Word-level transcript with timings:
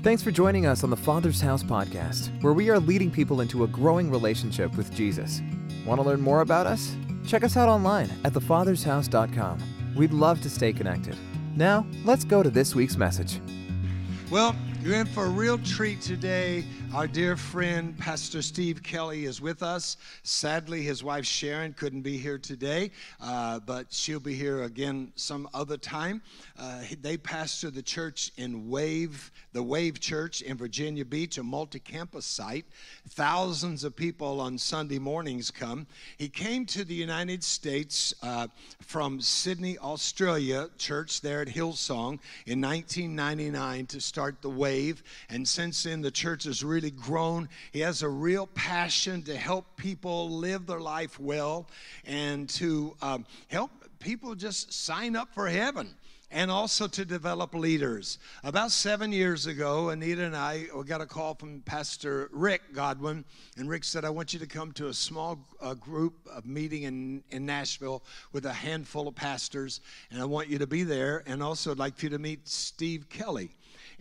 Thanks 0.00 0.22
for 0.22 0.30
joining 0.30 0.64
us 0.64 0.84
on 0.84 0.90
the 0.90 0.96
Father's 0.96 1.40
House 1.40 1.64
podcast, 1.64 2.30
where 2.40 2.52
we 2.52 2.70
are 2.70 2.78
leading 2.78 3.10
people 3.10 3.40
into 3.40 3.64
a 3.64 3.66
growing 3.66 4.12
relationship 4.12 4.76
with 4.76 4.94
Jesus. 4.94 5.42
Want 5.84 6.00
to 6.00 6.06
learn 6.06 6.20
more 6.20 6.40
about 6.40 6.68
us? 6.68 6.94
Check 7.26 7.42
us 7.42 7.56
out 7.56 7.68
online 7.68 8.08
at 8.24 8.32
thefathershouse.com. 8.32 9.58
We'd 9.96 10.12
love 10.12 10.40
to 10.42 10.50
stay 10.50 10.72
connected. 10.72 11.16
Now, 11.56 11.84
let's 12.04 12.22
go 12.22 12.44
to 12.44 12.48
this 12.48 12.76
week's 12.76 12.96
message. 12.96 13.40
Well, 14.30 14.54
you're 14.80 14.94
in 14.94 15.06
for 15.06 15.26
a 15.26 15.30
real 15.30 15.58
treat 15.58 16.00
today. 16.00 16.64
Our 16.94 17.08
dear 17.08 17.36
friend, 17.36 17.98
Pastor 17.98 18.42
Steve 18.42 18.82
Kelly, 18.82 19.24
is 19.24 19.40
with 19.40 19.62
us. 19.62 19.96
Sadly, 20.22 20.82
his 20.82 21.02
wife 21.02 21.24
Sharon 21.24 21.72
couldn't 21.72 22.02
be 22.02 22.16
here 22.16 22.38
today, 22.38 22.92
uh, 23.20 23.58
but 23.60 23.92
she'll 23.92 24.20
be 24.20 24.34
here 24.34 24.62
again 24.62 25.12
some 25.16 25.48
other 25.52 25.76
time. 25.76 26.22
Uh, 26.56 26.82
they 27.00 27.16
pastor 27.16 27.70
the 27.70 27.82
church 27.82 28.30
in 28.36 28.68
Wave, 28.68 29.32
the 29.52 29.62
Wave 29.62 29.98
Church 29.98 30.42
in 30.42 30.56
Virginia 30.56 31.04
Beach, 31.04 31.38
a 31.38 31.42
multi 31.42 31.80
campus 31.80 32.24
site. 32.24 32.66
Thousands 33.10 33.82
of 33.82 33.96
people 33.96 34.40
on 34.40 34.58
Sunday 34.58 34.98
mornings 34.98 35.50
come. 35.50 35.86
He 36.18 36.28
came 36.28 36.64
to 36.66 36.84
the 36.84 36.94
United 36.94 37.42
States 37.42 38.14
uh, 38.22 38.46
from 38.80 39.20
Sydney, 39.20 39.76
Australia, 39.78 40.68
church 40.78 41.20
there 41.20 41.42
at 41.42 41.48
Hillsong 41.48 42.20
in 42.46 42.60
1999 42.60 43.86
to 43.86 44.00
start 44.00 44.40
the 44.40 44.50
Wave. 44.50 44.67
And 45.28 45.46
since 45.46 45.82
then, 45.82 46.00
the 46.00 46.10
church 46.10 46.44
has 46.44 46.64
really 46.64 46.78
really 46.78 46.90
grown. 46.92 47.48
He 47.72 47.80
has 47.80 48.02
a 48.02 48.08
real 48.08 48.46
passion 48.46 49.22
to 49.22 49.36
help 49.36 49.76
people 49.76 50.30
live 50.30 50.66
their 50.66 50.80
life 50.80 51.18
well 51.18 51.66
and 52.06 52.48
to 52.50 52.94
um, 53.02 53.26
help 53.48 53.72
people 53.98 54.36
just 54.36 54.72
sign 54.72 55.16
up 55.16 55.34
for 55.34 55.48
heaven 55.48 55.94
and 56.30 56.50
also 56.50 56.86
to 56.86 57.04
develop 57.04 57.54
leaders. 57.54 58.18
About 58.44 58.70
seven 58.70 59.12
years 59.12 59.46
ago, 59.46 59.88
Anita 59.88 60.22
and 60.24 60.36
I 60.36 60.66
got 60.86 61.00
a 61.00 61.06
call 61.06 61.34
from 61.34 61.62
Pastor 61.62 62.28
Rick 62.32 62.74
Godwin, 62.74 63.24
and 63.56 63.68
Rick 63.68 63.82
said, 63.82 64.04
I 64.04 64.10
want 64.10 64.34
you 64.34 64.38
to 64.38 64.46
come 64.46 64.70
to 64.72 64.88
a 64.88 64.94
small 64.94 65.38
uh, 65.60 65.74
group 65.74 66.14
of 66.30 66.44
meeting 66.44 66.82
in, 66.82 67.24
in 67.30 67.46
Nashville 67.46 68.04
with 68.32 68.44
a 68.44 68.52
handful 68.52 69.08
of 69.08 69.14
pastors, 69.14 69.80
and 70.10 70.20
I 70.20 70.26
want 70.26 70.48
you 70.48 70.58
to 70.58 70.66
be 70.66 70.82
there, 70.82 71.24
and 71.26 71.42
also 71.42 71.70
I'd 71.70 71.78
like 71.78 71.96
for 71.96 72.06
you 72.06 72.10
to 72.10 72.18
meet 72.18 72.46
Steve 72.46 73.08
Kelly. 73.08 73.50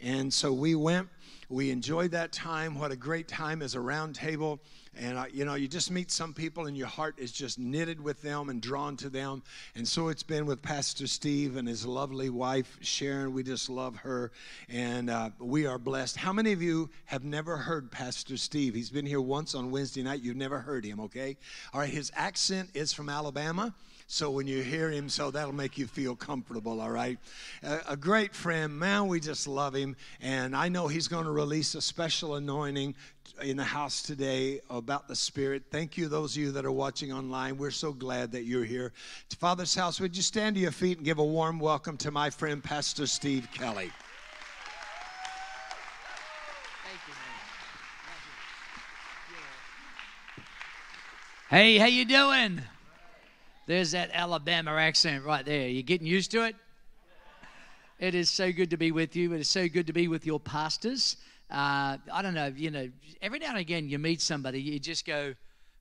And 0.01 0.33
so 0.33 0.53
we 0.53 0.75
went 0.75 1.09
we 1.49 1.71
enjoyed 1.71 2.11
that 2.11 2.33
time. 2.33 2.77
What 2.77 2.91
a 2.91 2.97
great 2.97 3.29
time 3.29 3.61
as 3.61 3.73
a 3.73 3.79
round 3.79 4.15
table. 4.15 4.59
And, 4.99 5.17
uh, 5.17 5.25
you 5.31 5.45
know, 5.45 5.55
you 5.55 5.69
just 5.69 5.91
meet 5.91 6.11
some 6.11 6.33
people 6.33 6.65
and 6.65 6.75
your 6.75 6.87
heart 6.87 7.15
is 7.19 7.31
just 7.31 7.57
knitted 7.57 8.01
with 8.01 8.21
them 8.21 8.49
and 8.49 8.61
drawn 8.61 8.97
to 8.97 9.09
them. 9.09 9.43
And 9.73 9.87
so 9.87 10.09
it's 10.09 10.23
been 10.23 10.45
with 10.45 10.61
Pastor 10.61 11.07
Steve 11.07 11.55
and 11.55 11.65
his 11.65 11.85
lovely 11.85 12.29
wife, 12.29 12.77
Sharon. 12.81 13.31
We 13.31 13.43
just 13.43 13.69
love 13.69 13.95
her. 13.97 14.31
And 14.67 15.09
uh, 15.09 15.29
we 15.39 15.65
are 15.65 15.77
blessed. 15.77 16.17
How 16.17 16.33
many 16.33 16.51
of 16.51 16.61
you 16.61 16.89
have 17.05 17.23
never 17.23 17.55
heard 17.55 17.91
Pastor 17.91 18.35
Steve? 18.35 18.73
He's 18.73 18.89
been 18.89 19.05
here 19.05 19.21
once 19.21 19.55
on 19.55 19.71
Wednesday 19.71 20.03
night. 20.03 20.21
You've 20.21 20.35
never 20.35 20.59
heard 20.59 20.83
him, 20.83 20.99
okay? 20.99 21.37
All 21.73 21.79
right, 21.79 21.89
his 21.89 22.11
accent 22.13 22.71
is 22.73 22.91
from 22.91 23.07
Alabama. 23.07 23.73
So 24.09 24.31
when 24.31 24.47
you 24.47 24.63
hear 24.63 24.89
him, 24.89 25.09
so 25.09 25.31
that'll 25.31 25.53
make 25.53 25.77
you 25.77 25.85
feel 25.85 26.15
comfortable, 26.15 26.79
all 26.79 26.89
right? 26.89 27.19
A, 27.61 27.79
a 27.89 27.97
great 27.97 28.33
friend, 28.33 28.79
man, 28.79 29.07
we 29.07 29.19
just 29.19 29.49
love 29.49 29.75
him. 29.75 29.97
And 30.21 30.55
I 30.55 30.69
know 30.69 30.87
he's 30.87 31.09
going 31.09 31.25
to 31.25 31.31
release 31.31 31.75
a 31.75 31.81
special 31.81 32.35
anointing 32.35 32.95
in 33.43 33.57
the 33.57 33.65
house 33.65 34.01
today 34.01 34.61
about 34.69 35.09
the 35.09 35.15
Spirit. 35.15 35.63
Thank 35.71 35.97
you, 35.97 36.07
those 36.07 36.37
of 36.37 36.41
you 36.41 36.51
that 36.53 36.65
are 36.65 36.71
watching 36.71 37.11
online. 37.11 37.57
We're 37.57 37.69
so 37.69 37.91
glad 37.91 38.31
that 38.31 38.45
you're 38.45 38.63
here. 38.63 38.93
To 39.27 39.35
Father's 39.35 39.75
house, 39.75 39.99
would 39.99 40.15
you 40.15 40.23
stand 40.23 40.55
to 40.55 40.61
your 40.61 40.71
feet 40.71 40.99
and 40.99 41.05
give 41.05 41.19
a 41.19 41.25
warm 41.25 41.59
welcome 41.59 41.97
to 41.97 42.09
my 42.09 42.29
friend, 42.29 42.63
Pastor 42.63 43.07
Steve 43.07 43.49
Kelly? 43.53 43.91
Hey, 51.49 51.77
how 51.77 51.87
you 51.87 52.05
doing? 52.05 52.61
There's 53.67 53.91
that 53.91 54.11
Alabama 54.13 54.71
accent 54.71 55.25
right 55.25 55.43
there. 55.43 55.67
You 55.67 55.83
getting 55.83 56.07
used 56.07 56.31
to 56.31 56.45
it? 56.45 56.55
It 57.99 58.15
is 58.15 58.29
so 58.29 58.53
good 58.53 58.69
to 58.69 58.77
be 58.77 58.93
with 58.93 59.13
you. 59.13 59.33
It 59.33 59.41
is 59.41 59.49
so 59.49 59.67
good 59.67 59.87
to 59.87 59.93
be 59.93 60.07
with 60.07 60.25
your 60.25 60.39
pastors. 60.39 61.17
Uh, 61.51 61.97
I 62.13 62.21
don't 62.21 62.33
know, 62.33 62.53
you 62.55 62.71
know, 62.71 62.89
every 63.21 63.39
now 63.39 63.49
and 63.49 63.57
again 63.57 63.89
you 63.89 63.99
meet 63.99 64.21
somebody, 64.21 64.61
you 64.61 64.79
just 64.79 65.05
go, 65.05 65.33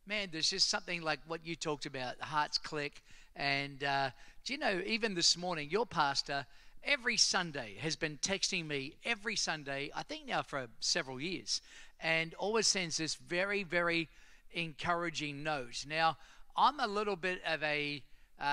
man, 0.04 0.30
there's 0.32 0.50
just 0.50 0.68
something 0.68 1.00
like 1.00 1.20
what 1.28 1.46
you 1.46 1.54
talked 1.54 1.86
about, 1.86 2.20
hearts 2.20 2.58
click. 2.58 3.02
And 3.36 3.84
uh, 3.84 4.10
do 4.44 4.52
you 4.54 4.58
know, 4.58 4.80
even 4.84 5.14
this 5.14 5.36
morning, 5.36 5.68
your 5.70 5.86
pastor, 5.86 6.44
every 6.82 7.16
Sunday 7.16 7.74
has 7.78 7.94
been 7.94 8.18
texting 8.20 8.66
me 8.66 8.94
every 9.04 9.36
Sunday, 9.36 9.92
I 9.94 10.02
think 10.02 10.26
now 10.26 10.42
for 10.42 10.66
several 10.80 11.20
years, 11.20 11.60
and 12.00 12.34
always 12.34 12.66
sends 12.66 12.96
this 12.96 13.14
very, 13.14 13.62
very 13.62 14.08
encouraging 14.52 15.44
note. 15.44 15.84
Now, 15.88 16.16
I'm 16.56 16.80
a 16.80 16.86
little 16.86 17.16
bit 17.16 17.40
of 17.46 17.62
a 17.62 18.02
uh, 18.40 18.44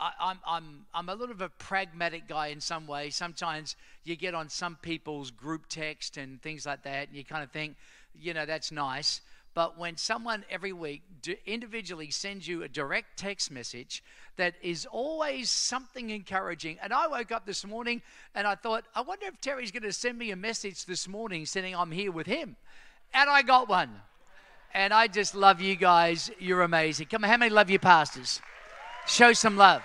I, 0.00 0.12
I'm, 0.20 0.38
I'm, 0.46 0.86
I'm 0.94 1.08
a 1.08 1.14
little 1.14 1.34
of 1.34 1.40
a 1.40 1.48
pragmatic 1.48 2.26
guy 2.26 2.48
in 2.48 2.60
some 2.60 2.86
ways. 2.86 3.16
Sometimes 3.16 3.76
you 4.04 4.16
get 4.16 4.34
on 4.34 4.48
some 4.48 4.76
people's 4.80 5.30
group 5.30 5.66
text 5.68 6.16
and 6.16 6.40
things 6.40 6.64
like 6.64 6.84
that, 6.84 7.08
and 7.08 7.16
you 7.16 7.24
kind 7.24 7.42
of 7.42 7.50
think, 7.50 7.76
you 8.14 8.32
know, 8.32 8.46
that's 8.46 8.72
nice. 8.72 9.20
But 9.52 9.76
when 9.76 9.96
someone 9.96 10.44
every 10.48 10.72
week 10.72 11.02
individually 11.44 12.10
sends 12.12 12.46
you 12.46 12.62
a 12.62 12.68
direct 12.68 13.18
text 13.18 13.50
message 13.50 14.02
that 14.36 14.54
is 14.62 14.86
always 14.86 15.50
something 15.50 16.10
encouraging, 16.10 16.78
and 16.80 16.92
I 16.92 17.08
woke 17.08 17.32
up 17.32 17.46
this 17.46 17.66
morning 17.66 18.00
and 18.34 18.46
I 18.46 18.54
thought, 18.54 18.84
I 18.94 19.00
wonder 19.00 19.26
if 19.26 19.40
Terry's 19.40 19.72
going 19.72 19.82
to 19.82 19.92
send 19.92 20.16
me 20.16 20.30
a 20.30 20.36
message 20.36 20.84
this 20.84 21.08
morning 21.08 21.46
saying 21.46 21.74
I'm 21.74 21.90
here 21.90 22.12
with 22.12 22.28
him. 22.28 22.56
And 23.12 23.28
I 23.28 23.42
got 23.42 23.68
one. 23.68 23.90
And 24.72 24.94
I 24.94 25.08
just 25.08 25.34
love 25.34 25.60
you 25.60 25.74
guys. 25.74 26.30
You're 26.38 26.62
amazing. 26.62 27.08
Come 27.08 27.24
on, 27.24 27.30
how 27.30 27.36
many 27.36 27.50
love 27.50 27.70
you, 27.70 27.78
pastors? 27.78 28.40
Show 29.06 29.32
some 29.32 29.56
love. 29.56 29.82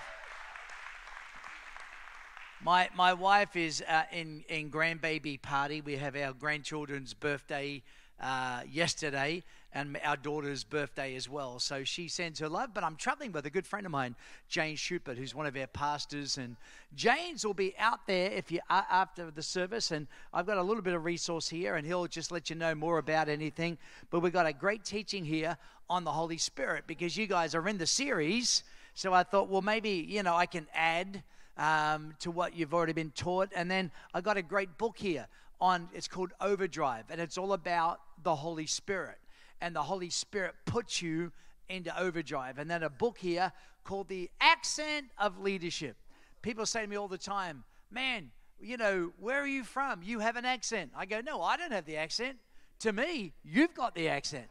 My, 2.62 2.88
my 2.96 3.12
wife 3.12 3.56
is 3.56 3.82
uh, 3.88 4.02
in, 4.12 4.44
in 4.48 4.70
grandbaby 4.70 5.42
party. 5.42 5.80
We 5.80 5.96
have 5.96 6.16
our 6.16 6.32
grandchildren's 6.32 7.14
birthday 7.14 7.82
uh, 8.20 8.62
yesterday 8.70 9.42
and 9.76 9.98
our 10.02 10.16
daughter's 10.16 10.64
birthday 10.64 11.14
as 11.16 11.28
well. 11.28 11.58
So 11.58 11.84
she 11.84 12.08
sends 12.08 12.40
her 12.40 12.48
love. 12.48 12.70
But 12.72 12.82
I'm 12.82 12.96
traveling 12.96 13.32
with 13.32 13.44
a 13.44 13.50
good 13.50 13.66
friend 13.66 13.84
of 13.84 13.92
mine, 13.92 14.16
Jane 14.48 14.74
Schubert, 14.74 15.18
who's 15.18 15.34
one 15.34 15.44
of 15.44 15.54
our 15.54 15.66
pastors. 15.66 16.38
And 16.38 16.56
Jane's 16.94 17.44
will 17.44 17.52
be 17.52 17.74
out 17.78 18.06
there 18.06 18.30
if 18.30 18.50
you 18.50 18.60
uh, 18.70 18.82
after 18.90 19.30
the 19.30 19.42
service. 19.42 19.90
And 19.90 20.06
I've 20.32 20.46
got 20.46 20.56
a 20.56 20.62
little 20.62 20.82
bit 20.82 20.94
of 20.94 21.04
resource 21.04 21.50
here, 21.50 21.76
and 21.76 21.86
he'll 21.86 22.06
just 22.06 22.32
let 22.32 22.48
you 22.48 22.56
know 22.56 22.74
more 22.74 22.96
about 22.96 23.28
anything. 23.28 23.76
But 24.10 24.20
we've 24.20 24.32
got 24.32 24.46
a 24.46 24.52
great 24.54 24.82
teaching 24.82 25.26
here 25.26 25.58
on 25.90 26.04
the 26.04 26.12
Holy 26.12 26.38
Spirit 26.38 26.84
because 26.86 27.14
you 27.18 27.26
guys 27.26 27.54
are 27.54 27.68
in 27.68 27.76
the 27.76 27.86
series. 27.86 28.64
So 28.94 29.12
I 29.12 29.24
thought, 29.24 29.50
well, 29.50 29.60
maybe 29.60 29.90
you 30.08 30.22
know 30.22 30.34
I 30.34 30.46
can 30.46 30.66
add. 30.74 31.22
Um, 31.58 32.14
to 32.20 32.30
what 32.30 32.54
you've 32.54 32.74
already 32.74 32.92
been 32.92 33.12
taught. 33.12 33.48
And 33.56 33.70
then 33.70 33.90
I 34.12 34.20
got 34.20 34.36
a 34.36 34.42
great 34.42 34.76
book 34.76 34.98
here 34.98 35.26
on 35.58 35.88
it's 35.94 36.06
called 36.06 36.32
Overdrive, 36.38 37.04
and 37.08 37.18
it's 37.18 37.38
all 37.38 37.54
about 37.54 37.98
the 38.22 38.34
Holy 38.34 38.66
Spirit. 38.66 39.16
And 39.60 39.74
the 39.74 39.82
Holy 39.82 40.10
Spirit 40.10 40.54
puts 40.64 41.00
you 41.00 41.32
into 41.68 41.98
overdrive. 41.98 42.58
And 42.58 42.70
then 42.70 42.82
a 42.82 42.90
book 42.90 43.18
here 43.18 43.52
called 43.84 44.08
The 44.08 44.30
Accent 44.40 45.06
of 45.18 45.38
Leadership. 45.38 45.96
People 46.42 46.66
say 46.66 46.82
to 46.82 46.86
me 46.86 46.96
all 46.96 47.08
the 47.08 47.18
time, 47.18 47.64
Man, 47.90 48.30
you 48.60 48.76
know, 48.76 49.12
where 49.18 49.40
are 49.40 49.46
you 49.46 49.64
from? 49.64 50.02
You 50.02 50.18
have 50.20 50.36
an 50.36 50.44
accent. 50.44 50.90
I 50.96 51.06
go, 51.06 51.20
No, 51.20 51.42
I 51.42 51.56
don't 51.56 51.72
have 51.72 51.86
the 51.86 51.96
accent. 51.96 52.38
To 52.80 52.92
me, 52.92 53.32
you've 53.42 53.74
got 53.74 53.94
the 53.94 54.08
accent. 54.08 54.46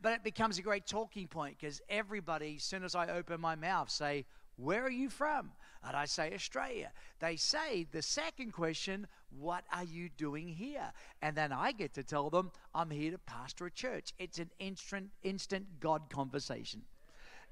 But 0.00 0.12
it 0.12 0.24
becomes 0.24 0.58
a 0.58 0.62
great 0.62 0.86
talking 0.86 1.26
point 1.26 1.56
because 1.58 1.80
everybody, 1.88 2.56
as 2.56 2.62
soon 2.62 2.84
as 2.84 2.94
I 2.94 3.08
open 3.08 3.40
my 3.40 3.56
mouth, 3.56 3.90
say, 3.90 4.26
Where 4.56 4.84
are 4.84 4.90
you 4.90 5.10
from? 5.10 5.50
And 5.86 5.96
I 5.96 6.06
say, 6.06 6.32
Australia. 6.34 6.92
They 7.20 7.36
say 7.36 7.86
the 7.90 8.02
second 8.02 8.52
question, 8.52 9.06
What 9.38 9.64
are 9.72 9.84
you 9.84 10.08
doing 10.16 10.48
here? 10.48 10.92
And 11.22 11.36
then 11.36 11.52
I 11.52 11.72
get 11.72 11.94
to 11.94 12.02
tell 12.02 12.30
them, 12.30 12.50
I'm 12.74 12.90
here 12.90 13.10
to 13.10 13.18
pastor 13.18 13.66
a 13.66 13.70
church. 13.70 14.12
It's 14.18 14.38
an 14.38 14.50
instant, 14.58 15.10
instant 15.22 15.66
God 15.80 16.02
conversation. 16.10 16.82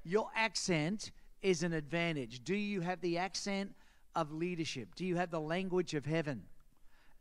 Your 0.03 0.29
accent 0.35 1.11
is 1.41 1.63
an 1.63 1.73
advantage. 1.73 2.43
Do 2.43 2.55
you 2.55 2.81
have 2.81 3.01
the 3.01 3.17
accent 3.17 3.73
of 4.15 4.31
leadership? 4.31 4.95
Do 4.95 5.05
you 5.05 5.15
have 5.17 5.31
the 5.31 5.41
language 5.41 5.93
of 5.93 6.05
heaven? 6.05 6.43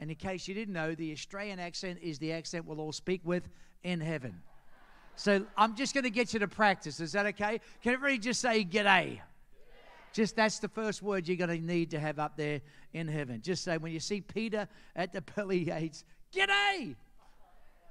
And 0.01 0.11
in 0.11 0.17
case 0.17 0.49
you 0.49 0.55
didn't 0.55 0.75
know, 0.75 0.95
the 0.95 1.13
Australian 1.13 1.59
accent 1.59 1.99
is 2.03 2.19
the 2.19 2.33
accent 2.33 2.67
we'll 2.67 2.81
all 2.81 2.93
speak 2.93 3.21
with 3.25 3.49
in 3.85 4.01
heaven. 4.01 4.43
So 5.17 5.45
I'm 5.57 5.77
just 5.77 5.95
going 5.95 6.05
to 6.05 6.11
get 6.11 6.33
you 6.33 6.41
to 6.41 6.49
practice. 6.49 6.99
Is 7.01 7.13
that 7.13 7.27
okay? 7.27 7.61
Can 7.83 7.93
everybody 7.95 8.19
just 8.19 8.41
say 8.41 8.65
g'day? 8.65 9.21
Just 10.13 10.37
that's 10.37 10.59
the 10.59 10.69
first 10.69 11.03
word 11.03 11.27
you're 11.27 11.37
going 11.37 11.51
to 11.51 11.67
need 11.67 11.91
to 11.91 12.01
have 12.01 12.19
up 12.19 12.37
there 12.37 12.61
in 12.93 13.09
heaven. 13.09 13.41
Just 13.43 13.65
say, 13.65 13.79
when 13.79 13.93
you 13.93 14.01
see 14.01 14.21
Peter 14.21 14.69
at 14.95 15.13
the 15.13 15.23
pearly 15.23 15.65
gates, 15.65 16.05
G'day! 16.35 16.95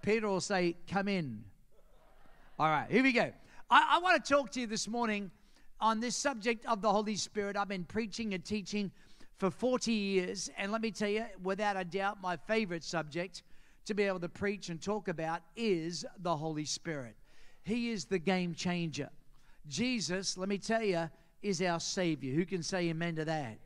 Peter 0.01 0.27
will 0.27 0.41
say, 0.41 0.75
Come 0.89 1.07
in. 1.07 1.43
All 2.59 2.69
right, 2.69 2.89
here 2.89 3.03
we 3.03 3.11
go. 3.11 3.31
I, 3.69 3.95
I 3.95 3.99
want 3.99 4.23
to 4.23 4.33
talk 4.33 4.51
to 4.51 4.61
you 4.61 4.67
this 4.67 4.87
morning 4.87 5.31
on 5.79 5.99
this 5.99 6.15
subject 6.15 6.65
of 6.65 6.81
the 6.81 6.91
Holy 6.91 7.15
Spirit. 7.15 7.57
I've 7.57 7.67
been 7.67 7.85
preaching 7.85 8.33
and 8.33 8.43
teaching 8.43 8.91
for 9.37 9.49
40 9.49 9.91
years. 9.91 10.49
And 10.57 10.71
let 10.71 10.81
me 10.81 10.91
tell 10.91 11.09
you, 11.09 11.25
without 11.41 11.75
a 11.75 11.83
doubt, 11.83 12.21
my 12.21 12.37
favorite 12.37 12.83
subject 12.83 13.43
to 13.85 13.95
be 13.95 14.03
able 14.03 14.19
to 14.19 14.29
preach 14.29 14.69
and 14.69 14.79
talk 14.79 15.07
about 15.07 15.41
is 15.55 16.05
the 16.19 16.35
Holy 16.35 16.65
Spirit. 16.65 17.15
He 17.63 17.89
is 17.89 18.05
the 18.05 18.19
game 18.19 18.53
changer. 18.53 19.09
Jesus, 19.67 20.37
let 20.37 20.49
me 20.49 20.57
tell 20.57 20.83
you, 20.83 21.09
is 21.41 21.61
our 21.61 21.79
Savior. 21.79 22.33
Who 22.33 22.45
can 22.45 22.63
say 22.63 22.89
amen 22.89 23.15
to 23.15 23.25
that? 23.25 23.57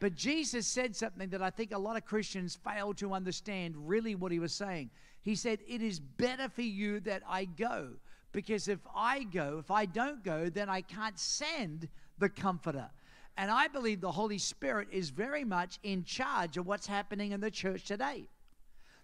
But 0.00 0.14
Jesus 0.14 0.66
said 0.66 0.96
something 0.96 1.28
that 1.28 1.42
I 1.42 1.50
think 1.50 1.72
a 1.72 1.78
lot 1.78 1.96
of 1.96 2.06
Christians 2.06 2.56
fail 2.56 2.94
to 2.94 3.12
understand 3.12 3.74
really 3.76 4.14
what 4.14 4.32
he 4.32 4.38
was 4.38 4.52
saying. 4.52 4.90
He 5.22 5.34
said, 5.34 5.60
It 5.68 5.82
is 5.82 6.00
better 6.00 6.48
for 6.48 6.62
you 6.62 7.00
that 7.00 7.22
I 7.28 7.44
go, 7.44 7.90
because 8.32 8.66
if 8.66 8.80
I 8.94 9.24
go, 9.24 9.58
if 9.58 9.70
I 9.70 9.84
don't 9.84 10.24
go, 10.24 10.48
then 10.48 10.70
I 10.70 10.80
can't 10.80 11.18
send 11.18 11.88
the 12.18 12.30
Comforter. 12.30 12.88
And 13.36 13.50
I 13.50 13.68
believe 13.68 14.00
the 14.00 14.10
Holy 14.10 14.38
Spirit 14.38 14.88
is 14.90 15.10
very 15.10 15.44
much 15.44 15.78
in 15.82 16.04
charge 16.04 16.56
of 16.56 16.66
what's 16.66 16.86
happening 16.86 17.32
in 17.32 17.40
the 17.40 17.50
church 17.50 17.84
today. 17.84 18.28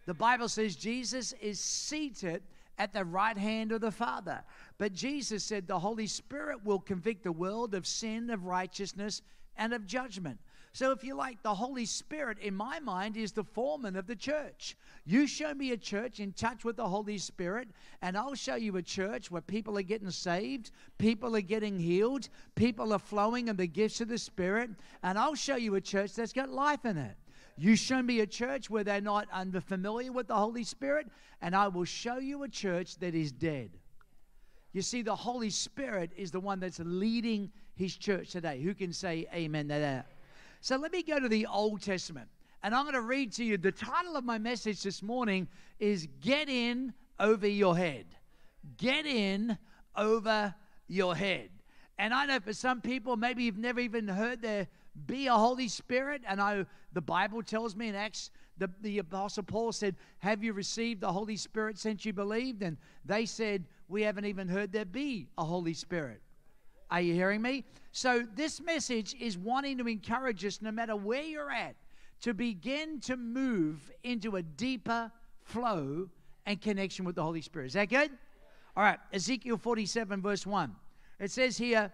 The 0.06 0.14
Bible 0.14 0.48
says 0.48 0.76
Jesus 0.76 1.32
is 1.40 1.60
seated 1.60 2.42
at 2.78 2.93
the 2.93 3.05
right 3.05 3.37
hand 3.37 3.73
of 3.73 3.81
the 3.81 3.90
Father. 3.90 4.43
But 4.78 4.93
Jesus 4.93 5.44
said 5.44 5.67
the 5.67 5.78
Holy 5.78 6.06
Spirit 6.06 6.64
will 6.64 6.81
convict 6.81 7.25
the 7.25 7.32
world 7.32 7.75
of 7.75 7.87
sin, 7.87 8.31
of 8.31 8.44
righteousness, 8.44 9.23
and 9.56 9.73
of 9.73 9.87
judgment. 9.87 10.38
So, 10.76 10.90
if 10.90 11.02
you 11.02 11.14
like, 11.14 11.43
the 11.43 11.55
Holy 11.55 11.87
Spirit, 11.87 12.38
in 12.38 12.55
my 12.55 12.81
mind, 12.81 13.17
is 13.17 13.32
the 13.32 13.44
foreman 13.44 13.96
of 13.96 14.06
the 14.06 14.14
church. 14.14 14.76
You 15.06 15.26
show 15.26 15.55
me 15.55 15.73
a 15.73 15.76
church 15.78 16.20
in 16.20 16.34
touch 16.34 16.67
with 16.67 16.76
the 16.76 16.87
Holy 16.87 17.17
Spirit, 17.17 17.69
and 18.02 18.14
I'll 18.14 18.34
show 18.34 18.56
you 18.56 18.76
a 18.76 18.82
church 18.82 19.31
where 19.31 19.40
people 19.40 19.78
are 19.78 19.82
getting 19.82 20.11
saved, 20.11 20.70
people 20.99 21.34
are 21.34 21.40
getting 21.40 21.78
healed, 21.78 22.28
people 22.56 22.93
are 22.93 22.99
flowing 22.99 23.49
in 23.49 23.56
the 23.56 23.67
gifts 23.67 24.02
of 24.02 24.08
the 24.08 24.19
Spirit, 24.19 24.69
and 25.02 25.19
I'll 25.19 25.34
show 25.34 25.56
you 25.56 25.76
a 25.76 25.81
church 25.81 26.12
that's 26.12 26.34
got 26.34 26.50
life 26.50 26.84
in 26.84 26.99
it. 26.99 27.17
You 27.56 27.75
show 27.75 28.03
me 28.03 28.20
a 28.20 28.26
church 28.26 28.69
where 28.69 28.85
they're 28.85 29.00
not 29.00 29.29
unfamiliar 29.32 30.12
with 30.12 30.29
the 30.29 30.35
Holy 30.35 30.64
Spirit, 30.64 31.06
and 31.41 31.56
I 31.56 31.69
will 31.69 31.85
show 31.85 32.19
you 32.19 32.43
a 32.43 32.49
church 32.49 32.99
that 32.99 33.14
is 33.14 33.32
dead. 33.32 33.70
You 34.73 34.82
see, 34.82 35.00
the 35.00 35.17
Holy 35.17 35.49
Spirit 35.49 36.11
is 36.17 36.31
the 36.31 36.41
one 36.41 36.61
that's 36.61 36.81
leading 36.85 37.50
his 37.75 37.97
church 37.97 38.32
today. 38.32 38.61
Who 38.61 38.75
can 38.75 38.93
say 38.93 39.26
amen 39.35 39.69
to 39.69 39.75
that? 39.75 40.06
So 40.61 40.76
let 40.76 40.93
me 40.93 41.03
go 41.03 41.19
to 41.19 41.29
the 41.29 41.47
Old 41.47 41.81
Testament. 41.81 42.29
And 42.62 42.75
I'm 42.75 42.85
going 42.85 42.94
to 42.94 43.00
read 43.00 43.32
to 43.35 43.44
you 43.44 43.56
the 43.56 43.73
title 43.73 44.17
of 44.17 44.25
my 44.25 44.38
message 44.38 44.82
this 44.82 45.02
morning 45.02 45.49
is 45.79 46.09
Get 46.20 46.49
In 46.49 46.93
Over 47.19 47.47
Your 47.47 47.76
Head. 47.76 48.06
Get 48.76 49.06
In 49.06 49.56
Over 49.97 50.55
Your 50.88 51.14
Head. 51.14 51.50
And 51.99 52.12
I 52.12 52.26
know 52.26 52.41
for 52.41 52.52
some 52.52 52.82
people, 52.82 53.17
maybe 53.17 53.44
you've 53.44 53.56
never 53.56 53.81
even 53.81 54.09
heard 54.09 54.43
there 54.43 54.69
be 55.06 55.26
a 55.26 55.34
Holy 55.34 55.69
Spirit. 55.69 56.22
And 56.26 56.40
I, 56.40 56.64
the 56.93 57.00
Bible 57.00 57.43
tells 57.43 57.76
me 57.76 57.88
in 57.88 57.94
Acts, 57.94 58.31
the, 58.58 58.70
the 58.81 58.98
Apostle 58.98 59.43
Paul 59.43 59.72
said, 59.72 59.96
Have 60.19 60.43
you 60.43 60.52
received 60.52 61.00
the 61.00 61.12
Holy 61.12 61.37
Spirit 61.37 61.78
since 61.78 62.04
you 62.04 62.12
believed? 62.12 62.62
And 62.62 62.76
they 63.04 63.26
said, 63.26 63.64
We 63.88 64.02
haven't 64.02 64.25
even 64.25 64.48
heard 64.48 64.72
there 64.72 64.84
be 64.84 65.28
a 65.37 65.44
Holy 65.44 65.75
Spirit. 65.75 66.20
Are 66.90 67.00
you 67.00 67.14
hearing 67.14 67.43
me? 67.43 67.64
So, 67.93 68.25
this 68.34 68.60
message 68.60 69.14
is 69.19 69.37
wanting 69.37 69.78
to 69.78 69.88
encourage 69.88 70.44
us, 70.44 70.62
no 70.62 70.70
matter 70.70 70.94
where 70.94 71.22
you're 71.22 71.50
at, 71.50 71.75
to 72.22 72.32
begin 72.32 73.00
to 73.00 73.16
move 73.16 73.90
into 74.04 74.37
a 74.37 74.42
deeper 74.42 75.10
flow 75.44 76.08
and 76.46 76.60
connection 76.60 77.04
with 77.04 77.16
the 77.16 77.22
Holy 77.22 77.40
Spirit. 77.42 77.66
Is 77.66 77.72
that 77.75 77.88
good? 77.88 78.10
All 78.76 78.84
right, 78.84 78.99
Ezekiel 79.12 79.56
47, 79.56 80.22
verse 80.22 80.46
1. 80.46 80.75
It 81.19 81.31
says 81.31 81.56
here, 81.56 81.90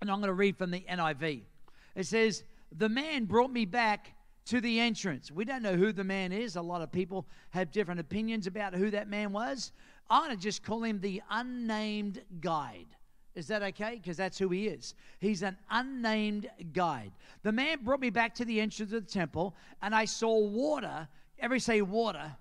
and 0.00 0.10
I'm 0.10 0.18
going 0.18 0.28
to 0.28 0.34
read 0.34 0.56
from 0.56 0.70
the 0.70 0.80
NIV. 0.80 1.42
It 1.94 2.06
says, 2.06 2.44
The 2.76 2.88
man 2.88 3.24
brought 3.24 3.52
me 3.52 3.64
back 3.64 4.14
to 4.46 4.60
the 4.60 4.80
entrance. 4.80 5.30
We 5.30 5.44
don't 5.44 5.62
know 5.62 5.76
who 5.76 5.92
the 5.92 6.04
man 6.04 6.32
is. 6.32 6.56
A 6.56 6.62
lot 6.62 6.82
of 6.82 6.90
people 6.90 7.26
have 7.50 7.70
different 7.70 8.00
opinions 8.00 8.46
about 8.46 8.74
who 8.74 8.90
that 8.90 9.08
man 9.08 9.32
was. 9.32 9.72
I'm 10.08 10.24
going 10.24 10.36
to 10.36 10.42
just 10.42 10.64
call 10.64 10.82
him 10.82 11.00
the 11.00 11.22
unnamed 11.30 12.22
guide. 12.40 12.86
Is 13.36 13.46
that 13.46 13.62
okay? 13.62 14.00
Because 14.02 14.16
that's 14.16 14.38
who 14.38 14.48
he 14.48 14.66
is. 14.66 14.94
He's 15.20 15.42
an 15.42 15.56
unnamed 15.70 16.50
guide. 16.72 17.12
The 17.44 17.52
man 17.52 17.78
brought 17.84 18.00
me 18.00 18.10
back 18.10 18.34
to 18.36 18.44
the 18.44 18.60
entrance 18.60 18.92
of 18.92 19.06
the 19.06 19.12
temple, 19.12 19.54
and 19.82 19.94
I 19.94 20.04
saw 20.04 20.36
water. 20.36 21.06
Every 21.38 21.60
say 21.60 21.80
water. 21.80 22.32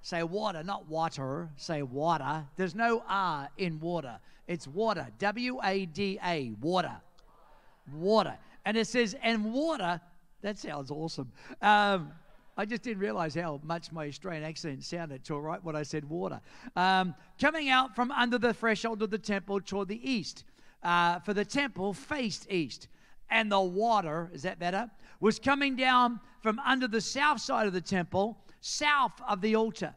Say 0.00 0.22
water, 0.22 0.62
not 0.62 0.88
water. 0.88 1.50
Say 1.56 1.82
water. 1.82 2.44
There's 2.56 2.74
no 2.74 3.02
R 3.08 3.48
in 3.58 3.80
water. 3.80 4.18
It's 4.46 4.68
water. 4.68 5.08
W 5.18 5.60
A 5.62 5.86
D 5.86 6.18
A. 6.24 6.52
Water. 6.60 6.96
Water. 7.92 8.36
And 8.64 8.76
it 8.76 8.86
says, 8.86 9.16
and 9.22 9.52
water. 9.52 10.00
That 10.42 10.58
sounds 10.58 10.90
awesome. 10.90 11.32
Um, 11.60 12.12
I 12.56 12.66
just 12.66 12.82
didn't 12.82 13.00
realize 13.00 13.34
how 13.34 13.60
much 13.64 13.92
my 13.92 14.06
Australian 14.06 14.44
accent 14.44 14.84
sounded 14.84 15.24
till 15.24 15.40
right 15.40 15.62
when 15.64 15.74
I 15.74 15.82
said 15.82 16.08
water. 16.08 16.40
Um, 16.76 17.14
coming 17.40 17.70
out 17.70 17.94
from 17.94 18.10
under 18.10 18.38
the 18.38 18.52
threshold 18.52 19.02
of 19.02 19.10
the 19.10 19.18
temple 19.18 19.60
toward 19.60 19.88
the 19.88 20.10
east, 20.10 20.44
uh, 20.82 21.20
for 21.20 21.32
the 21.32 21.44
temple 21.44 21.94
faced 21.94 22.50
east. 22.50 22.88
And 23.30 23.50
the 23.50 23.60
water, 23.60 24.30
is 24.34 24.42
that 24.42 24.58
better? 24.58 24.90
Was 25.20 25.38
coming 25.38 25.76
down 25.76 26.20
from 26.42 26.58
under 26.58 26.86
the 26.86 27.00
south 27.00 27.40
side 27.40 27.66
of 27.66 27.72
the 27.72 27.80
temple, 27.80 28.36
south 28.60 29.12
of 29.26 29.40
the 29.40 29.56
altar. 29.56 29.94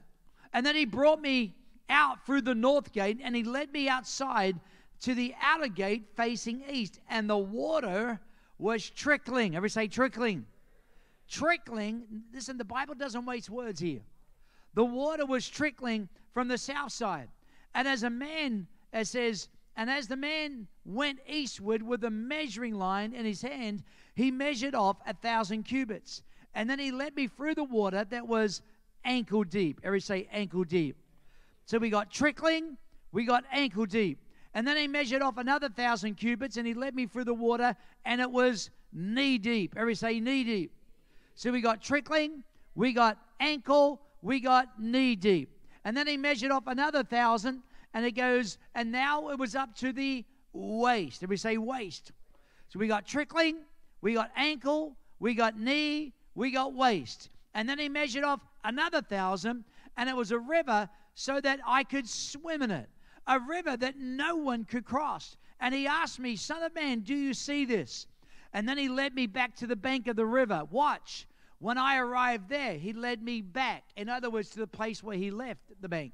And 0.53 0.65
then 0.65 0.75
he 0.75 0.85
brought 0.85 1.21
me 1.21 1.53
out 1.89 2.25
through 2.25 2.41
the 2.41 2.55
north 2.55 2.93
gate 2.93 3.19
and 3.21 3.35
he 3.35 3.43
led 3.43 3.73
me 3.73 3.89
outside 3.89 4.57
to 5.01 5.13
the 5.13 5.35
outer 5.41 5.67
gate 5.67 6.07
facing 6.15 6.63
east. 6.71 7.01
And 7.09 7.29
the 7.29 7.37
water 7.37 8.19
was 8.57 8.89
trickling. 8.89 9.55
Every 9.55 9.69
say 9.69 9.87
trickling 9.87 10.45
trickling. 11.27 12.23
Listen, 12.33 12.57
the 12.57 12.65
Bible 12.65 12.95
doesn't 12.95 13.25
waste 13.25 13.49
words 13.49 13.79
here. 13.79 14.01
The 14.73 14.85
water 14.85 15.25
was 15.25 15.47
trickling 15.47 16.09
from 16.33 16.47
the 16.47 16.57
south 16.57 16.91
side. 16.91 17.29
And 17.73 17.87
as 17.87 18.03
a 18.03 18.09
man, 18.09 18.67
it 18.93 19.07
says, 19.07 19.49
and 19.75 19.89
as 19.89 20.07
the 20.07 20.15
man 20.15 20.67
went 20.85 21.19
eastward 21.27 21.81
with 21.81 22.03
a 22.03 22.09
measuring 22.09 22.75
line 22.75 23.13
in 23.13 23.25
his 23.25 23.41
hand, 23.41 23.83
he 24.15 24.31
measured 24.31 24.75
off 24.75 24.97
a 25.05 25.13
thousand 25.13 25.63
cubits. 25.63 26.23
And 26.53 26.69
then 26.69 26.79
he 26.79 26.91
led 26.91 27.15
me 27.15 27.27
through 27.27 27.55
the 27.55 27.63
water 27.63 28.05
that 28.05 28.27
was 28.27 28.61
ankle 29.03 29.43
deep. 29.43 29.81
Every 29.83 29.99
say 29.99 30.27
ankle 30.31 30.63
deep. 30.63 30.97
So 31.65 31.77
we 31.77 31.89
got 31.89 32.11
trickling, 32.11 32.77
we 33.11 33.25
got 33.25 33.43
ankle 33.51 33.85
deep. 33.85 34.19
And 34.55 34.65
then 34.65 34.77
he 34.77 34.87
measured 34.87 35.21
off 35.21 35.37
another 35.37 35.67
thousand 35.67 36.15
cubits 36.15 36.55
and 36.55 36.65
he 36.65 36.73
led 36.73 36.95
me 36.95 37.05
through 37.05 37.25
the 37.25 37.33
water 37.33 37.75
and 38.05 38.21
it 38.21 38.31
was 38.31 38.69
knee 38.93 39.37
deep. 39.37 39.75
Every 39.77 39.95
say 39.95 40.21
knee 40.21 40.45
deep. 40.45 40.71
So 41.35 41.51
we 41.51 41.59
got 41.59 41.83
trickling, 41.83 42.41
we 42.73 42.93
got 42.93 43.17
ankle, 43.41 44.01
we 44.21 44.39
got 44.39 44.81
knee 44.81 45.17
deep. 45.17 45.51
And 45.83 45.95
then 45.95 46.07
he 46.07 46.15
measured 46.15 46.51
off 46.51 46.63
another 46.67 47.03
thousand, 47.03 47.61
and 47.93 48.05
it 48.05 48.13
goes, 48.13 48.57
and 48.73 48.91
now 48.91 49.29
it 49.29 49.37
was 49.37 49.55
up 49.55 49.75
to 49.75 49.91
the 49.91 50.25
waist. 50.53 51.27
We 51.27 51.37
say 51.37 51.57
waist? 51.57 52.13
So 52.69 52.79
we 52.79 52.87
got 52.87 53.05
trickling, 53.05 53.57
we 54.01 54.13
got 54.13 54.31
ankle, 54.37 54.95
we 55.19 55.35
got 55.35 55.59
knee, 55.59 56.13
we 56.33 56.51
got 56.51 56.73
waist. 56.73 57.29
And 57.53 57.67
then 57.67 57.77
he 57.77 57.89
measured 57.89 58.23
off 58.23 58.39
another 58.63 59.01
thousand, 59.01 59.65
and 59.97 60.09
it 60.09 60.15
was 60.15 60.31
a 60.31 60.39
river 60.39 60.89
so 61.13 61.39
that 61.41 61.59
I 61.67 61.83
could 61.83 62.07
swim 62.07 62.61
in 62.61 62.71
it. 62.71 62.89
A 63.27 63.39
river 63.39 63.75
that 63.77 63.97
no 63.97 64.35
one 64.35 64.65
could 64.65 64.85
cross. 64.85 65.37
And 65.59 65.73
he 65.73 65.87
asked 65.87 66.19
me, 66.19 66.35
Son 66.35 66.61
of 66.63 66.75
man, 66.75 66.99
do 66.99 67.15
you 67.15 67.33
see 67.33 67.65
this? 67.65 68.07
And 68.53 68.67
then 68.69 68.77
he 68.77 68.87
led 68.87 69.15
me 69.15 69.27
back 69.27 69.55
to 69.57 69.67
the 69.67 69.75
bank 69.75 70.07
of 70.07 70.15
the 70.15 70.25
river. 70.25 70.63
Watch. 70.69 71.27
When 71.59 71.77
I 71.77 71.97
arrived 71.97 72.49
there, 72.49 72.73
he 72.73 72.93
led 72.93 73.21
me 73.21 73.41
back. 73.41 73.83
In 73.95 74.09
other 74.09 74.29
words, 74.29 74.49
to 74.51 74.59
the 74.59 74.67
place 74.67 75.01
where 75.01 75.17
he 75.17 75.31
left 75.31 75.61
the 75.81 75.89
bank. 75.89 76.13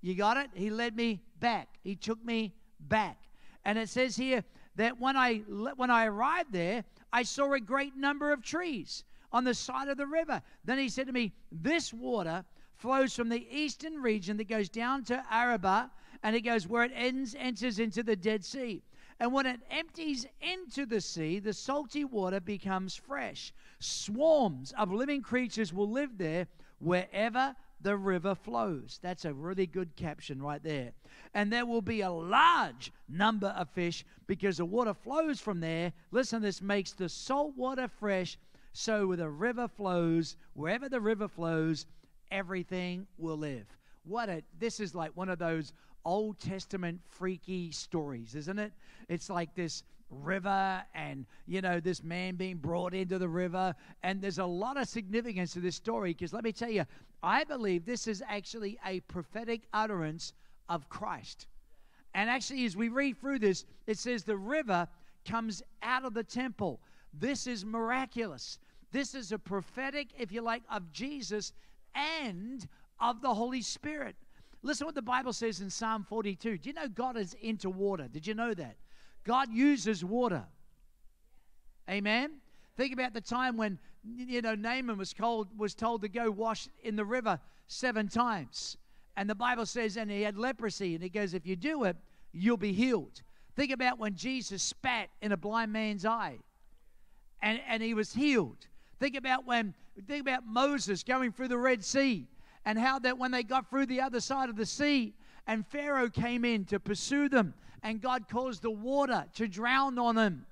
You 0.00 0.14
got 0.14 0.36
it? 0.36 0.50
He 0.54 0.70
led 0.70 0.94
me 0.94 1.22
back. 1.40 1.68
He 1.82 1.96
took 1.96 2.24
me 2.24 2.54
back. 2.80 3.18
And 3.64 3.78
it 3.78 3.88
says 3.88 4.16
here 4.16 4.44
that 4.76 5.00
when 5.00 5.16
I 5.16 5.38
when 5.38 5.90
I 5.90 6.04
arrived 6.06 6.52
there, 6.52 6.84
I 7.12 7.22
saw 7.22 7.54
a 7.54 7.60
great 7.60 7.96
number 7.96 8.32
of 8.32 8.42
trees 8.42 9.04
on 9.32 9.44
the 9.44 9.54
side 9.54 9.88
of 9.88 9.96
the 9.96 10.06
river. 10.06 10.42
Then 10.64 10.78
he 10.78 10.88
said 10.88 11.06
to 11.06 11.12
me, 11.12 11.32
"This 11.50 11.92
water 11.92 12.44
flows 12.76 13.14
from 13.14 13.28
the 13.28 13.46
eastern 13.50 14.02
region 14.02 14.36
that 14.36 14.48
goes 14.48 14.68
down 14.68 15.04
to 15.04 15.24
Arabah, 15.30 15.90
and 16.22 16.36
it 16.36 16.42
goes 16.42 16.66
where 16.66 16.84
it 16.84 16.92
ends 16.94 17.34
enters 17.38 17.78
into 17.78 18.02
the 18.02 18.16
Dead 18.16 18.44
Sea." 18.44 18.82
And 19.18 19.32
when 19.32 19.46
it 19.46 19.60
empties 19.70 20.26
into 20.40 20.84
the 20.84 21.00
sea, 21.00 21.38
the 21.38 21.54
salty 21.54 22.04
water 22.04 22.40
becomes 22.40 22.96
fresh. 22.96 23.52
Swarms 23.78 24.72
of 24.72 24.92
living 24.92 25.22
creatures 25.22 25.72
will 25.72 25.90
live 25.90 26.18
there 26.18 26.48
wherever 26.78 27.56
the 27.80 27.96
river 27.96 28.34
flows. 28.34 28.98
That's 29.02 29.24
a 29.24 29.32
really 29.32 29.66
good 29.66 29.96
caption 29.96 30.42
right 30.42 30.62
there. 30.62 30.92
And 31.32 31.50
there 31.50 31.64
will 31.64 31.82
be 31.82 32.02
a 32.02 32.10
large 32.10 32.92
number 33.08 33.48
of 33.48 33.70
fish 33.70 34.04
because 34.26 34.58
the 34.58 34.64
water 34.66 34.92
flows 34.92 35.40
from 35.40 35.60
there. 35.60 35.92
Listen, 36.10 36.42
this 36.42 36.60
makes 36.60 36.92
the 36.92 37.08
salt 37.08 37.56
water 37.56 37.88
fresh. 37.88 38.38
So 38.72 39.06
where 39.06 39.16
the 39.16 39.30
river 39.30 39.68
flows, 39.68 40.36
wherever 40.52 40.90
the 40.90 41.00
river 41.00 41.28
flows, 41.28 41.86
everything 42.30 43.06
will 43.18 43.36
live. 43.36 43.66
What 44.04 44.28
a 44.28 44.42
this 44.58 44.80
is 44.80 44.94
like 44.94 45.10
one 45.14 45.28
of 45.28 45.38
those 45.38 45.72
Old 46.04 46.38
Testament 46.38 47.00
freaky 47.08 47.72
stories, 47.72 48.34
isn't 48.34 48.58
it? 48.58 48.72
It's 49.08 49.28
like 49.28 49.54
this 49.54 49.82
river 50.10 50.82
and 50.94 51.26
you 51.46 51.60
know 51.60 51.80
this 51.80 52.02
man 52.02 52.36
being 52.36 52.56
brought 52.56 52.94
into 52.94 53.18
the 53.18 53.28
river 53.28 53.74
and 54.02 54.22
there's 54.22 54.38
a 54.38 54.44
lot 54.44 54.76
of 54.76 54.86
significance 54.88 55.52
to 55.52 55.60
this 55.60 55.74
story 55.74 56.12
because 56.12 56.32
let 56.32 56.44
me 56.44 56.52
tell 56.52 56.70
you 56.70 56.84
i 57.22 57.42
believe 57.44 57.84
this 57.84 58.06
is 58.06 58.22
actually 58.28 58.78
a 58.86 59.00
prophetic 59.00 59.62
utterance 59.72 60.32
of 60.68 60.88
christ 60.88 61.48
and 62.14 62.30
actually 62.30 62.64
as 62.64 62.76
we 62.76 62.88
read 62.88 63.18
through 63.18 63.38
this 63.38 63.64
it 63.86 63.98
says 63.98 64.22
the 64.22 64.36
river 64.36 64.86
comes 65.26 65.62
out 65.82 66.04
of 66.04 66.14
the 66.14 66.24
temple 66.24 66.80
this 67.12 67.48
is 67.48 67.64
miraculous 67.64 68.58
this 68.92 69.12
is 69.14 69.32
a 69.32 69.38
prophetic 69.38 70.08
if 70.16 70.30
you 70.30 70.40
like 70.40 70.62
of 70.70 70.92
jesus 70.92 71.52
and 71.96 72.68
of 73.00 73.20
the 73.22 73.32
holy 73.34 73.62
spirit 73.62 74.16
listen 74.62 74.86
what 74.86 74.94
the 74.94 75.02
bible 75.02 75.32
says 75.32 75.60
in 75.60 75.70
psalm 75.70 76.04
42 76.08 76.58
do 76.58 76.68
you 76.68 76.74
know 76.74 76.88
god 76.88 77.16
is 77.16 77.34
into 77.40 77.70
water 77.70 78.08
did 78.12 78.26
you 78.26 78.34
know 78.34 78.54
that 78.54 78.76
God 79.26 79.52
uses 79.52 80.04
water. 80.04 80.44
Amen. 81.90 82.36
Think 82.76 82.92
about 82.92 83.12
the 83.12 83.20
time 83.20 83.56
when 83.56 83.78
you 84.16 84.40
know 84.40 84.54
Naaman 84.54 84.96
was 84.96 85.12
told 85.12 85.48
was 85.58 85.74
told 85.74 86.02
to 86.02 86.08
go 86.08 86.30
wash 86.30 86.68
in 86.84 86.94
the 86.94 87.04
river 87.04 87.40
seven 87.66 88.08
times. 88.08 88.76
And 89.16 89.28
the 89.28 89.34
Bible 89.34 89.66
says, 89.66 89.96
and 89.96 90.10
he 90.10 90.22
had 90.22 90.36
leprosy, 90.36 90.94
and 90.94 91.02
he 91.02 91.08
goes, 91.08 91.34
if 91.34 91.46
you 91.46 91.56
do 91.56 91.84
it, 91.84 91.96
you'll 92.32 92.58
be 92.58 92.72
healed. 92.72 93.22
Think 93.56 93.72
about 93.72 93.98
when 93.98 94.14
Jesus 94.14 94.62
spat 94.62 95.08
in 95.22 95.32
a 95.32 95.36
blind 95.38 95.72
man's 95.72 96.04
eye 96.04 96.36
and, 97.40 97.58
and 97.66 97.82
he 97.82 97.94
was 97.94 98.12
healed. 98.12 98.66
Think 98.98 99.16
about 99.16 99.46
when 99.46 99.74
think 100.06 100.22
about 100.22 100.46
Moses 100.46 101.02
going 101.02 101.32
through 101.32 101.48
the 101.48 101.58
Red 101.58 101.84
Sea 101.84 102.26
and 102.64 102.78
how 102.78 102.98
that 103.00 103.18
when 103.18 103.30
they 103.30 103.42
got 103.42 103.68
through 103.70 103.86
the 103.86 104.00
other 104.00 104.20
side 104.20 104.48
of 104.48 104.56
the 104.56 104.66
sea 104.66 105.14
and 105.46 105.66
Pharaoh 105.66 106.10
came 106.10 106.44
in 106.44 106.64
to 106.66 106.80
pursue 106.80 107.28
them 107.28 107.54
and 107.82 108.00
God 108.00 108.28
caused 108.28 108.62
the 108.62 108.70
water 108.70 109.24
to 109.34 109.46
drown 109.46 109.98
on 109.98 110.16
them. 110.16 110.46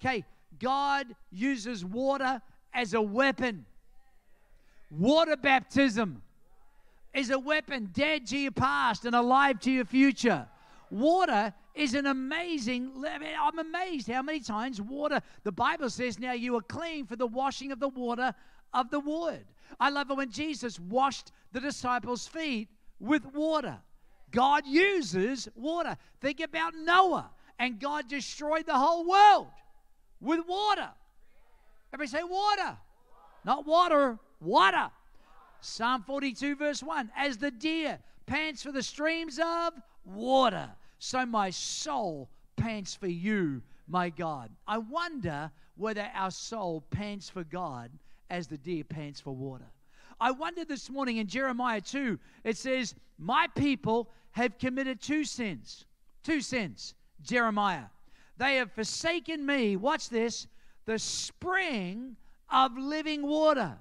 Okay, 0.00 0.24
God 0.58 1.14
uses 1.30 1.84
water 1.84 2.42
as 2.72 2.94
a 2.94 3.00
weapon. 3.00 3.64
Water 4.90 5.36
baptism 5.36 6.22
is 7.12 7.30
a 7.30 7.38
weapon 7.38 7.90
dead 7.92 8.26
to 8.26 8.36
your 8.36 8.52
past 8.52 9.04
and 9.04 9.14
alive 9.14 9.60
to 9.60 9.70
your 9.70 9.84
future. 9.84 10.46
Water 10.90 11.54
is 11.74 11.94
an 11.94 12.06
amazing, 12.06 12.92
I'm 13.40 13.58
amazed 13.58 14.08
how 14.08 14.22
many 14.22 14.40
times 14.40 14.80
water, 14.80 15.20
the 15.42 15.52
Bible 15.52 15.90
says, 15.90 16.18
now 16.18 16.32
you 16.32 16.56
are 16.56 16.62
clean 16.62 17.06
for 17.06 17.16
the 17.16 17.26
washing 17.26 17.72
of 17.72 17.80
the 17.80 17.88
water 17.88 18.34
of 18.72 18.90
the 18.90 19.00
word. 19.00 19.44
I 19.80 19.90
love 19.90 20.10
it 20.10 20.16
when 20.16 20.30
Jesus 20.30 20.78
washed 20.78 21.32
the 21.52 21.60
disciples' 21.60 22.28
feet 22.28 22.68
with 23.00 23.24
water. 23.34 23.78
God 24.30 24.66
uses 24.66 25.48
water. 25.54 25.96
Think 26.20 26.40
about 26.40 26.74
Noah, 26.76 27.30
and 27.58 27.80
God 27.80 28.08
destroyed 28.08 28.66
the 28.66 28.74
whole 28.74 29.08
world 29.08 29.48
with 30.20 30.40
water. 30.46 30.90
Everybody 31.92 32.18
say 32.18 32.24
water. 32.24 32.76
Not 33.44 33.66
water, 33.66 34.18
water. 34.40 34.90
Psalm 35.60 36.02
42, 36.02 36.56
verse 36.56 36.82
1 36.82 37.10
As 37.16 37.36
the 37.36 37.50
deer 37.50 37.98
pants 38.26 38.62
for 38.62 38.72
the 38.72 38.82
streams 38.82 39.38
of 39.38 39.74
water, 40.04 40.70
so 40.98 41.26
my 41.26 41.50
soul 41.50 42.30
pants 42.56 42.94
for 42.94 43.06
you, 43.06 43.62
my 43.88 44.10
God. 44.10 44.50
I 44.66 44.78
wonder 44.78 45.50
whether 45.76 46.08
our 46.14 46.30
soul 46.30 46.84
pants 46.90 47.28
for 47.28 47.44
God 47.44 47.90
as 48.30 48.46
the 48.46 48.58
deer 48.58 48.84
pants 48.84 49.20
for 49.20 49.34
water. 49.34 49.66
I 50.20 50.30
wonder 50.30 50.64
this 50.64 50.88
morning 50.88 51.18
in 51.18 51.26
Jeremiah 51.26 51.80
2, 51.80 52.18
it 52.44 52.56
says, 52.56 52.94
My 53.18 53.46
people 53.54 54.08
have 54.32 54.58
committed 54.58 55.00
two 55.00 55.24
sins. 55.24 55.84
Two 56.22 56.40
sins, 56.40 56.94
Jeremiah. 57.22 57.84
They 58.36 58.56
have 58.56 58.72
forsaken 58.72 59.44
me, 59.44 59.76
watch 59.76 60.08
this, 60.08 60.46
the 60.86 60.98
spring 60.98 62.16
of 62.50 62.76
living 62.76 63.26
water. 63.26 63.76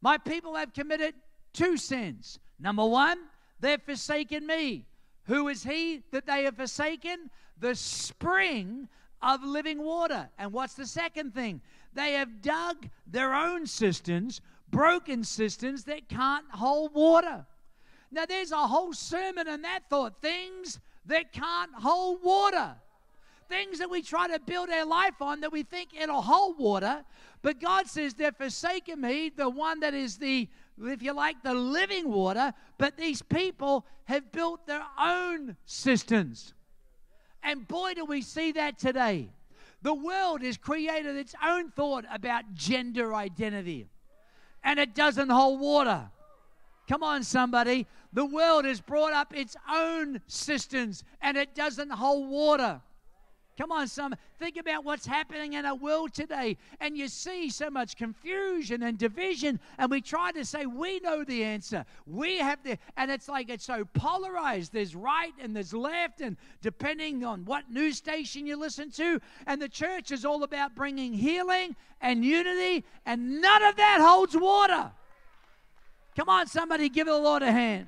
My 0.00 0.18
people 0.18 0.54
have 0.56 0.72
committed 0.72 1.14
two 1.52 1.76
sins. 1.76 2.38
Number 2.58 2.84
one, 2.84 3.18
they've 3.60 3.80
forsaken 3.80 4.46
me. 4.46 4.86
Who 5.26 5.48
is 5.48 5.64
he 5.64 6.02
that 6.10 6.26
they 6.26 6.44
have 6.44 6.56
forsaken? 6.56 7.30
The 7.58 7.74
spring 7.74 8.88
of 9.22 9.42
living 9.42 9.82
water. 9.82 10.28
And 10.38 10.52
what's 10.52 10.74
the 10.74 10.86
second 10.86 11.34
thing? 11.34 11.62
They 11.94 12.12
have 12.12 12.42
dug 12.42 12.88
their 13.06 13.34
own 13.34 13.66
cisterns, 13.66 14.40
broken 14.70 15.24
cisterns 15.24 15.84
that 15.84 16.08
can't 16.08 16.44
hold 16.50 16.94
water. 16.94 17.46
Now, 18.10 18.26
there's 18.26 18.52
a 18.52 18.66
whole 18.66 18.92
sermon 18.92 19.48
in 19.48 19.62
that 19.62 19.80
thought 19.88 20.20
things 20.20 20.78
that 21.06 21.32
can't 21.32 21.72
hold 21.74 22.20
water. 22.22 22.76
Things 23.48 23.78
that 23.78 23.90
we 23.90 24.02
try 24.02 24.28
to 24.28 24.38
build 24.40 24.70
our 24.70 24.86
life 24.86 25.20
on 25.20 25.40
that 25.40 25.52
we 25.52 25.62
think 25.62 25.90
it'll 25.98 26.22
hold 26.22 26.58
water. 26.58 27.04
But 27.42 27.60
God 27.60 27.86
says, 27.86 28.14
They've 28.14 28.34
forsaken 28.34 29.00
me, 29.00 29.30
the 29.34 29.50
one 29.50 29.80
that 29.80 29.94
is 29.94 30.16
the, 30.16 30.48
if 30.82 31.02
you 31.02 31.12
like, 31.12 31.42
the 31.42 31.54
living 31.54 32.10
water. 32.10 32.52
But 32.78 32.96
these 32.96 33.22
people 33.22 33.86
have 34.04 34.32
built 34.32 34.66
their 34.66 34.84
own 35.00 35.56
cisterns. 35.64 36.54
And 37.42 37.66
boy, 37.68 37.94
do 37.94 38.04
we 38.04 38.22
see 38.22 38.52
that 38.52 38.78
today. 38.78 39.30
The 39.82 39.94
world 39.94 40.42
has 40.42 40.56
created 40.56 41.16
its 41.16 41.34
own 41.44 41.70
thought 41.70 42.06
about 42.10 42.54
gender 42.54 43.14
identity, 43.14 43.86
and 44.62 44.78
it 44.78 44.94
doesn't 44.94 45.28
hold 45.28 45.60
water. 45.60 46.10
Come 46.88 47.02
on, 47.02 47.22
somebody. 47.22 47.86
The 48.12 48.24
world 48.24 48.64
has 48.64 48.80
brought 48.80 49.12
up 49.12 49.34
its 49.34 49.56
own 49.70 50.20
cisterns 50.26 51.02
and 51.20 51.36
it 51.36 51.54
doesn't 51.54 51.90
hold 51.90 52.28
water. 52.28 52.80
Come 53.56 53.70
on, 53.70 53.86
some 53.86 54.16
think 54.40 54.56
about 54.56 54.84
what's 54.84 55.06
happening 55.06 55.52
in 55.52 55.64
our 55.64 55.76
world 55.76 56.12
today, 56.12 56.56
and 56.80 56.98
you 56.98 57.06
see 57.06 57.48
so 57.48 57.70
much 57.70 57.96
confusion 57.96 58.82
and 58.82 58.98
division, 58.98 59.60
and 59.78 59.92
we 59.92 60.00
try 60.00 60.32
to 60.32 60.44
say 60.44 60.66
we 60.66 60.98
know 60.98 61.22
the 61.22 61.44
answer. 61.44 61.84
We 62.04 62.38
have 62.38 62.64
the, 62.64 62.78
and 62.96 63.12
it's 63.12 63.28
like 63.28 63.50
it's 63.50 63.64
so 63.64 63.84
polarized. 63.92 64.72
There's 64.72 64.96
right 64.96 65.32
and 65.40 65.54
there's 65.54 65.72
left, 65.72 66.20
and 66.20 66.36
depending 66.62 67.24
on 67.24 67.44
what 67.44 67.70
news 67.70 67.96
station 67.96 68.44
you 68.44 68.56
listen 68.56 68.90
to, 68.92 69.20
and 69.46 69.62
the 69.62 69.68
church 69.68 70.10
is 70.10 70.24
all 70.24 70.42
about 70.42 70.74
bringing 70.74 71.12
healing 71.12 71.76
and 72.00 72.24
unity, 72.24 72.84
and 73.06 73.40
none 73.40 73.62
of 73.62 73.76
that 73.76 74.00
holds 74.00 74.36
water. 74.36 74.90
Come 76.16 76.28
on, 76.28 76.48
somebody, 76.48 76.88
give 76.88 77.06
the 77.06 77.16
Lord 77.16 77.44
a 77.44 77.52
hand. 77.52 77.86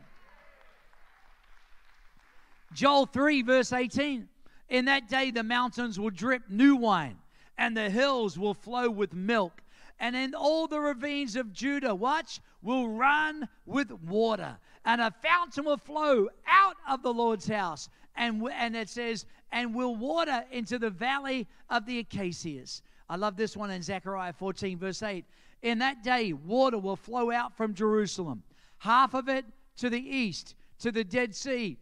Joel 2.73 3.07
3, 3.07 3.43
verse 3.43 3.73
18. 3.73 4.29
In 4.69 4.87
that 4.87 5.09
day, 5.09 5.31
the 5.31 5.43
mountains 5.43 5.99
will 5.99 6.11
drip 6.11 6.43
new 6.49 6.77
wine, 6.77 7.19
and 7.57 7.77
the 7.77 7.91
hills 7.91 8.39
will 8.39 8.55
flow 8.55 8.91
with 8.91 9.15
milk. 9.15 9.63
And 9.99 10.15
in 10.15 10.35
all 10.35 10.67
the 10.67 10.81
ravines 10.81 11.37
of 11.37 11.53
Judah, 11.53 11.95
watch, 11.95 12.41
will 12.63 12.89
run 12.89 13.49
with 13.65 13.91
water. 13.93 14.59
And 14.85 15.01
a 15.01 15.11
fountain 15.23 15.65
will 15.65 15.79
flow 15.79 16.29
out 16.47 16.77
of 16.89 17.03
the 17.03 17.13
Lord's 17.13 17.47
house. 17.47 17.89
And, 18.17 18.47
and 18.53 18.77
it 18.77 18.89
says, 18.89 19.25
and 19.53 19.75
will 19.75 19.97
water 19.97 20.45
into 20.51 20.79
the 20.79 20.91
valley 20.91 21.47
of 21.71 21.87
the 21.87 22.01
acacias. 22.01 22.83
I 23.09 23.17
love 23.17 23.37
this 23.37 23.57
one 23.57 23.71
in 23.71 23.83
Zechariah 23.83 24.33
14, 24.33 24.79
verse 24.79 25.03
8. 25.03 25.25
In 25.63 25.79
that 25.79 26.03
day, 26.03 26.33
water 26.33 26.79
will 26.79 26.97
flow 26.97 27.31
out 27.31 27.57
from 27.57 27.73
Jerusalem, 27.73 28.43
half 28.79 29.15
of 29.15 29.29
it 29.29 29.45
to 29.79 29.89
the 29.89 30.01
east, 30.01 30.55
to 30.81 30.93
the 30.93 31.05
Dead 31.05 31.35
Sea, 31.35 31.79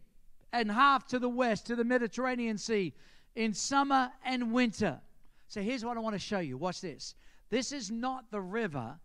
and 0.61 0.71
half 0.71 1.05
to 1.07 1.19
the 1.19 1.29
west, 1.29 1.65
to 1.67 1.75
the 1.75 1.83
Mediterranean 1.83 2.57
Sea, 2.57 2.93
in 3.35 3.53
summer 3.53 4.11
and 4.23 4.51
winter. 4.51 4.99
So 5.47 5.61
here's 5.61 5.83
what 5.85 5.97
I 5.97 5.99
want 5.99 6.15
to 6.15 6.19
show 6.19 6.39
you. 6.39 6.57
Watch 6.57 6.81
this. 6.81 7.15
This 7.49 7.71
is 7.71 7.91
not 7.91 8.31
the 8.31 8.41
river 8.41 8.97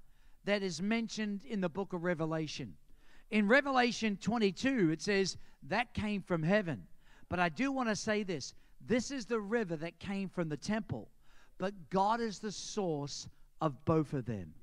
that 0.45 0.63
is 0.63 0.81
mentioned 0.81 1.45
in 1.45 1.61
the 1.61 1.69
book 1.69 1.93
of 1.93 2.05
Revelation. 2.05 2.75
In 3.31 3.47
Revelation 3.47 4.17
22, 4.21 4.91
it 4.93 5.03
says, 5.03 5.37
that 5.69 5.93
came 5.93 6.23
from 6.23 6.43
heaven. 6.43 6.85
But 7.29 7.39
I 7.39 7.49
do 7.49 7.71
want 7.71 7.89
to 7.89 7.97
say 7.97 8.23
this 8.23 8.55
this 8.87 9.11
is 9.11 9.27
the 9.27 9.41
river 9.41 9.77
that 9.77 9.99
came 9.99 10.29
from 10.29 10.49
the 10.49 10.57
temple, 10.57 11.11
but 11.59 11.91
God 11.91 12.21
is 12.21 12.39
the 12.39 12.53
source 12.53 13.29
of 13.61 13.85
both 13.85 14.15
of 14.15 14.25
them. 14.25 14.55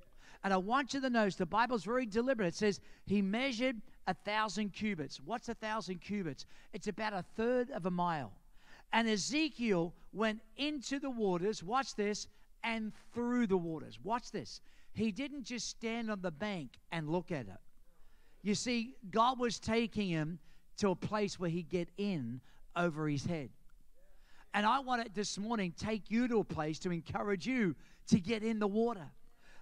And 0.43 0.53
I 0.53 0.57
want 0.57 0.93
you 0.93 1.01
to 1.01 1.09
notice 1.09 1.35
the 1.35 1.45
Bible's 1.45 1.83
very 1.83 2.05
deliberate. 2.05 2.47
It 2.47 2.55
says 2.55 2.79
he 3.05 3.21
measured 3.21 3.81
a 4.07 4.13
thousand 4.13 4.73
cubits. 4.73 5.19
What's 5.23 5.49
a 5.49 5.53
thousand 5.53 5.99
cubits? 6.01 6.45
It's 6.73 6.87
about 6.87 7.13
a 7.13 7.23
third 7.35 7.69
of 7.71 7.85
a 7.85 7.91
mile. 7.91 8.31
And 8.93 9.07
Ezekiel 9.07 9.93
went 10.13 10.39
into 10.55 10.99
the 10.99 11.09
waters, 11.09 11.61
watch 11.61 11.93
this, 11.95 12.27
and 12.63 12.93
through 13.13 13.47
the 13.47 13.57
waters. 13.57 13.99
Watch 14.01 14.31
this. 14.31 14.61
He 14.93 15.11
didn't 15.11 15.43
just 15.43 15.69
stand 15.69 16.09
on 16.09 16.21
the 16.21 16.31
bank 16.31 16.71
and 16.91 17.09
look 17.09 17.31
at 17.31 17.47
it. 17.47 17.59
You 18.41 18.55
see, 18.55 18.95
God 19.11 19.39
was 19.39 19.59
taking 19.59 20.07
him 20.09 20.39
to 20.77 20.89
a 20.89 20.95
place 20.95 21.39
where 21.39 21.49
he'd 21.49 21.69
get 21.69 21.89
in 21.97 22.39
over 22.75 23.07
his 23.07 23.25
head. 23.25 23.49
And 24.53 24.65
I 24.65 24.79
want 24.79 25.05
to 25.05 25.11
this 25.13 25.37
morning 25.37 25.73
take 25.77 26.09
you 26.09 26.27
to 26.29 26.39
a 26.39 26.43
place 26.43 26.79
to 26.79 26.91
encourage 26.91 27.45
you 27.45 27.75
to 28.07 28.19
get 28.19 28.41
in 28.41 28.59
the 28.59 28.67
water. 28.67 29.05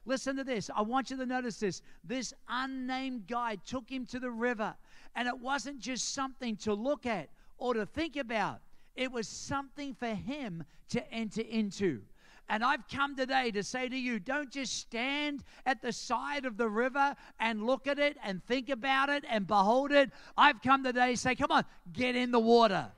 Listen 0.05 0.35
to 0.35 0.43
this. 0.43 0.69
I 0.75 0.81
want 0.83 1.09
you 1.09 1.17
to 1.17 1.25
notice 1.25 1.59
this. 1.59 1.81
This 2.03 2.33
unnamed 2.47 3.27
guy 3.27 3.57
took 3.65 3.89
him 3.89 4.05
to 4.07 4.19
the 4.19 4.29
river, 4.29 4.75
and 5.15 5.27
it 5.27 5.39
wasn't 5.39 5.79
just 5.79 6.13
something 6.13 6.55
to 6.57 6.74
look 6.74 7.05
at 7.05 7.29
or 7.57 7.74
to 7.74 7.85
think 7.85 8.15
about. 8.15 8.62
It 8.95 9.12
was 9.12 9.27
something 9.27 9.93
for 9.93 10.13
him 10.13 10.63
to 10.89 11.12
enter 11.12 11.41
into. 11.41 12.01
And 12.47 12.63
I've 12.63 12.88
come 12.88 13.15
today 13.15 13.50
to 13.51 13.63
say 13.63 13.89
to 13.89 13.97
you 13.97 14.19
don't 14.19 14.51
just 14.51 14.77
stand 14.77 15.43
at 15.65 15.81
the 15.81 15.91
side 15.91 16.45
of 16.45 16.57
the 16.57 16.69
river 16.69 17.15
and 17.39 17.65
look 17.65 17.88
at 17.88 17.97
it 17.97 18.17
and 18.24 18.43
think 18.43 18.69
about 18.69 19.09
it 19.09 19.24
and 19.27 19.47
behold 19.47 19.91
it. 19.91 20.12
I've 20.38 20.62
come 20.62 20.83
today 20.83 21.13
to 21.13 21.17
say, 21.17 21.33
come 21.33 21.51
on, 21.51 21.65
get 21.91 22.15
in 22.15 22.31
the 22.31 22.39
water. 22.39 22.91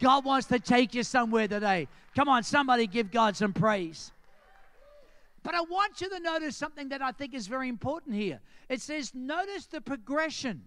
God 0.00 0.24
wants 0.24 0.46
to 0.48 0.58
take 0.58 0.94
you 0.94 1.02
somewhere 1.02 1.46
today. 1.46 1.88
Come 2.14 2.28
on, 2.28 2.42
somebody 2.42 2.86
give 2.86 3.10
God 3.10 3.36
some 3.36 3.52
praise. 3.52 4.12
But 5.46 5.54
I 5.54 5.60
want 5.60 6.00
you 6.00 6.08
to 6.10 6.18
notice 6.18 6.56
something 6.56 6.88
that 6.88 7.00
I 7.00 7.12
think 7.12 7.32
is 7.32 7.46
very 7.46 7.68
important 7.68 8.16
here. 8.16 8.40
It 8.68 8.80
says, 8.80 9.14
notice 9.14 9.66
the 9.66 9.80
progression. 9.80 10.60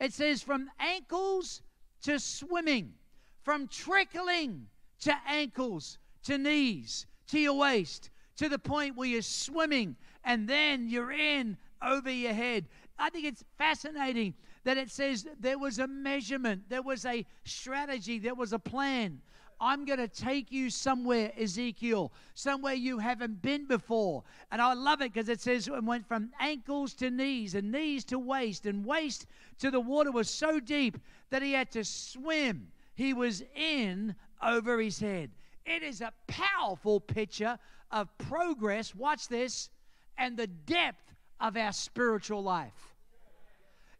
It 0.00 0.14
says, 0.14 0.40
from 0.40 0.70
ankles 0.80 1.60
to 2.04 2.18
swimming, 2.18 2.94
from 3.42 3.68
trickling 3.68 4.68
to 5.00 5.14
ankles 5.28 5.98
to 6.24 6.38
knees 6.38 7.04
to 7.26 7.38
your 7.38 7.58
waist 7.58 8.08
to 8.36 8.48
the 8.48 8.58
point 8.58 8.96
where 8.96 9.06
you're 9.06 9.20
swimming 9.20 9.96
and 10.24 10.48
then 10.48 10.88
you're 10.88 11.12
in 11.12 11.58
over 11.82 12.10
your 12.10 12.32
head. 12.32 12.64
I 12.98 13.10
think 13.10 13.26
it's 13.26 13.44
fascinating 13.58 14.32
that 14.64 14.78
it 14.78 14.90
says 14.90 15.26
there 15.40 15.58
was 15.58 15.78
a 15.78 15.86
measurement, 15.86 16.70
there 16.70 16.80
was 16.80 17.04
a 17.04 17.26
strategy, 17.44 18.18
there 18.18 18.34
was 18.34 18.54
a 18.54 18.58
plan. 18.58 19.20
I'm 19.64 19.84
going 19.84 20.00
to 20.00 20.08
take 20.08 20.50
you 20.50 20.70
somewhere, 20.70 21.30
Ezekiel, 21.38 22.12
somewhere 22.34 22.74
you 22.74 22.98
haven't 22.98 23.40
been 23.42 23.66
before. 23.66 24.24
And 24.50 24.60
I 24.60 24.74
love 24.74 25.00
it 25.02 25.12
because 25.12 25.28
it 25.28 25.40
says 25.40 25.68
it 25.68 25.84
went 25.84 26.04
from 26.08 26.30
ankles 26.40 26.94
to 26.94 27.10
knees 27.10 27.54
and 27.54 27.70
knees 27.70 28.04
to 28.06 28.18
waist 28.18 28.66
and 28.66 28.84
waist 28.84 29.26
to 29.60 29.70
the 29.70 29.78
water 29.78 30.10
was 30.10 30.28
so 30.28 30.58
deep 30.58 30.98
that 31.30 31.42
he 31.42 31.52
had 31.52 31.70
to 31.70 31.84
swim. 31.84 32.72
He 32.94 33.14
was 33.14 33.44
in 33.54 34.16
over 34.42 34.80
his 34.80 34.98
head. 34.98 35.30
It 35.64 35.84
is 35.84 36.00
a 36.00 36.12
powerful 36.26 36.98
picture 36.98 37.56
of 37.92 38.08
progress. 38.18 38.96
Watch 38.96 39.28
this 39.28 39.70
and 40.18 40.36
the 40.36 40.48
depth 40.48 41.14
of 41.40 41.56
our 41.56 41.72
spiritual 41.72 42.42
life. 42.42 42.91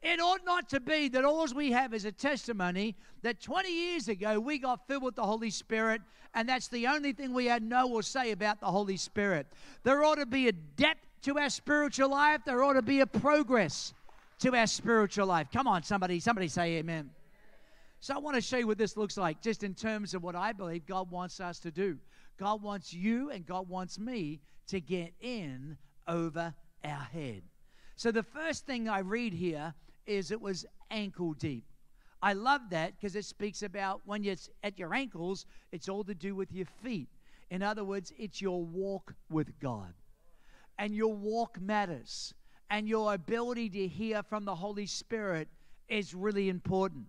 It 0.02 0.18
ought 0.20 0.44
not 0.44 0.68
to 0.70 0.80
be 0.80 1.08
that 1.10 1.24
all 1.24 1.46
we 1.54 1.70
have 1.70 1.94
is 1.94 2.04
a 2.04 2.12
testimony 2.12 2.96
that 3.22 3.40
20 3.40 3.72
years 3.72 4.08
ago 4.08 4.40
we 4.40 4.58
got 4.58 4.86
filled 4.88 5.04
with 5.04 5.14
the 5.14 5.22
Holy 5.22 5.50
Spirit, 5.50 6.02
and 6.34 6.48
that's 6.48 6.66
the 6.68 6.88
only 6.88 7.12
thing 7.12 7.32
we 7.32 7.46
had 7.46 7.62
know 7.62 7.88
or 7.88 8.02
say 8.02 8.32
about 8.32 8.60
the 8.60 8.66
Holy 8.66 8.96
Spirit. 8.96 9.46
There 9.84 10.02
ought 10.02 10.16
to 10.16 10.26
be 10.26 10.48
a 10.48 10.52
depth 10.52 11.06
to 11.22 11.38
our 11.38 11.50
spiritual 11.50 12.10
life, 12.10 12.40
there 12.44 12.64
ought 12.64 12.72
to 12.72 12.82
be 12.82 12.98
a 12.98 13.06
progress 13.06 13.94
to 14.40 14.56
our 14.56 14.66
spiritual 14.66 15.26
life. 15.26 15.46
Come 15.52 15.68
on, 15.68 15.84
somebody, 15.84 16.18
somebody 16.18 16.48
say 16.48 16.78
amen. 16.78 17.10
So 18.00 18.14
I 18.14 18.18
want 18.18 18.34
to 18.34 18.40
show 18.40 18.56
you 18.56 18.66
what 18.66 18.78
this 18.78 18.96
looks 18.96 19.16
like, 19.16 19.40
just 19.40 19.62
in 19.62 19.74
terms 19.74 20.14
of 20.14 20.24
what 20.24 20.34
I 20.34 20.52
believe 20.52 20.84
God 20.84 21.12
wants 21.12 21.38
us 21.38 21.60
to 21.60 21.70
do. 21.70 21.96
God 22.38 22.60
wants 22.60 22.92
you 22.92 23.30
and 23.30 23.46
God 23.46 23.68
wants 23.68 24.00
me 24.00 24.40
to 24.66 24.80
get 24.80 25.12
in 25.20 25.76
over 26.08 26.52
our 26.84 27.08
head. 27.12 27.42
So 27.94 28.10
the 28.10 28.24
first 28.24 28.66
thing 28.66 28.88
I 28.88 28.98
read 28.98 29.32
here 29.32 29.74
is 30.06 30.30
it 30.30 30.40
was 30.40 30.66
ankle 30.90 31.34
deep. 31.34 31.64
I 32.22 32.34
love 32.34 32.62
that 32.70 32.94
because 32.94 33.16
it 33.16 33.24
speaks 33.24 33.62
about 33.62 34.02
when 34.04 34.22
you're 34.22 34.36
at 34.62 34.78
your 34.78 34.94
ankles, 34.94 35.44
it's 35.72 35.88
all 35.88 36.04
to 36.04 36.14
do 36.14 36.36
with 36.36 36.52
your 36.52 36.66
feet. 36.82 37.08
In 37.50 37.62
other 37.62 37.84
words, 37.84 38.12
it's 38.16 38.40
your 38.40 38.64
walk 38.64 39.14
with 39.28 39.58
God. 39.58 39.92
And 40.78 40.94
your 40.94 41.12
walk 41.12 41.60
matters. 41.60 42.32
And 42.70 42.88
your 42.88 43.12
ability 43.12 43.68
to 43.70 43.88
hear 43.88 44.22
from 44.22 44.44
the 44.44 44.54
Holy 44.54 44.86
Spirit 44.86 45.48
is 45.88 46.14
really 46.14 46.48
important. 46.48 47.06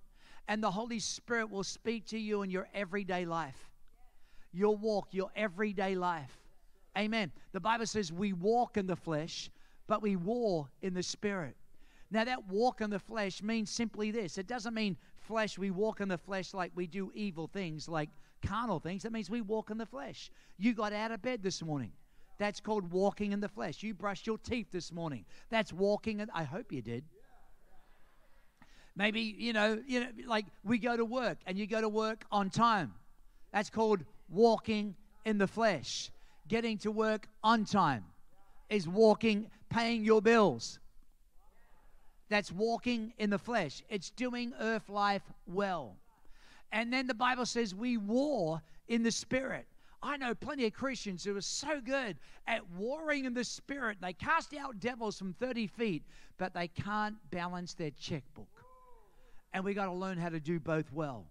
And 0.48 0.62
the 0.62 0.72
Holy 0.72 1.00
Spirit 1.00 1.50
will 1.50 1.64
speak 1.64 2.08
to 2.08 2.20
you 2.20 2.42
in 2.42 2.50
your 2.50 2.68
everyday 2.74 3.26
life, 3.26 3.70
your 4.52 4.76
walk, 4.76 5.08
your 5.12 5.30
everyday 5.36 5.96
life. 5.96 6.36
Amen. 6.98 7.32
The 7.54 7.62
Bible 7.62 7.86
says 7.86 8.12
we 8.12 8.34
walk 8.34 8.76
in 8.78 8.86
the 8.86 8.96
flesh, 8.96 9.50
but 9.88 10.02
we 10.02 10.16
war 10.16 10.68
in 10.82 10.94
the 10.94 11.04
Spirit. 11.04 11.56
Now, 12.14 12.24
that 12.26 12.48
walk 12.48 12.80
in 12.82 12.92
the 12.92 13.00
flesh 13.00 13.42
means 13.42 13.72
simply 13.72 14.12
this 14.12 14.38
it 14.38 14.46
doesn't 14.46 14.76
mean 14.76 14.98
flesh, 15.18 15.58
we 15.58 15.72
walk 15.72 16.00
in 16.00 16.08
the 16.08 16.18
flesh 16.18 16.54
like 16.54 16.72
we 16.76 16.86
do 16.86 17.12
evil 17.16 17.48
things, 17.48 17.90
like 17.90 18.10
carnal 18.46 18.80
things. 18.80 19.02
That 19.02 19.12
means 19.12 19.32
we 19.32 19.42
walk 19.42 19.72
in 19.72 19.80
the 19.80 19.86
flesh. 19.88 20.30
You 20.60 20.76
got 20.76 20.94
out 20.94 21.12
of 21.12 21.24
bed 21.24 21.42
this 21.42 21.64
morning. 21.64 21.92
That's 22.38 22.60
called 22.60 22.92
walking 22.92 23.32
in 23.32 23.40
the 23.40 23.50
flesh. 23.50 23.82
You 23.82 23.96
brushed 23.96 24.28
your 24.28 24.38
teeth 24.38 24.68
this 24.72 24.92
morning. 24.92 25.26
That's 25.50 25.74
walking. 25.74 26.20
In, 26.20 26.30
I 26.36 26.44
hope 26.44 26.72
you 26.72 26.84
did. 26.84 27.04
Maybe, 28.96 29.22
you 29.22 29.54
know, 29.54 29.82
you 29.88 30.02
know, 30.02 30.08
like 30.28 30.46
we 30.64 30.78
go 30.78 30.96
to 30.96 31.06
work 31.06 31.40
and 31.48 31.58
you 31.58 31.66
go 31.66 31.82
to 31.82 31.90
work 31.90 32.26
on 32.32 32.52
time. 32.52 32.94
That's 33.52 33.72
called 33.72 34.04
walking 34.30 34.96
in 35.26 35.40
the 35.40 35.48
flesh. 35.48 36.12
Getting 36.48 36.78
to 36.80 36.92
work 36.92 37.28
on 37.44 37.66
time 37.66 38.06
is 38.70 38.88
walking, 38.88 39.48
paying 39.70 40.04
your 40.04 40.22
bills. 40.22 40.78
That's 42.34 42.52
walking 42.52 43.14
in 43.20 43.30
the 43.30 43.38
flesh. 43.38 43.84
It's 43.90 44.10
doing 44.10 44.54
earth 44.60 44.90
life 44.90 45.22
well. 45.46 45.98
And 46.72 46.92
then 46.92 47.06
the 47.06 47.14
Bible 47.14 47.46
says 47.46 47.76
we 47.76 47.96
war 47.96 48.60
in 48.88 49.04
the 49.04 49.12
spirit. 49.12 49.68
I 50.02 50.18
know 50.18 50.34
plenty 50.34 50.66
of 50.66 50.74
Christians 50.74 51.24
who 51.24 51.38
are 51.38 51.42
so 51.42 51.80
good 51.80 52.18
at 52.48 52.68
warring 52.72 53.26
in 53.26 53.36
the 53.36 53.44
spirit. 53.44 54.00
They 54.02 54.14
cast 54.14 54.56
out 54.56 54.80
devils 54.80 55.16
from 55.16 55.34
30 55.34 55.68
feet, 55.68 56.02
but 56.40 56.56
they 56.56 56.70
can't 56.70 57.18
balance 57.30 57.76
their 57.76 57.92
checkbook. 57.92 58.66
And 59.54 59.64
we 59.64 59.76
got 59.76 59.86
to 59.86 59.94
learn 59.94 60.18
how 60.18 60.30
to 60.30 60.40
do 60.40 60.60
both 60.60 60.92
well. 60.92 61.28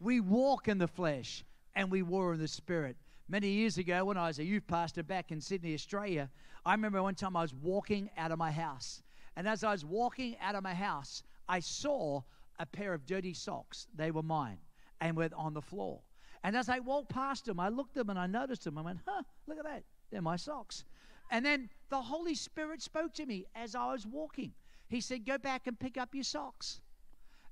We 0.00 0.18
walk 0.18 0.66
in 0.66 0.78
the 0.78 0.88
flesh 0.88 1.44
and 1.76 1.88
we 1.88 2.02
war 2.02 2.34
in 2.34 2.40
the 2.40 2.48
spirit. 2.48 2.96
Many 3.28 3.46
years 3.46 3.78
ago, 3.78 4.06
when 4.06 4.16
I 4.16 4.26
was 4.26 4.40
a 4.40 4.44
youth 4.44 4.66
pastor 4.66 5.04
back 5.04 5.30
in 5.30 5.40
Sydney, 5.40 5.72
Australia, 5.74 6.28
I 6.66 6.72
remember 6.72 7.00
one 7.00 7.14
time 7.14 7.36
I 7.36 7.42
was 7.42 7.54
walking 7.54 8.10
out 8.18 8.32
of 8.32 8.38
my 8.38 8.50
house 8.50 9.04
and 9.36 9.48
as 9.48 9.64
I 9.64 9.72
was 9.72 9.84
walking 9.84 10.36
out 10.40 10.54
of 10.54 10.62
my 10.62 10.74
house, 10.74 11.22
I 11.48 11.60
saw 11.60 12.22
a 12.58 12.66
pair 12.66 12.92
of 12.92 13.06
dirty 13.06 13.34
socks. 13.34 13.86
They 13.94 14.10
were 14.10 14.22
mine 14.22 14.58
and 15.00 15.16
were 15.16 15.30
on 15.36 15.54
the 15.54 15.62
floor. 15.62 16.00
And 16.44 16.56
as 16.56 16.68
I 16.68 16.80
walked 16.80 17.08
past 17.08 17.46
them, 17.46 17.60
I 17.60 17.68
looked 17.68 17.96
at 17.96 18.06
them 18.06 18.10
and 18.10 18.18
I 18.18 18.26
noticed 18.26 18.64
them. 18.64 18.78
I 18.78 18.82
went, 18.82 19.00
huh, 19.06 19.22
look 19.46 19.58
at 19.58 19.64
that. 19.64 19.84
They're 20.10 20.22
my 20.22 20.36
socks. 20.36 20.84
And 21.30 21.44
then 21.46 21.70
the 21.88 22.02
Holy 22.02 22.34
Spirit 22.34 22.82
spoke 22.82 23.14
to 23.14 23.26
me 23.26 23.46
as 23.54 23.74
I 23.74 23.92
was 23.92 24.06
walking. 24.06 24.52
He 24.88 25.00
said, 25.00 25.24
Go 25.24 25.38
back 25.38 25.66
and 25.66 25.78
pick 25.78 25.96
up 25.96 26.14
your 26.14 26.24
socks. 26.24 26.80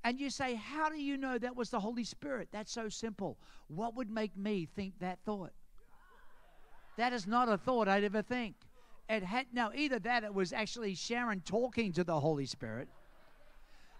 And 0.04 0.20
you 0.20 0.28
say, 0.28 0.54
How 0.54 0.90
do 0.90 1.00
you 1.00 1.16
know 1.16 1.38
that 1.38 1.56
was 1.56 1.70
the 1.70 1.80
Holy 1.80 2.04
Spirit? 2.04 2.48
That's 2.52 2.72
so 2.72 2.90
simple. 2.90 3.38
What 3.68 3.94
would 3.94 4.10
make 4.10 4.36
me 4.36 4.68
think 4.76 4.98
that 5.00 5.20
thought? 5.24 5.52
That 6.98 7.14
is 7.14 7.26
not 7.26 7.48
a 7.48 7.56
thought 7.56 7.88
I'd 7.88 8.04
ever 8.04 8.20
think 8.20 8.56
it 9.10 9.24
had 9.24 9.46
now 9.52 9.72
either 9.74 9.98
that 9.98 10.22
it 10.22 10.32
was 10.32 10.52
actually 10.52 10.94
Sharon 10.94 11.40
talking 11.40 11.92
to 11.94 12.04
the 12.04 12.18
Holy 12.18 12.46
Spirit. 12.46 12.88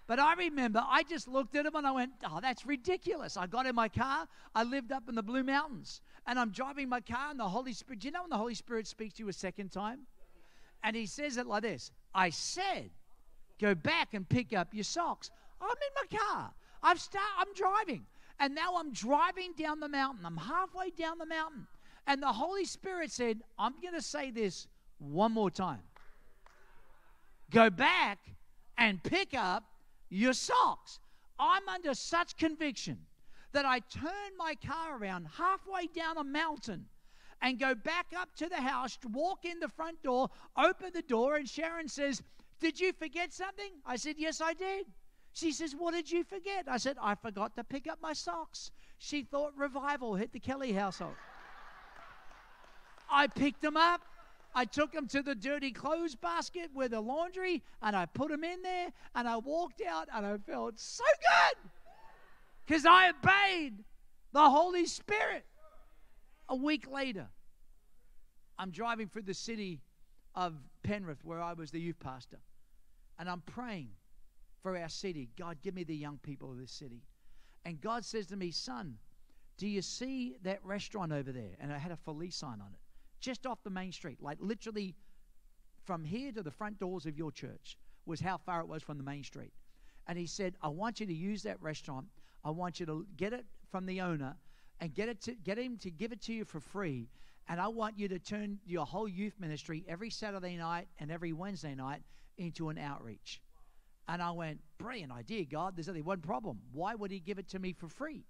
But 0.07 0.19
I 0.19 0.35
remember 0.35 0.83
I 0.89 1.03
just 1.03 1.29
looked 1.29 1.57
at 1.57 1.67
him 1.67 1.75
and 1.75 1.87
I 1.87 1.93
went, 1.93 2.13
Oh, 2.25 2.39
that's 2.41 2.65
ridiculous. 2.65 3.37
I 3.37 3.47
got 3.47 3.67
in 3.67 3.75
my 3.75 3.89
car. 3.89 4.27
I 4.55 4.63
lived 4.63 4.93
up 4.93 5.09
in 5.09 5.17
the 5.17 5.23
Blue 5.23 5.43
Mountains. 5.43 6.01
And 6.27 6.39
I'm 6.39 6.51
driving 6.51 6.89
my 6.89 7.01
car, 7.01 7.31
and 7.31 7.41
the 7.41 7.49
Holy 7.49 7.73
Spirit, 7.73 8.01
do 8.01 8.09
you 8.09 8.13
know 8.13 8.23
when 8.23 8.31
the 8.31 8.37
Holy 8.37 8.55
Spirit 8.55 8.87
speaks 8.87 9.15
to 9.15 9.25
you 9.25 9.29
a 9.29 9.33
second 9.33 9.71
time? 9.73 10.01
And 10.83 10.95
he 10.95 11.07
says 11.07 11.37
it 11.37 11.47
like 11.47 11.63
this 11.63 11.91
I 12.15 12.31
said, 12.31 12.91
Go 13.61 13.75
back 13.75 14.15
and 14.15 14.29
pick 14.29 14.53
up 14.53 14.69
your 14.73 14.85
socks. 14.85 15.31
I'm 15.61 15.69
in 15.71 16.09
my 16.09 16.19
car. 16.19 16.53
I've 16.83 17.01
start, 17.01 17.25
I'm 17.39 17.53
driving. 17.55 18.07
And 18.39 18.55
now 18.55 18.77
I'm 18.79 18.93
driving 18.93 19.53
down 19.59 19.81
the 19.81 19.89
mountain. 19.89 20.25
I'm 20.25 20.39
halfway 20.39 20.91
down 20.91 21.19
the 21.19 21.27
mountain. 21.27 21.67
And 22.07 22.23
the 22.23 22.33
Holy 22.33 22.65
Spirit 22.65 23.11
said, 23.11 23.41
I'm 23.59 23.75
going 23.83 23.95
to 23.95 24.03
say 24.03 24.31
this 24.31 24.67
one 25.01 25.33
more 25.33 25.51
time. 25.51 25.83
Go 27.51 27.69
back 27.69 28.19
and 28.79 29.03
pick 29.03 29.35
up 29.35 29.65
your 30.09 30.33
socks. 30.33 31.01
I'm 31.39 31.69
under 31.69 31.95
such 31.95 32.37
conviction 32.37 32.99
that 33.53 33.65
I 33.65 33.81
turn 33.81 34.37
my 34.39 34.55
car 34.55 34.99
around 34.99 35.27
halfway 35.37 35.87
down 35.87 36.19
a 36.19 36.25
mountain 36.25 36.87
and 37.43 37.59
go 37.59 37.75
back 37.75 38.07
up 38.17 38.29
to 38.37 38.49
the 38.49 38.61
house, 38.61 38.99
walk 39.13 39.45
in 39.45 39.59
the 39.61 39.69
front 39.69 40.03
door, 40.03 40.29
open 40.57 40.91
the 40.93 41.03
door, 41.03 41.37
and 41.37 41.49
Sharon 41.49 41.89
says, 41.89 42.23
Did 42.61 42.79
you 42.79 42.93
forget 42.93 43.33
something? 43.33 43.71
I 43.87 43.97
said, 43.97 44.17
Yes, 44.19 44.41
I 44.41 44.53
did. 44.53 44.87
She 45.33 45.53
says, 45.53 45.75
What 45.77 45.95
did 45.95 46.11
you 46.11 46.23
forget? 46.23 46.67
I 46.69 46.77
said, 46.77 46.97
I 47.01 47.15
forgot 47.15 47.57
to 47.57 47.65
pick 47.65 47.89
up 47.89 47.99
my 48.03 48.13
socks. 48.13 48.71
She 48.99 49.23
thought 49.23 49.55
revival 49.57 50.15
hit 50.15 50.33
the 50.33 50.41
Kelly 50.41 50.73
household. 50.73 51.15
I 53.11 53.27
picked 53.27 53.63
them 53.63 53.77
up. 53.77 54.03
I 54.55 54.65
took 54.65 54.93
them 54.93 55.07
to 55.09 55.23
the 55.23 55.35
dirty 55.35 55.71
clothes 55.71 56.15
basket 56.15 56.71
with 56.75 56.91
the 56.91 57.01
laundry 57.01 57.63
and 57.83 57.95
I 57.95 58.07
put 58.07 58.31
them 58.31 58.45
in 58.45 58.63
there 58.63 58.89
and 59.15 59.29
I 59.29 59.37
walked 59.37 59.81
out 59.81 60.09
and 60.15 60.27
I 60.27 60.37
felt 60.39 60.79
so 60.79 61.05
good 61.21 61.71
because 62.67 62.85
I 62.85 63.11
obeyed 63.11 63.85
the 64.33 64.51
Holy 64.51 64.87
Spirit. 64.87 65.45
A 66.49 66.57
week 66.57 66.91
later, 66.91 67.29
I'm 68.59 68.71
driving 68.71 69.09
through 69.09 69.23
the 69.23 69.35
city 69.35 69.81
of 70.35 70.55
Penrith 70.83 71.25
where 71.25 71.41
I 71.41 71.53
was 71.53 71.71
the 71.71 71.81
youth 71.81 72.01
pastor 72.01 72.39
and 73.19 73.29
I'm 73.29 73.43
praying 73.43 73.91
for 74.63 74.77
our 74.77 74.89
city. 74.89 75.31
God, 75.39 75.59
give 75.63 75.75
me 75.75 75.85
the 75.85 75.95
young 75.95 76.19
people 76.23 76.51
of 76.51 76.59
this 76.59 76.73
city. 76.73 77.03
And 77.65 77.81
God 77.81 78.05
says 78.05 78.27
to 78.27 78.37
me, 78.37 78.51
Son, 78.51 78.97
Do 79.59 79.69
you 79.69 79.83
see 79.83 80.37
that 80.43 80.65
restaurant 80.65 81.13
over 81.13 81.33
there? 81.33 81.57
And 81.61 81.73
I 81.73 81.79
had 81.79 81.93
a 81.93 81.97
Felice 81.97 82.37
sign 82.37 82.61
on 82.61 82.73
it, 82.73 82.80
just 83.21 83.47
off 83.47 83.63
the 83.63 83.71
main 83.71 83.93
street, 83.93 84.19
like 84.21 84.39
literally 84.41 84.95
from 85.85 86.05
here 86.05 86.33
to 86.33 86.43
the 86.43 86.51
front 86.51 86.79
doors 86.79 87.07
of 87.07 87.17
your 87.17 87.31
church 87.31 87.77
was 88.07 88.21
how 88.21 88.37
far 88.37 88.61
it 88.61 88.69
was 88.69 88.83
from 88.83 88.99
the 88.99 89.05
main 89.05 89.25
street. 89.25 89.53
And 90.07 90.19
he 90.19 90.27
said, 90.27 90.55
I 90.63 90.69
want 90.69 91.01
you 91.01 91.07
to 91.07 91.15
use 91.15 91.43
that 91.45 91.61
restaurant. 91.61 92.07
I 92.45 92.51
want 92.51 92.81
you 92.81 92.87
to 92.87 93.07
get 93.17 93.33
it 93.33 93.45
from 93.71 93.87
the 93.87 94.01
owner 94.01 94.37
and 94.81 94.95
get 94.95 95.09
it 95.09 95.21
to 95.23 95.33
get 95.33 95.59
him 95.59 95.77
to 95.79 95.91
give 95.91 96.13
it 96.13 96.23
to 96.23 96.33
you 96.33 96.45
for 96.45 96.61
free. 96.61 97.09
And 97.49 97.61
I 97.61 97.69
want 97.69 97.99
you 97.99 98.09
to 98.09 98.19
turn 98.19 98.59
your 98.65 98.87
whole 98.87 99.09
youth 99.09 99.35
ministry 99.39 99.85
every 99.89 100.11
Saturday 100.11 100.57
night 100.57 100.89
and 100.99 101.11
every 101.11 101.33
Wednesday 101.33 101.75
night 101.75 102.03
into 102.39 102.69
an 102.69 102.79
outreach. 102.79 103.41
And 104.09 104.23
I 104.23 104.31
went, 104.31 104.61
brilliant 104.79 105.13
idea, 105.13 105.45
God. 105.45 105.77
There's 105.77 105.89
only 105.89 106.03
one 106.03 106.21
problem. 106.21 106.61
Why 106.73 106.95
would 106.95 107.11
he 107.11 107.21
give 107.21 107.39
it 107.39 107.49
to 107.51 107.59
me 107.59 107.73
for 107.73 107.89
free? 107.89 108.25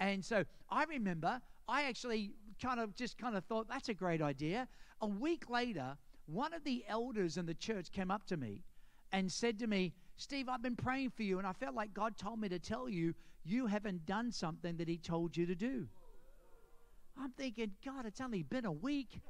And 0.00 0.24
so 0.24 0.44
I 0.68 0.84
remember 0.84 1.40
I 1.68 1.84
actually 1.84 2.32
kind 2.60 2.80
of 2.80 2.94
just 2.94 3.18
kind 3.18 3.36
of 3.36 3.44
thought 3.44 3.68
that's 3.68 3.88
a 3.88 3.94
great 3.94 4.22
idea. 4.22 4.68
A 5.00 5.06
week 5.06 5.48
later, 5.50 5.96
one 6.26 6.52
of 6.52 6.64
the 6.64 6.84
elders 6.88 7.36
in 7.36 7.46
the 7.46 7.54
church 7.54 7.90
came 7.90 8.10
up 8.10 8.26
to 8.26 8.36
me 8.36 8.62
and 9.12 9.30
said 9.30 9.58
to 9.58 9.66
me, 9.66 9.92
Steve, 10.16 10.48
I've 10.48 10.62
been 10.62 10.76
praying 10.76 11.10
for 11.10 11.22
you, 11.22 11.38
and 11.38 11.46
I 11.46 11.52
felt 11.52 11.74
like 11.74 11.92
God 11.94 12.16
told 12.16 12.40
me 12.40 12.48
to 12.48 12.58
tell 12.58 12.88
you 12.88 13.14
you 13.44 13.66
haven't 13.66 14.06
done 14.06 14.30
something 14.30 14.76
that 14.76 14.88
He 14.88 14.98
told 14.98 15.36
you 15.36 15.46
to 15.46 15.54
do. 15.54 15.88
I'm 17.20 17.32
thinking, 17.32 17.72
God, 17.84 18.06
it's 18.06 18.20
only 18.20 18.42
been 18.42 18.64
a 18.64 18.72
week. 18.72 19.20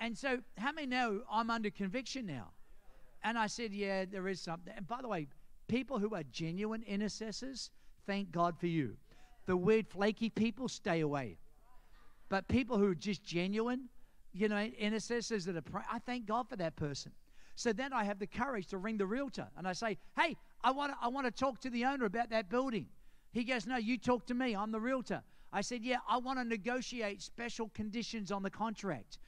And 0.00 0.18
so, 0.18 0.40
how 0.58 0.72
many 0.72 0.86
know 0.86 1.22
I'm 1.30 1.50
under 1.50 1.70
conviction 1.70 2.26
now? 2.26 2.50
And 3.22 3.38
I 3.38 3.46
said, 3.46 3.72
Yeah, 3.72 4.04
there 4.04 4.28
is 4.28 4.40
something. 4.40 4.72
And 4.76 4.86
by 4.86 5.00
the 5.00 5.08
way, 5.08 5.28
people 5.68 5.98
who 5.98 6.14
are 6.14 6.24
genuine 6.24 6.82
intercessors, 6.82 7.70
thank 8.06 8.30
God 8.30 8.58
for 8.58 8.66
you. 8.66 8.96
The 9.46 9.56
weird, 9.56 9.88
flaky 9.88 10.30
people, 10.30 10.68
stay 10.68 11.00
away. 11.00 11.38
But 12.28 12.48
people 12.48 12.78
who 12.78 12.90
are 12.90 12.94
just 12.94 13.22
genuine, 13.22 13.88
you 14.32 14.48
know, 14.48 14.58
intercessors 14.58 15.44
that 15.44 15.56
are 15.56 15.62
praying, 15.62 15.86
I 15.92 15.98
thank 15.98 16.26
God 16.26 16.48
for 16.48 16.56
that 16.56 16.76
person. 16.76 17.12
So 17.54 17.72
then 17.72 17.92
I 17.92 18.04
have 18.04 18.18
the 18.18 18.26
courage 18.26 18.66
to 18.68 18.78
ring 18.78 18.96
the 18.96 19.06
realtor 19.06 19.48
and 19.56 19.68
I 19.68 19.72
say, 19.72 19.98
Hey, 20.18 20.36
I 20.62 20.72
want 20.72 20.92
to 20.92 20.98
I 21.00 21.08
want 21.08 21.26
to 21.26 21.30
talk 21.30 21.60
to 21.60 21.70
the 21.70 21.84
owner 21.84 22.06
about 22.06 22.30
that 22.30 22.48
building. 22.48 22.86
He 23.32 23.44
goes, 23.44 23.66
No, 23.66 23.76
you 23.76 23.98
talk 23.98 24.26
to 24.26 24.34
me. 24.34 24.56
I'm 24.56 24.72
the 24.72 24.80
realtor. 24.80 25.22
I 25.52 25.60
said, 25.60 25.84
Yeah, 25.84 25.98
I 26.08 26.18
want 26.18 26.38
to 26.38 26.44
negotiate 26.44 27.22
special 27.22 27.70
conditions 27.74 28.32
on 28.32 28.42
the 28.42 28.50
contract. 28.50 29.18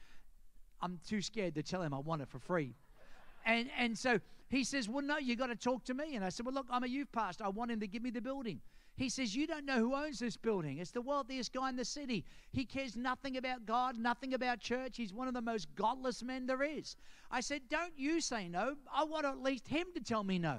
I'm 0.81 0.99
too 1.07 1.21
scared 1.21 1.55
to 1.55 1.63
tell 1.63 1.81
him 1.81 1.93
I 1.93 1.99
want 1.99 2.21
it 2.21 2.27
for 2.27 2.39
free. 2.39 2.75
And 3.45 3.69
and 3.77 3.97
so 3.97 4.19
he 4.49 4.63
says, 4.63 4.89
Well, 4.89 5.03
no, 5.03 5.17
you 5.17 5.35
got 5.37 5.47
to 5.47 5.55
talk 5.55 5.85
to 5.85 5.93
me. 5.93 6.15
And 6.15 6.25
I 6.25 6.29
said, 6.29 6.45
Well, 6.45 6.55
look, 6.55 6.67
I'm 6.69 6.83
a 6.83 6.87
youth 6.87 7.11
pastor. 7.13 7.45
I 7.45 7.49
want 7.49 7.71
him 7.71 7.79
to 7.79 7.87
give 7.87 8.01
me 8.01 8.09
the 8.09 8.21
building. 8.21 8.59
He 8.97 9.09
says, 9.09 9.35
You 9.35 9.45
don't 9.45 9.65
know 9.65 9.77
who 9.77 9.95
owns 9.95 10.19
this 10.19 10.35
building. 10.35 10.79
It's 10.79 10.91
the 10.91 11.01
wealthiest 11.01 11.53
guy 11.53 11.69
in 11.69 11.75
the 11.75 11.85
city. 11.85 12.25
He 12.51 12.65
cares 12.65 12.97
nothing 12.97 13.37
about 13.37 13.65
God, 13.65 13.95
nothing 13.97 14.33
about 14.33 14.59
church. 14.59 14.97
He's 14.97 15.13
one 15.13 15.27
of 15.27 15.35
the 15.35 15.41
most 15.41 15.67
godless 15.75 16.23
men 16.23 16.47
there 16.47 16.63
is. 16.63 16.95
I 17.29 17.41
said, 17.41 17.61
Don't 17.69 17.93
you 17.95 18.19
say 18.19 18.49
no. 18.49 18.75
I 18.93 19.03
want 19.03 19.25
at 19.25 19.41
least 19.41 19.67
him 19.67 19.85
to 19.93 20.01
tell 20.01 20.23
me 20.23 20.39
no. 20.39 20.57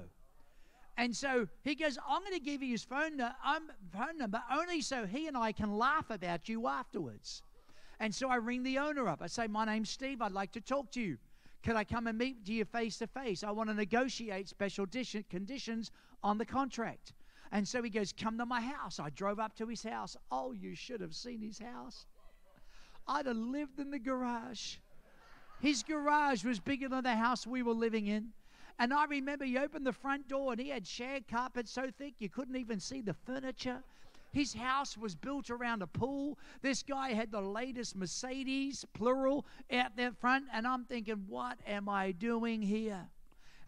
And 0.97 1.15
so 1.15 1.49
he 1.63 1.75
goes, 1.75 1.99
I'm 2.09 2.23
going 2.23 2.33
to 2.33 2.41
give 2.41 2.63
you 2.63 2.73
his 2.73 2.83
phone, 2.85 3.21
um, 3.21 3.71
phone 3.93 4.19
number 4.19 4.43
only 4.53 4.81
so 4.81 5.07
he 5.07 5.29
and 5.29 5.37
I 5.37 5.53
can 5.53 5.77
laugh 5.77 6.11
about 6.11 6.49
you 6.49 6.67
afterwards. 6.67 7.43
And 8.01 8.15
so 8.15 8.29
I 8.29 8.37
ring 8.37 8.63
the 8.63 8.79
owner 8.79 9.09
up. 9.09 9.21
I 9.21 9.27
say, 9.27 9.49
My 9.49 9.65
name's 9.65 9.91
Steve. 9.91 10.23
I'd 10.23 10.33
like 10.33 10.53
to 10.53 10.61
talk 10.61 10.93
to 10.93 11.01
you. 11.01 11.19
Could 11.65 11.75
I 11.75 11.83
come 11.83 12.07
and 12.07 12.17
meet 12.17 12.49
you 12.49 12.65
face 12.65 12.99
to 12.99 13.09
face? 13.09 13.43
I 13.43 13.51
want 13.51 13.69
to 13.69 13.75
negotiate 13.75 14.49
special 14.49 14.87
conditions 15.29 15.91
on 16.23 16.39
the 16.39 16.47
contract. 16.47 17.15
And 17.53 17.67
so 17.67 17.83
he 17.83 17.91
goes, 17.91 18.13
Come 18.13 18.39
to 18.39 18.47
my 18.47 18.61
house. 18.61 19.01
I 19.01 19.11
drove 19.11 19.39
up 19.39 19.57
to 19.57 19.67
his 19.67 19.83
house. 19.83 20.17
Oh, 20.31 20.53
you 20.53 20.75
should 20.75 21.01
have 21.01 21.15
seen 21.15 21.41
his 21.41 21.59
house. 21.59 22.07
I'd 23.07 23.27
have 23.27 23.37
lived 23.37 23.79
in 23.79 23.91
the 23.91 23.99
garage. 23.99 24.77
His 25.61 25.83
garage 25.83 26.45
was 26.45 26.61
bigger 26.61 26.89
than 26.89 27.05
the 27.05 27.17
house 27.17 27.47
we 27.47 27.63
were 27.63 27.73
living 27.73 28.07
in. 28.07 28.33
And 28.79 28.93
I 28.93 29.07
remember 29.07 29.45
he 29.45 29.59
opened 29.59 29.87
the 29.87 29.93
front 29.93 30.29
door 30.29 30.53
and 30.53 30.61
he 30.61 30.69
had 30.69 30.87
shag 30.87 31.27
carpet 31.27 31.67
so 31.69 31.91
thick 31.91 32.15
you 32.19 32.29
couldn't 32.29 32.55
even 32.55 32.79
see 32.79 33.01
the 33.01 33.15
furniture. 33.15 33.83
His 34.31 34.55
house 34.55 34.97
was 34.97 35.15
built 35.15 35.51
around 35.51 35.83
a 35.83 35.87
pool. 35.87 36.39
This 36.63 36.83
guy 36.83 37.13
had 37.13 37.33
the 37.33 37.41
latest 37.41 37.97
Mercedes, 37.97 38.85
plural, 38.93 39.47
out 39.73 39.97
there 39.97 40.13
front. 40.13 40.45
And 40.53 40.67
I'm 40.67 40.85
thinking, 40.85 41.25
what 41.27 41.59
am 41.67 41.89
I 41.89 42.13
doing 42.13 42.63
here? 42.63 43.09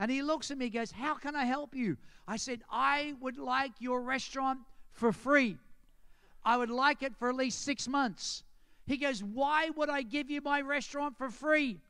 And 0.00 0.10
he 0.10 0.22
looks 0.22 0.50
at 0.50 0.56
me 0.56 0.64
and 0.64 0.74
goes, 0.74 0.90
How 0.90 1.14
can 1.14 1.36
I 1.36 1.44
help 1.44 1.74
you? 1.74 1.98
I 2.26 2.38
said, 2.38 2.62
I 2.70 3.14
would 3.20 3.36
like 3.36 3.72
your 3.78 4.00
restaurant 4.00 4.60
for 4.92 5.12
free. 5.12 5.58
I 6.42 6.56
would 6.56 6.70
like 6.70 7.02
it 7.02 7.14
for 7.16 7.28
at 7.28 7.36
least 7.36 7.62
six 7.62 7.86
months. 7.86 8.42
He 8.86 8.96
goes, 8.96 9.22
Why 9.22 9.68
would 9.76 9.90
I 9.90 10.00
give 10.00 10.30
you 10.30 10.40
my 10.40 10.62
restaurant 10.62 11.18
for 11.18 11.28
free? 11.28 11.80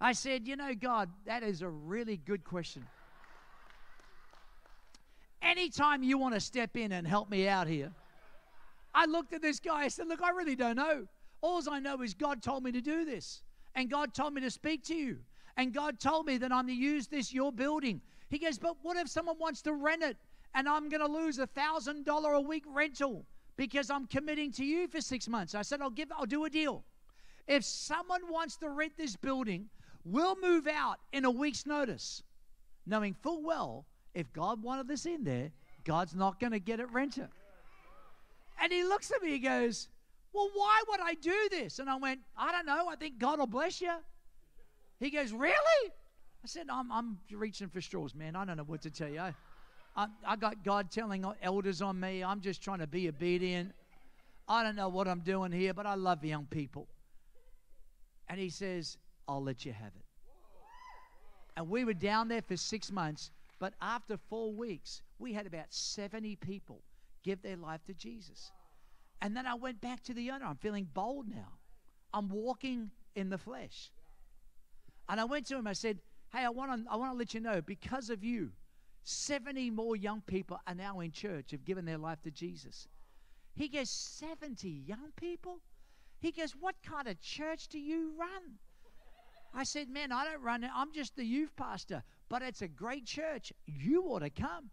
I 0.00 0.12
said, 0.12 0.48
You 0.48 0.56
know, 0.56 0.74
God, 0.74 1.08
that 1.24 1.44
is 1.44 1.62
a 1.62 1.68
really 1.68 2.16
good 2.16 2.42
question. 2.42 2.84
Anytime 5.40 6.02
you 6.02 6.18
want 6.18 6.34
to 6.34 6.40
step 6.40 6.76
in 6.76 6.90
and 6.90 7.06
help 7.06 7.30
me 7.30 7.46
out 7.46 7.68
here, 7.68 7.92
I 8.92 9.06
looked 9.06 9.32
at 9.34 9.40
this 9.40 9.60
guy. 9.60 9.82
I 9.82 9.88
said, 9.88 10.08
Look, 10.08 10.20
I 10.20 10.30
really 10.30 10.56
don't 10.56 10.76
know. 10.76 11.06
All 11.40 11.62
I 11.70 11.78
know 11.78 12.02
is 12.02 12.12
God 12.12 12.42
told 12.42 12.64
me 12.64 12.72
to 12.72 12.80
do 12.80 13.04
this, 13.04 13.42
and 13.76 13.88
God 13.88 14.14
told 14.14 14.34
me 14.34 14.40
to 14.40 14.50
speak 14.50 14.82
to 14.86 14.96
you, 14.96 15.18
and 15.56 15.72
God 15.72 16.00
told 16.00 16.26
me 16.26 16.38
that 16.38 16.52
I'm 16.52 16.66
to 16.66 16.72
use 16.72 17.06
this, 17.06 17.32
your 17.32 17.52
building. 17.52 18.00
He 18.28 18.38
goes, 18.38 18.58
But 18.58 18.76
what 18.82 18.96
if 18.96 19.08
someone 19.08 19.38
wants 19.38 19.62
to 19.62 19.74
rent 19.74 20.02
it 20.02 20.16
and 20.54 20.68
I'm 20.68 20.88
going 20.88 21.00
to 21.00 21.12
lose 21.12 21.38
a 21.38 21.46
$1,000 21.46 22.34
a 22.34 22.40
week 22.40 22.64
rental 22.66 23.26
because 23.56 23.90
I'm 23.90 24.06
committing 24.06 24.50
to 24.52 24.64
you 24.64 24.88
for 24.88 25.00
six 25.00 25.28
months? 25.28 25.54
I 25.54 25.62
said, 25.62 25.82
I'll, 25.82 25.90
give, 25.90 26.10
I'll 26.16 26.26
do 26.26 26.44
a 26.44 26.50
deal. 26.50 26.84
If 27.46 27.64
someone 27.64 28.22
wants 28.30 28.56
to 28.58 28.70
rent 28.70 28.92
this 28.96 29.16
building, 29.16 29.68
we'll 30.04 30.36
move 30.40 30.66
out 30.66 30.98
in 31.12 31.24
a 31.24 31.30
week's 31.30 31.66
notice, 31.66 32.22
knowing 32.86 33.14
full 33.14 33.42
well 33.42 33.86
if 34.14 34.32
God 34.32 34.62
wanted 34.62 34.88
this 34.88 35.06
in 35.06 35.24
there, 35.24 35.50
God's 35.84 36.14
not 36.14 36.38
going 36.38 36.52
to 36.52 36.60
get 36.60 36.80
it 36.80 36.90
rented. 36.92 37.28
And 38.60 38.72
he 38.72 38.84
looks 38.84 39.10
at 39.10 39.22
me, 39.22 39.30
he 39.30 39.38
goes, 39.38 39.88
Well, 40.32 40.50
why 40.54 40.82
would 40.88 41.00
I 41.00 41.14
do 41.14 41.48
this? 41.50 41.78
And 41.78 41.90
I 41.90 41.96
went, 41.96 42.20
I 42.36 42.52
don't 42.52 42.66
know. 42.66 42.88
I 42.88 42.96
think 42.96 43.18
God 43.18 43.38
will 43.38 43.46
bless 43.46 43.80
you. 43.80 43.92
He 45.02 45.10
goes, 45.10 45.32
Really? 45.32 45.90
I 46.44 46.46
said, 46.46 46.66
I'm, 46.70 46.90
I'm 46.92 47.18
reaching 47.32 47.68
for 47.68 47.80
straws, 47.80 48.14
man. 48.14 48.36
I 48.36 48.44
don't 48.44 48.56
know 48.56 48.64
what 48.64 48.82
to 48.82 48.90
tell 48.90 49.08
you. 49.08 49.18
I, 49.18 49.34
I, 49.96 50.06
I 50.26 50.36
got 50.36 50.64
God 50.64 50.90
telling 50.90 51.24
elders 51.42 51.82
on 51.82 51.98
me. 51.98 52.22
I'm 52.24 52.40
just 52.40 52.62
trying 52.62 52.78
to 52.78 52.86
be 52.86 53.08
obedient. 53.08 53.72
I 54.48 54.62
don't 54.62 54.76
know 54.76 54.88
what 54.88 55.06
I'm 55.06 55.20
doing 55.20 55.52
here, 55.52 55.74
but 55.74 55.86
I 55.86 55.94
love 55.94 56.24
young 56.24 56.46
people. 56.46 56.88
And 58.28 58.40
he 58.40 58.48
says, 58.48 58.96
I'll 59.28 59.42
let 59.42 59.64
you 59.64 59.72
have 59.72 59.92
it. 59.94 60.04
And 61.56 61.68
we 61.68 61.84
were 61.84 61.94
down 61.94 62.28
there 62.28 62.42
for 62.42 62.56
six 62.56 62.90
months, 62.90 63.30
but 63.58 63.74
after 63.80 64.16
four 64.28 64.52
weeks, 64.52 65.02
we 65.18 65.32
had 65.32 65.46
about 65.46 65.66
70 65.70 66.36
people 66.36 66.80
give 67.22 67.42
their 67.42 67.56
life 67.56 67.84
to 67.86 67.94
Jesus. 67.94 68.50
And 69.20 69.36
then 69.36 69.46
I 69.46 69.54
went 69.54 69.80
back 69.80 70.02
to 70.04 70.14
the 70.14 70.30
owner. 70.30 70.46
I'm 70.46 70.56
feeling 70.56 70.88
bold 70.92 71.28
now. 71.28 71.58
I'm 72.12 72.28
walking 72.28 72.90
in 73.14 73.30
the 73.30 73.38
flesh. 73.38 73.90
And 75.08 75.20
I 75.20 75.24
went 75.24 75.46
to 75.46 75.56
him, 75.56 75.66
I 75.66 75.72
said, 75.72 75.98
Hey, 76.32 76.44
I 76.44 76.48
want 76.48 76.84
to 76.84 76.90
I 76.90 76.96
want 76.96 77.12
to 77.12 77.18
let 77.18 77.34
you 77.34 77.40
know, 77.40 77.60
because 77.60 78.08
of 78.10 78.24
you, 78.24 78.52
70 79.04 79.70
more 79.70 79.96
young 79.96 80.22
people 80.22 80.58
are 80.66 80.74
now 80.74 81.00
in 81.00 81.10
church, 81.10 81.50
have 81.50 81.64
given 81.64 81.84
their 81.84 81.98
life 81.98 82.22
to 82.22 82.30
Jesus. 82.30 82.88
He 83.54 83.68
goes, 83.68 83.90
70 83.90 84.68
young 84.68 85.12
people? 85.16 85.58
He 86.20 86.30
goes, 86.30 86.52
What 86.52 86.76
kind 86.82 87.08
of 87.08 87.20
church 87.20 87.68
do 87.68 87.78
you 87.78 88.12
run? 88.18 88.58
I 89.54 89.64
said, 89.64 89.88
Man, 89.88 90.12
I 90.12 90.24
don't 90.24 90.42
run 90.42 90.64
it. 90.64 90.70
I'm 90.74 90.92
just 90.92 91.16
the 91.16 91.24
youth 91.24 91.54
pastor, 91.56 92.02
but 92.28 92.42
it's 92.42 92.62
a 92.62 92.68
great 92.68 93.04
church. 93.04 93.52
You 93.66 94.04
ought 94.04 94.20
to 94.20 94.30
come. 94.30 94.70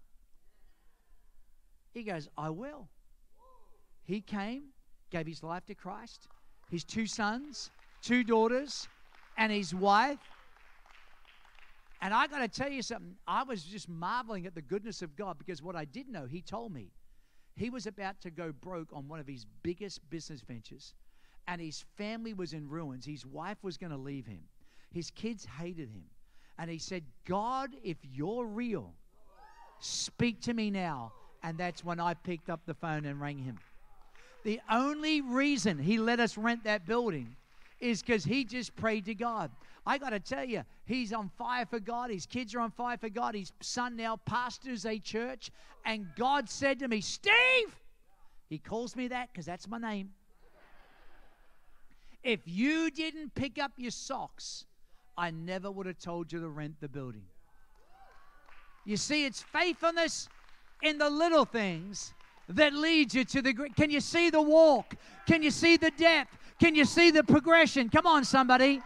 He 1.92 2.04
goes, 2.04 2.30
I 2.38 2.50
will. 2.52 2.88
He 4.04 4.22
came, 4.22 4.66
gave 5.10 5.28
his 5.28 5.44
life 5.44 5.66
to 5.66 5.76
Christ, 5.76 6.28
his 6.70 6.84
two 6.84 7.06
sons, 7.06 7.72
two 8.02 8.24
daughters, 8.24 8.88
and 9.40 9.52
his 9.52 9.74
wife. 9.74 10.20
And 12.02 12.14
I 12.14 12.28
got 12.28 12.40
to 12.40 12.48
tell 12.48 12.70
you 12.70 12.82
something. 12.82 13.16
I 13.28 13.44
was 13.44 13.64
just 13.64 13.90
marveling 13.90 14.46
at 14.46 14.54
the 14.54 14.62
goodness 14.62 15.02
of 15.02 15.16
God 15.16 15.38
because 15.40 15.64
what 15.64 15.76
I 15.76 15.86
did 15.86 16.08
know, 16.08 16.26
he 16.26 16.42
told 16.42 16.72
me 16.72 16.92
he 17.56 17.70
was 17.70 17.88
about 17.88 18.22
to 18.22 18.30
go 18.30 18.52
broke 18.52 18.90
on 18.94 19.08
one 19.08 19.20
of 19.20 19.28
his 19.28 19.46
biggest 19.64 20.08
business 20.10 20.42
ventures, 20.42 20.94
and 21.48 21.60
his 21.60 21.84
family 21.98 22.34
was 22.34 22.54
in 22.54 22.70
ruins. 22.70 23.06
His 23.06 23.26
wife 23.26 23.58
was 23.64 23.78
going 23.78 23.92
to 23.92 23.98
leave 23.98 24.28
him, 24.28 24.44
his 24.92 25.10
kids 25.10 25.46
hated 25.58 25.90
him. 25.90 26.04
And 26.58 26.70
he 26.70 26.78
said, 26.78 27.04
God, 27.26 27.70
if 27.84 27.98
you're 28.04 28.46
real, 28.46 28.94
speak 29.80 30.42
to 30.42 30.54
me 30.54 30.70
now. 30.70 31.14
And 31.42 31.58
that's 31.58 31.86
when 31.86 32.02
I 32.02 32.16
picked 32.16 32.50
up 32.50 32.60
the 32.66 32.74
phone 32.74 33.06
and 33.06 33.22
rang 33.22 33.38
him. 33.38 33.58
The 34.44 34.60
only 34.70 35.22
reason 35.22 35.80
he 35.80 35.98
let 35.98 36.20
us 36.20 36.38
rent 36.38 36.66
that 36.66 36.86
building 36.86 37.38
is 37.80 38.02
because 38.02 38.24
he 38.24 38.44
just 38.44 38.76
prayed 38.76 39.06
to 39.06 39.16
God. 39.16 39.52
I 39.86 39.98
got 39.98 40.10
to 40.12 40.20
tell 40.20 40.44
you, 40.44 40.64
he's 40.86 41.14
on 41.14 41.30
fire 41.38 41.66
for 41.66 41.80
God. 41.80 42.12
His 42.12 42.26
kids 42.26 42.54
are 42.54 42.60
on 42.60 42.72
fire 42.72 42.98
for 42.98 43.10
God. 43.10 43.36
His 43.36 43.52
son 43.62 43.96
now 43.96 44.18
pastors 44.18 44.86
a 44.86 45.00
church. 45.00 45.52
And 45.86 46.08
God 46.16 46.50
said 46.50 46.80
to 46.80 46.88
me, 46.88 47.02
Steve, 47.02 47.80
He 48.50 48.58
calls 48.58 48.96
me 48.96 49.08
that 49.08 49.30
because 49.32 49.46
that's 49.46 49.68
my 49.68 49.78
name. 49.78 50.12
If 52.22 52.42
you 52.46 52.92
didn't 52.92 53.34
pick 53.34 53.58
up 53.58 53.72
your 53.78 53.92
socks, 53.92 54.66
I 55.18 55.32
never 55.32 55.72
would 55.72 55.86
have 55.86 56.00
told 56.00 56.32
you 56.32 56.40
to 56.42 56.50
rent 56.50 56.76
the 56.82 56.90
building. 56.90 57.24
You 58.86 58.98
see, 58.98 59.26
it's 59.26 59.42
faithfulness 59.42 60.28
in 60.82 60.98
the 60.98 61.10
little 61.10 61.46
things 61.46 62.14
that 62.50 62.74
leads 62.74 63.14
you 63.14 63.24
to 63.26 63.42
the. 63.42 63.54
Can 63.54 63.90
you 63.90 64.02
see 64.02 64.30
the 64.30 64.42
walk? 64.42 64.96
Can 65.28 65.44
you 65.44 65.52
see 65.52 65.78
the 65.78 65.92
depth? 65.92 66.38
Can 66.60 66.76
you 66.76 66.86
see 66.86 67.12
the 67.12 67.24
progression? 67.24 67.90
Come 67.90 68.08
on, 68.08 68.26
somebody. 68.26 68.82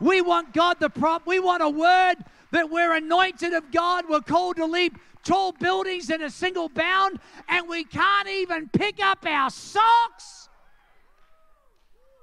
We 0.00 0.20
want 0.20 0.52
God 0.52 0.78
the 0.80 0.90
prop. 0.90 1.26
We 1.26 1.38
want 1.38 1.62
a 1.62 1.70
word 1.70 2.16
that 2.50 2.68
we're 2.70 2.94
anointed 2.94 3.52
of 3.54 3.70
God. 3.70 4.04
We're 4.08 4.20
called 4.20 4.56
to 4.56 4.66
leap 4.66 4.98
tall 5.24 5.52
buildings 5.52 6.10
in 6.10 6.22
a 6.22 6.30
single 6.30 6.68
bound, 6.68 7.18
and 7.48 7.68
we 7.68 7.84
can't 7.84 8.28
even 8.28 8.68
pick 8.68 9.02
up 9.02 9.24
our 9.24 9.48
socks. 9.48 10.48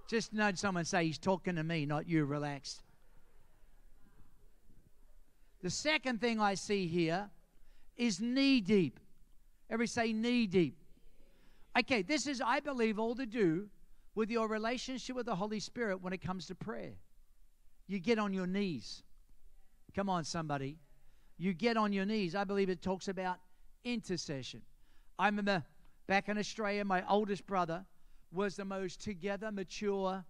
Just 0.07 0.33
nudge 0.33 0.57
someone 0.57 0.85
say, 0.85 1.05
He's 1.05 1.17
talking 1.17 1.55
to 1.55 1.63
me, 1.63 1.85
not 1.85 2.07
you. 2.07 2.25
Relax. 2.25 2.81
The 5.63 5.69
second 5.69 6.19
thing 6.19 6.41
I 6.41 6.55
see 6.55 6.87
here 6.87 7.29
is 7.95 8.19
knee 8.19 8.61
deep. 8.61 8.99
Every 9.69 9.87
say 9.87 10.11
knee 10.11 10.47
deep. 10.47 10.80
Okay, 11.77 12.01
this 12.01 12.27
is, 12.27 12.41
I 12.41 12.59
believe, 12.59 12.99
all 12.99 13.15
to 13.15 13.25
do 13.25 13.69
with 14.13 14.29
your 14.29 14.47
relationship 14.47 15.15
with 15.15 15.25
the 15.25 15.35
Holy 15.35 15.59
Spirit 15.59 16.01
when 16.01 16.13
it 16.13 16.21
comes 16.21 16.47
to 16.47 16.55
prayer. 16.55 16.93
You 17.87 17.99
get 17.99 18.19
on 18.19 18.33
your 18.33 18.47
knees. 18.47 19.03
Come 19.95 20.09
on, 20.09 20.23
somebody. 20.23 20.77
You 21.37 21.53
get 21.53 21.77
on 21.77 21.93
your 21.93 22.05
knees. 22.05 22.35
I 22.35 22.43
believe 22.43 22.69
it 22.69 22.81
talks 22.81 23.07
about 23.07 23.37
intercession. 23.83 24.61
I 25.17 25.27
remember 25.27 25.63
back 26.07 26.29
in 26.29 26.37
Australia, 26.37 26.83
my 26.83 27.03
oldest 27.07 27.45
brother 27.47 27.85
was 28.31 28.55
the 28.55 28.65
most 28.65 29.01
together, 29.01 29.51
mature, 29.51 30.23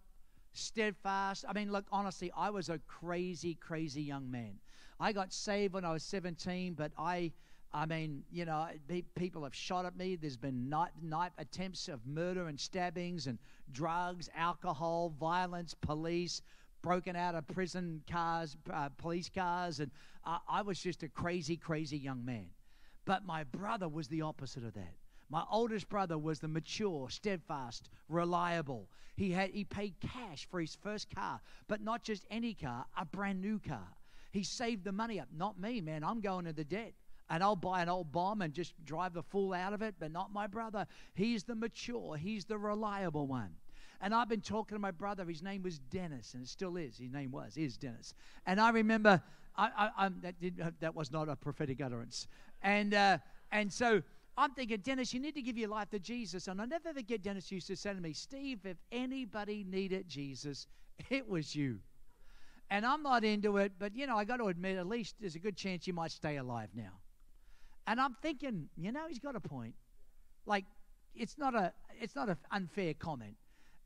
steadfast. 0.53 1.45
I 1.47 1.53
mean, 1.53 1.71
look, 1.71 1.85
honestly, 1.91 2.31
I 2.35 2.49
was 2.49 2.69
a 2.69 2.79
crazy, 2.87 3.55
crazy 3.55 4.01
young 4.01 4.29
man. 4.29 4.59
I 4.99 5.11
got 5.11 5.33
saved 5.33 5.73
when 5.73 5.85
I 5.85 5.93
was 5.93 6.03
17, 6.03 6.73
but 6.73 6.91
I, 6.97 7.31
I 7.73 7.85
mean, 7.85 8.23
you 8.31 8.45
know, 8.45 8.67
people 9.15 9.43
have 9.43 9.55
shot 9.55 9.85
at 9.85 9.95
me. 9.95 10.15
There's 10.17 10.35
been 10.35 10.67
knife, 10.69 10.91
knife 11.01 11.31
attempts 11.37 11.87
of 11.87 12.05
murder 12.05 12.47
and 12.47 12.59
stabbings 12.59 13.27
and 13.27 13.39
drugs, 13.71 14.29
alcohol, 14.35 15.13
violence, 15.17 15.73
police, 15.73 16.41
broken 16.81 17.15
out 17.15 17.35
of 17.35 17.47
prison 17.47 18.03
cars, 18.11 18.57
uh, 18.73 18.89
police 18.97 19.29
cars, 19.29 19.79
and 19.79 19.91
uh, 20.25 20.39
I 20.49 20.61
was 20.63 20.79
just 20.81 21.03
a 21.03 21.07
crazy, 21.09 21.55
crazy 21.55 21.97
young 21.97 22.25
man. 22.25 22.47
But 23.05 23.25
my 23.25 23.43
brother 23.45 23.87
was 23.87 24.07
the 24.07 24.21
opposite 24.21 24.65
of 24.65 24.73
that. 24.73 24.95
My 25.29 25.43
oldest 25.49 25.87
brother 25.87 26.17
was 26.17 26.39
the 26.39 26.49
mature, 26.49 27.09
steadfast, 27.09 27.89
reliable. 28.09 28.89
He 29.15 29.31
had 29.31 29.51
he 29.51 29.63
paid 29.63 29.95
cash 30.01 30.45
for 30.49 30.59
his 30.59 30.75
first 30.75 31.13
car, 31.15 31.39
but 31.69 31.81
not 31.81 32.03
just 32.03 32.25
any 32.29 32.53
car, 32.53 32.85
a 32.97 33.05
brand 33.05 33.39
new 33.41 33.59
car. 33.59 33.87
He 34.31 34.43
saved 34.43 34.83
the 34.83 34.91
money 34.91 35.19
up. 35.21 35.29
Not 35.33 35.59
me, 35.59 35.79
man. 35.79 36.03
I'm 36.03 36.19
going 36.19 36.47
into 36.47 36.65
debt. 36.65 36.93
And 37.31 37.41
I'll 37.41 37.55
buy 37.55 37.81
an 37.81 37.87
old 37.87 38.11
bomb 38.11 38.41
and 38.41 38.53
just 38.53 38.73
drive 38.83 39.13
the 39.13 39.23
fool 39.23 39.53
out 39.53 39.71
of 39.71 39.81
it, 39.81 39.95
but 39.97 40.11
not 40.11 40.33
my 40.33 40.47
brother. 40.47 40.85
He's 41.13 41.45
the 41.45 41.55
mature, 41.55 42.17
he's 42.17 42.43
the 42.43 42.57
reliable 42.57 43.25
one. 43.25 43.51
And 44.01 44.13
I've 44.13 44.27
been 44.27 44.41
talking 44.41 44.75
to 44.75 44.79
my 44.79 44.91
brother. 44.91 45.23
His 45.23 45.41
name 45.41 45.63
was 45.63 45.79
Dennis, 45.79 46.33
and 46.33 46.43
it 46.43 46.49
still 46.49 46.75
is. 46.75 46.97
His 46.97 47.09
name 47.09 47.31
was, 47.31 47.55
is 47.55 47.77
Dennis. 47.77 48.13
And 48.45 48.59
I 48.59 48.71
remember, 48.71 49.21
I, 49.55 49.89
I, 49.97 50.09
that, 50.23 50.41
did, 50.41 50.61
that 50.81 50.93
was 50.93 51.09
not 51.09 51.29
a 51.29 51.35
prophetic 51.37 51.79
utterance. 51.81 52.27
And, 52.63 52.93
uh, 52.93 53.19
and 53.53 53.71
so 53.71 54.01
I'm 54.37 54.51
thinking, 54.51 54.79
Dennis, 54.79 55.13
you 55.13 55.21
need 55.21 55.35
to 55.35 55.41
give 55.41 55.57
your 55.57 55.69
life 55.69 55.89
to 55.91 55.99
Jesus. 55.99 56.49
And 56.49 56.61
I 56.61 56.65
never 56.65 56.93
forget, 56.93 57.21
Dennis 57.21 57.49
used 57.49 57.67
to 57.67 57.77
say 57.77 57.93
to 57.93 58.01
me, 58.01 58.11
Steve, 58.11 58.65
if 58.65 58.77
anybody 58.91 59.63
needed 59.63 60.05
Jesus, 60.09 60.67
it 61.09 61.29
was 61.29 61.55
you. 61.55 61.79
And 62.69 62.85
I'm 62.85 63.03
not 63.03 63.23
into 63.23 63.55
it, 63.57 63.73
but 63.79 63.95
you 63.95 64.05
know, 64.05 64.17
I 64.17 64.25
got 64.25 64.37
to 64.37 64.47
admit, 64.47 64.77
at 64.77 64.87
least 64.87 65.15
there's 65.21 65.35
a 65.35 65.39
good 65.39 65.55
chance 65.55 65.87
you 65.87 65.93
might 65.93 66.11
stay 66.11 66.37
alive 66.37 66.69
now. 66.75 67.00
And 67.87 67.99
I'm 67.99 68.15
thinking, 68.21 68.69
you 68.77 68.91
know, 68.91 69.07
he's 69.07 69.19
got 69.19 69.35
a 69.35 69.39
point. 69.39 69.75
Like, 70.45 70.65
it's 71.15 71.37
not 71.37 71.55
a, 71.55 71.73
it's 71.99 72.15
not 72.15 72.29
an 72.29 72.37
unfair 72.51 72.93
comment. 72.93 73.35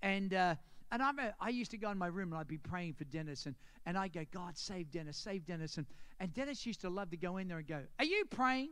And 0.02 0.34
uh, 0.34 0.56
and 0.92 1.02
I'm 1.02 1.18
a, 1.20 1.34
I 1.40 1.50
used 1.50 1.72
to 1.72 1.78
go 1.78 1.90
in 1.92 1.98
my 1.98 2.08
room 2.08 2.32
and 2.32 2.40
I'd 2.40 2.48
be 2.48 2.58
praying 2.58 2.94
for 2.94 3.06
Dennis, 3.06 3.46
and 3.46 3.56
and 3.86 3.98
I 3.98 4.08
go, 4.08 4.24
God, 4.32 4.58
save 4.58 4.92
Dennis, 4.92 5.18
save 5.18 5.46
Dennis, 5.46 5.78
and 5.78 5.86
and 6.20 6.34
Dennis 6.34 6.66
used 6.66 6.82
to 6.82 6.90
love 6.90 7.10
to 7.12 7.18
go 7.18 7.38
in 7.38 7.48
there 7.48 7.58
and 7.58 7.68
go, 7.68 7.82
Are 8.00 8.06
you 8.06 8.26
praying? 8.26 8.70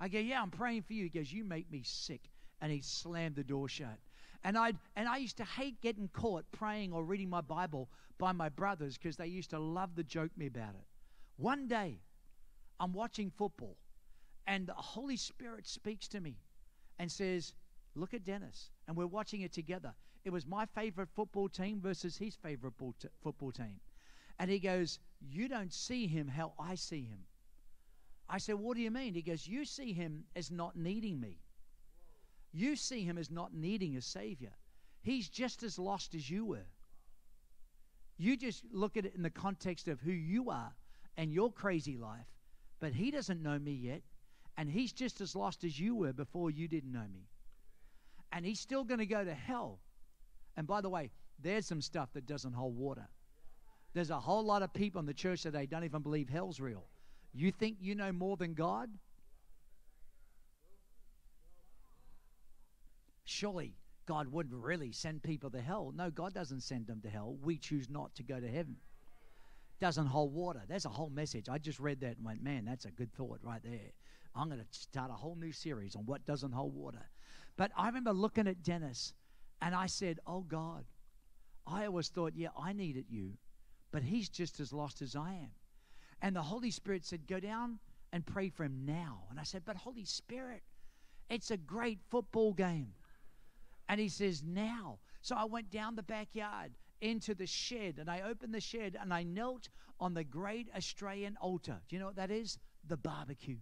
I 0.00 0.08
go, 0.08 0.18
Yeah, 0.18 0.40
I'm 0.42 0.50
praying 0.50 0.82
for 0.82 0.94
you. 0.94 1.04
He 1.04 1.10
goes, 1.10 1.32
You 1.32 1.44
make 1.44 1.70
me 1.70 1.82
sick, 1.84 2.22
and 2.60 2.72
he 2.72 2.80
slammed 2.80 3.36
the 3.36 3.44
door 3.44 3.68
shut. 3.68 3.98
And 4.44 4.58
I 4.58 4.72
and 4.96 5.08
I 5.08 5.18
used 5.18 5.36
to 5.36 5.44
hate 5.44 5.80
getting 5.80 6.08
caught 6.08 6.44
praying 6.52 6.92
or 6.92 7.04
reading 7.04 7.30
my 7.30 7.40
Bible 7.40 7.88
by 8.18 8.32
my 8.32 8.48
brothers 8.48 8.96
because 8.98 9.16
they 9.16 9.26
used 9.26 9.50
to 9.50 9.58
love 9.58 9.94
to 9.96 10.02
joke 10.02 10.32
me 10.36 10.46
about 10.46 10.74
it. 10.74 10.86
One 11.36 11.68
day, 11.68 12.00
I'm 12.80 12.92
watching 12.92 13.30
football, 13.30 13.76
and 14.46 14.66
the 14.66 14.74
Holy 14.74 15.16
Spirit 15.16 15.66
speaks 15.66 16.08
to 16.08 16.20
me 16.20 16.36
and 16.98 17.10
says, 17.10 17.54
Look 17.94 18.14
at 18.14 18.24
Dennis. 18.24 18.70
And 18.88 18.96
we're 18.96 19.06
watching 19.06 19.42
it 19.42 19.52
together. 19.52 19.94
It 20.24 20.32
was 20.32 20.46
my 20.46 20.66
favorite 20.66 21.08
football 21.14 21.48
team 21.48 21.80
versus 21.80 22.16
his 22.16 22.36
favorite 22.36 22.74
football 23.22 23.52
team. 23.52 23.80
And 24.38 24.50
he 24.50 24.58
goes, 24.58 24.98
You 25.20 25.48
don't 25.48 25.72
see 25.72 26.06
him 26.06 26.28
how 26.28 26.54
I 26.58 26.74
see 26.74 27.02
him. 27.02 27.24
I 28.28 28.38
said, 28.38 28.54
What 28.54 28.76
do 28.76 28.82
you 28.82 28.90
mean? 28.90 29.14
He 29.14 29.22
goes, 29.22 29.46
You 29.46 29.64
see 29.64 29.92
him 29.92 30.24
as 30.34 30.50
not 30.50 30.76
needing 30.76 31.20
me. 31.20 31.38
You 32.52 32.76
see 32.76 33.04
him 33.04 33.18
as 33.18 33.30
not 33.30 33.54
needing 33.54 33.96
a 33.96 34.02
Savior. 34.02 34.52
He's 35.02 35.28
just 35.28 35.62
as 35.62 35.78
lost 35.78 36.14
as 36.14 36.30
you 36.30 36.44
were. 36.44 36.66
You 38.18 38.36
just 38.36 38.62
look 38.72 38.96
at 38.96 39.06
it 39.06 39.14
in 39.14 39.22
the 39.22 39.30
context 39.30 39.88
of 39.88 40.00
who 40.00 40.12
you 40.12 40.50
are 40.50 40.72
and 41.16 41.32
your 41.32 41.50
crazy 41.50 41.96
life, 41.96 42.26
but 42.78 42.92
he 42.92 43.10
doesn't 43.10 43.42
know 43.42 43.58
me 43.58 43.72
yet, 43.72 44.02
and 44.56 44.70
he's 44.70 44.92
just 44.92 45.20
as 45.20 45.34
lost 45.34 45.64
as 45.64 45.78
you 45.78 45.94
were 45.94 46.12
before 46.12 46.50
you 46.50 46.68
didn't 46.68 46.92
know 46.92 47.06
me. 47.12 47.28
And 48.32 48.44
he's 48.44 48.60
still 48.60 48.84
going 48.84 49.00
to 49.00 49.06
go 49.06 49.24
to 49.24 49.34
hell. 49.34 49.78
And 50.56 50.66
by 50.66 50.80
the 50.80 50.88
way, 50.88 51.10
there's 51.42 51.66
some 51.66 51.80
stuff 51.80 52.10
that 52.14 52.26
doesn't 52.26 52.52
hold 52.52 52.76
water. 52.76 53.08
There's 53.94 54.10
a 54.10 54.20
whole 54.20 54.44
lot 54.44 54.62
of 54.62 54.72
people 54.72 55.00
in 55.00 55.06
the 55.06 55.14
church 55.14 55.42
today 55.42 55.66
don't 55.66 55.84
even 55.84 56.02
believe 56.02 56.28
hell's 56.28 56.60
real. 56.60 56.84
You 57.34 57.52
think 57.52 57.76
you 57.80 57.94
know 57.94 58.12
more 58.12 58.36
than 58.36 58.54
God? 58.54 58.88
Surely 63.24 63.74
God 64.06 64.28
wouldn't 64.28 64.62
really 64.62 64.92
send 64.92 65.22
people 65.22 65.50
to 65.50 65.60
hell. 65.60 65.92
No, 65.94 66.10
God 66.10 66.34
doesn't 66.34 66.62
send 66.62 66.86
them 66.86 67.00
to 67.02 67.08
hell. 67.08 67.36
We 67.42 67.56
choose 67.56 67.88
not 67.88 68.14
to 68.16 68.22
go 68.22 68.40
to 68.40 68.48
heaven. 68.48 68.76
Doesn't 69.80 70.06
hold 70.06 70.34
water. 70.34 70.62
There's 70.68 70.84
a 70.84 70.90
whole 70.90 71.10
message. 71.10 71.48
I 71.48 71.58
just 71.58 71.80
read 71.80 72.00
that 72.00 72.16
and 72.16 72.24
went, 72.24 72.42
man, 72.42 72.64
that's 72.64 72.84
a 72.84 72.90
good 72.90 73.12
thought 73.14 73.40
right 73.42 73.62
there. 73.62 73.92
I'm 74.34 74.48
going 74.48 74.60
to 74.60 74.66
start 74.70 75.10
a 75.10 75.14
whole 75.14 75.36
new 75.36 75.52
series 75.52 75.94
on 75.94 76.06
what 76.06 76.24
doesn't 76.24 76.52
hold 76.52 76.74
water. 76.74 77.10
But 77.56 77.70
I 77.76 77.86
remember 77.86 78.12
looking 78.12 78.46
at 78.46 78.62
Dennis 78.62 79.12
and 79.60 79.74
I 79.74 79.86
said, 79.86 80.20
oh 80.26 80.40
God, 80.40 80.84
I 81.66 81.86
always 81.86 82.08
thought, 82.08 82.32
yeah, 82.34 82.48
I 82.58 82.72
needed 82.72 83.06
you, 83.08 83.32
but 83.90 84.02
he's 84.02 84.28
just 84.28 84.58
as 84.58 84.72
lost 84.72 85.02
as 85.02 85.14
I 85.14 85.32
am. 85.34 85.50
And 86.20 86.34
the 86.34 86.42
Holy 86.42 86.70
Spirit 86.70 87.04
said, 87.04 87.26
go 87.26 87.40
down 87.40 87.78
and 88.12 88.24
pray 88.24 88.48
for 88.48 88.64
him 88.64 88.84
now. 88.84 89.24
And 89.30 89.38
I 89.38 89.42
said, 89.42 89.62
but 89.64 89.76
Holy 89.76 90.04
Spirit, 90.04 90.62
it's 91.28 91.50
a 91.50 91.56
great 91.56 91.98
football 92.10 92.52
game. 92.52 92.92
And 93.88 94.00
he 94.00 94.08
says, 94.08 94.42
Now. 94.42 94.98
So 95.20 95.36
I 95.36 95.44
went 95.44 95.70
down 95.70 95.94
the 95.94 96.02
backyard 96.02 96.72
into 97.00 97.34
the 97.34 97.46
shed 97.46 97.98
and 97.98 98.10
I 98.10 98.22
opened 98.22 98.54
the 98.54 98.60
shed 98.60 98.96
and 99.00 99.12
I 99.12 99.22
knelt 99.22 99.68
on 100.00 100.14
the 100.14 100.24
great 100.24 100.68
Australian 100.76 101.36
altar. 101.40 101.80
Do 101.88 101.94
you 101.94 102.00
know 102.00 102.06
what 102.06 102.16
that 102.16 102.30
is? 102.30 102.58
The 102.88 102.96
barbecue. 102.96 103.58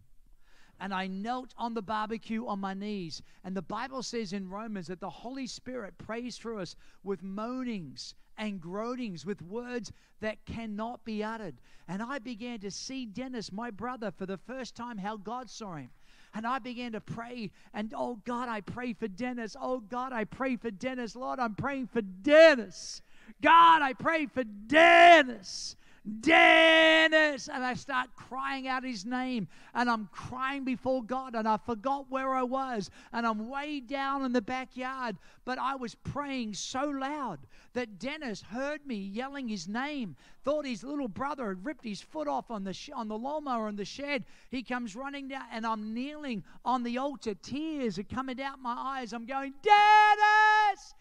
And 0.81 0.95
I 0.95 1.07
knelt 1.07 1.55
on 1.59 1.75
the 1.75 1.83
barbecue 1.83 2.47
on 2.47 2.59
my 2.59 2.75
knees. 2.75 3.23
And 3.45 3.55
the 3.55 3.63
Bible 3.63 4.03
says 4.03 4.33
in 4.33 4.49
Romans 4.49 4.87
that 4.87 5.01
the 5.01 5.11
Holy 5.11 5.47
Spirit 5.47 5.99
prays 5.99 6.39
for 6.39 6.59
us 6.59 6.75
with 7.05 7.23
moanings 7.23 8.15
and 8.39 8.61
groanings, 8.61 9.27
with 9.27 9.43
words 9.43 9.93
that 10.21 10.45
cannot 10.47 11.05
be 11.05 11.23
uttered. 11.23 11.61
And 11.87 12.03
I 12.03 12.19
began 12.19 12.61
to 12.61 12.71
see 12.71 13.05
Dennis, 13.05 13.53
my 13.53 13.71
brother, 13.71 14.11
for 14.11 14.25
the 14.25 14.39
first 14.39 14.75
time, 14.75 14.97
how 14.97 15.19
God 15.19 15.51
saw 15.51 15.75
him. 15.75 15.91
And 16.33 16.47
I 16.47 16.59
began 16.59 16.93
to 16.93 17.01
pray. 17.01 17.51
And 17.75 17.93
oh 17.95 18.21
God, 18.25 18.49
I 18.49 18.63
pray 18.63 18.95
for 18.95 19.09
Dennis. 19.09 19.57
Oh 19.61 19.81
God, 19.81 20.13
I 20.13 20.25
pray 20.25 20.57
for 20.57 20.71
Dennis. 20.71 21.15
Lord, 21.15 21.39
I'm 21.39 21.55
praying 21.55 21.89
for 21.89 22.03
Dennis. 22.03 23.03
God, 23.43 23.83
I 23.83 23.93
pray 23.93 24.27
for 24.27 24.45
Dennis. 24.45 25.77
Dennis. 26.21 27.49
And 27.49 27.63
I 27.65 27.75
start 27.75 28.09
crying 28.17 28.67
out 28.67 28.85
his 28.85 29.05
name. 29.05 29.49
And 29.75 29.91
I'm 29.91 30.09
crying 30.13 30.65
before 30.65 31.03
God. 31.03 31.35
And 31.35 31.47
I 31.47 31.57
forgot 31.59 32.07
where 32.09 32.35
I 32.35 32.43
was. 32.43 32.91
And 33.13 33.27
I'm 33.27 33.49
way 33.49 33.81
down 33.81 34.25
in 34.25 34.33
the 34.33 34.43
backyard. 34.43 35.17
But 35.45 35.59
I 35.59 35.77
was 35.77 35.95
praying 35.95 36.55
so 36.55 36.85
loud 36.85 37.41
that 37.75 37.99
Dennis 37.99 38.43
heard 38.43 38.87
me 38.87 38.97
yelling 38.97 39.49
his 39.49 39.69
name. 39.69 40.17
Thought 40.45 40.67
his 40.67 40.83
little 40.83 41.09
brother 41.09 41.49
had 41.49 41.65
ripped 41.65 41.85
his 41.85 42.01
foot 42.01 42.29
off 42.29 42.51
on 42.51 42.65
the, 42.65 42.73
sh- 42.73 42.91
on 42.95 43.09
the 43.09 43.19
lawnmower 43.19 43.69
in 43.69 43.77
the 43.77 43.85
shed. 43.85 44.25
He 44.51 44.63
comes 44.63 44.97
running 44.97 45.29
down. 45.29 45.45
And 45.53 45.67
I'm 45.67 45.93
kneeling 45.95 46.45
on 46.65 46.83
the 46.83 46.99
altar. 46.99 47.35
Tears 47.35 47.99
are 47.99 48.05
coming 48.05 48.41
out 48.41 48.61
my 48.61 48.75
eyes. 48.75 49.13
I'm 49.13 49.27
going, 49.27 49.55
Dennis! 49.63 50.95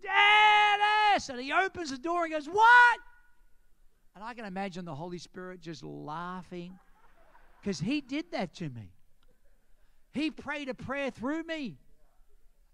Dennis! 0.00 1.28
And 1.28 1.40
he 1.40 1.52
opens 1.52 1.90
the 1.90 1.98
door 1.98 2.24
and 2.24 2.32
goes, 2.32 2.46
What? 2.46 3.00
And 4.14 4.22
I 4.22 4.34
can 4.34 4.44
imagine 4.44 4.84
the 4.84 4.94
Holy 4.94 5.18
Spirit 5.18 5.60
just 5.60 5.82
laughing 5.82 6.78
because 7.60 7.80
he 7.80 8.00
did 8.00 8.30
that 8.32 8.54
to 8.56 8.68
me. 8.68 8.92
He 10.12 10.30
prayed 10.30 10.68
a 10.68 10.74
prayer 10.74 11.10
through 11.10 11.42
me, 11.42 11.76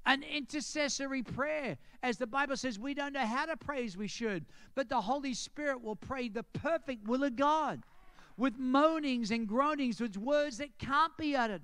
an 0.05 0.23
intercessory 0.23 1.23
prayer. 1.23 1.79
As 2.03 2.19
the 2.19 2.27
Bible 2.27 2.57
says, 2.57 2.79
we 2.79 2.93
don't 2.93 3.15
know 3.15 3.25
how 3.25 3.47
to 3.47 3.57
pray 3.57 3.87
as 3.87 3.97
we 3.97 4.07
should, 4.07 4.45
but 4.75 4.91
the 4.91 5.01
Holy 5.01 5.33
Spirit 5.33 5.83
will 5.83 5.97
pray 5.97 6.29
the 6.29 6.43
perfect 6.43 7.07
will 7.09 7.25
of 7.25 7.37
God 7.37 7.83
with 8.37 8.59
moanings 8.59 9.31
and 9.31 9.49
groanings, 9.49 10.01
with 10.01 10.19
words 10.19 10.59
that 10.59 10.79
can't 10.79 11.17
be 11.17 11.35
uttered. 11.35 11.63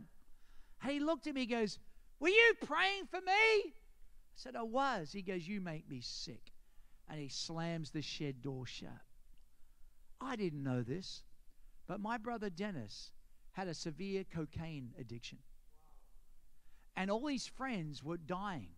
And 0.83 0.93
he 0.93 1.01
looked 1.01 1.27
at 1.27 1.35
me, 1.35 1.45
goes, 1.45 1.79
Were 2.19 2.29
you 2.29 2.55
praying 2.65 3.07
for 3.11 3.21
me? 3.21 3.33
I 3.33 4.35
said, 4.35 4.57
I 4.57 4.63
was. 4.63 5.13
He 5.13 5.21
goes, 5.21 5.47
You 5.47 5.61
make 5.61 5.89
me 5.89 6.01
sick. 6.01 6.53
And 7.09 7.21
he 7.21 7.29
slams 7.29 7.91
the 7.91 8.03
shed 8.03 8.41
door 8.41 8.67
shut. 8.67 8.91
I 10.21 10.37
didn't 10.37 10.63
know 10.63 10.83
this, 10.83 11.23
but 11.87 12.01
my 12.01 12.19
brother 12.19 12.51
Dennis 12.51 13.13
had 13.53 13.69
a 13.69 13.75
severe 13.75 14.25
cocaine 14.25 14.93
addiction. 14.99 15.39
And 16.95 17.11
all 17.11 17.27
his 17.27 17.47
friends 17.47 18.03
were 18.03 18.17
dying. 18.17 18.71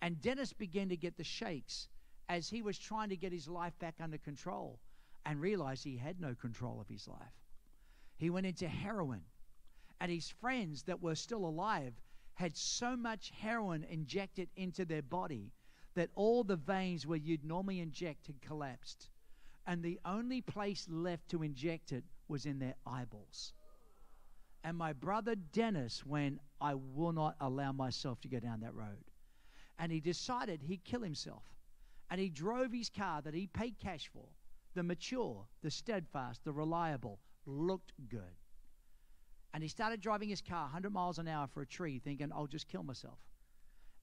And 0.00 0.20
Dennis 0.20 0.52
began 0.52 0.88
to 0.88 0.96
get 0.96 1.16
the 1.16 1.24
shakes 1.24 1.88
as 2.28 2.48
he 2.48 2.62
was 2.62 2.78
trying 2.78 3.08
to 3.10 3.16
get 3.16 3.32
his 3.32 3.48
life 3.48 3.78
back 3.78 3.96
under 4.00 4.18
control 4.18 4.80
and 5.24 5.40
realized 5.40 5.84
he 5.84 5.96
had 5.96 6.20
no 6.20 6.34
control 6.34 6.80
of 6.80 6.88
his 6.88 7.06
life. 7.06 7.38
He 8.16 8.30
went 8.30 8.46
into 8.46 8.68
heroin, 8.68 9.22
and 10.00 10.10
his 10.10 10.28
friends 10.28 10.82
that 10.84 11.00
were 11.00 11.14
still 11.14 11.44
alive 11.44 11.94
had 12.34 12.56
so 12.56 12.96
much 12.96 13.30
heroin 13.30 13.84
injected 13.84 14.48
into 14.56 14.84
their 14.84 15.02
body 15.02 15.52
that 15.94 16.10
all 16.14 16.42
the 16.42 16.56
veins 16.56 17.06
where 17.06 17.18
you'd 17.18 17.44
normally 17.44 17.78
inject 17.78 18.26
had 18.26 18.40
collapsed 18.40 19.10
and 19.66 19.82
the 19.82 19.98
only 20.04 20.40
place 20.40 20.86
left 20.90 21.28
to 21.30 21.42
inject 21.42 21.92
it 21.92 22.04
was 22.28 22.46
in 22.46 22.58
their 22.58 22.74
eyeballs. 22.86 23.52
And 24.64 24.76
my 24.76 24.92
brother 24.92 25.34
Dennis 25.34 26.04
went, 26.06 26.40
I 26.60 26.74
will 26.74 27.12
not 27.12 27.36
allow 27.40 27.72
myself 27.72 28.20
to 28.20 28.28
go 28.28 28.38
down 28.38 28.60
that 28.60 28.74
road. 28.74 29.04
And 29.78 29.90
he 29.90 30.00
decided 30.00 30.62
he'd 30.62 30.84
kill 30.84 31.02
himself. 31.02 31.42
And 32.10 32.20
he 32.20 32.28
drove 32.28 32.72
his 32.72 32.90
car 32.90 33.22
that 33.22 33.34
he 33.34 33.46
paid 33.46 33.78
cash 33.78 34.10
for, 34.12 34.28
the 34.74 34.82
mature, 34.82 35.46
the 35.62 35.70
steadfast, 35.70 36.44
the 36.44 36.52
reliable, 36.52 37.18
looked 37.46 37.92
good. 38.08 38.36
And 39.54 39.62
he 39.62 39.68
started 39.68 40.00
driving 40.00 40.28
his 40.28 40.40
car 40.40 40.64
100 40.64 40.92
miles 40.92 41.18
an 41.18 41.28
hour 41.28 41.46
for 41.46 41.62
a 41.62 41.66
tree, 41.66 41.98
thinking, 41.98 42.30
I'll 42.32 42.46
just 42.46 42.68
kill 42.68 42.82
myself. 42.82 43.18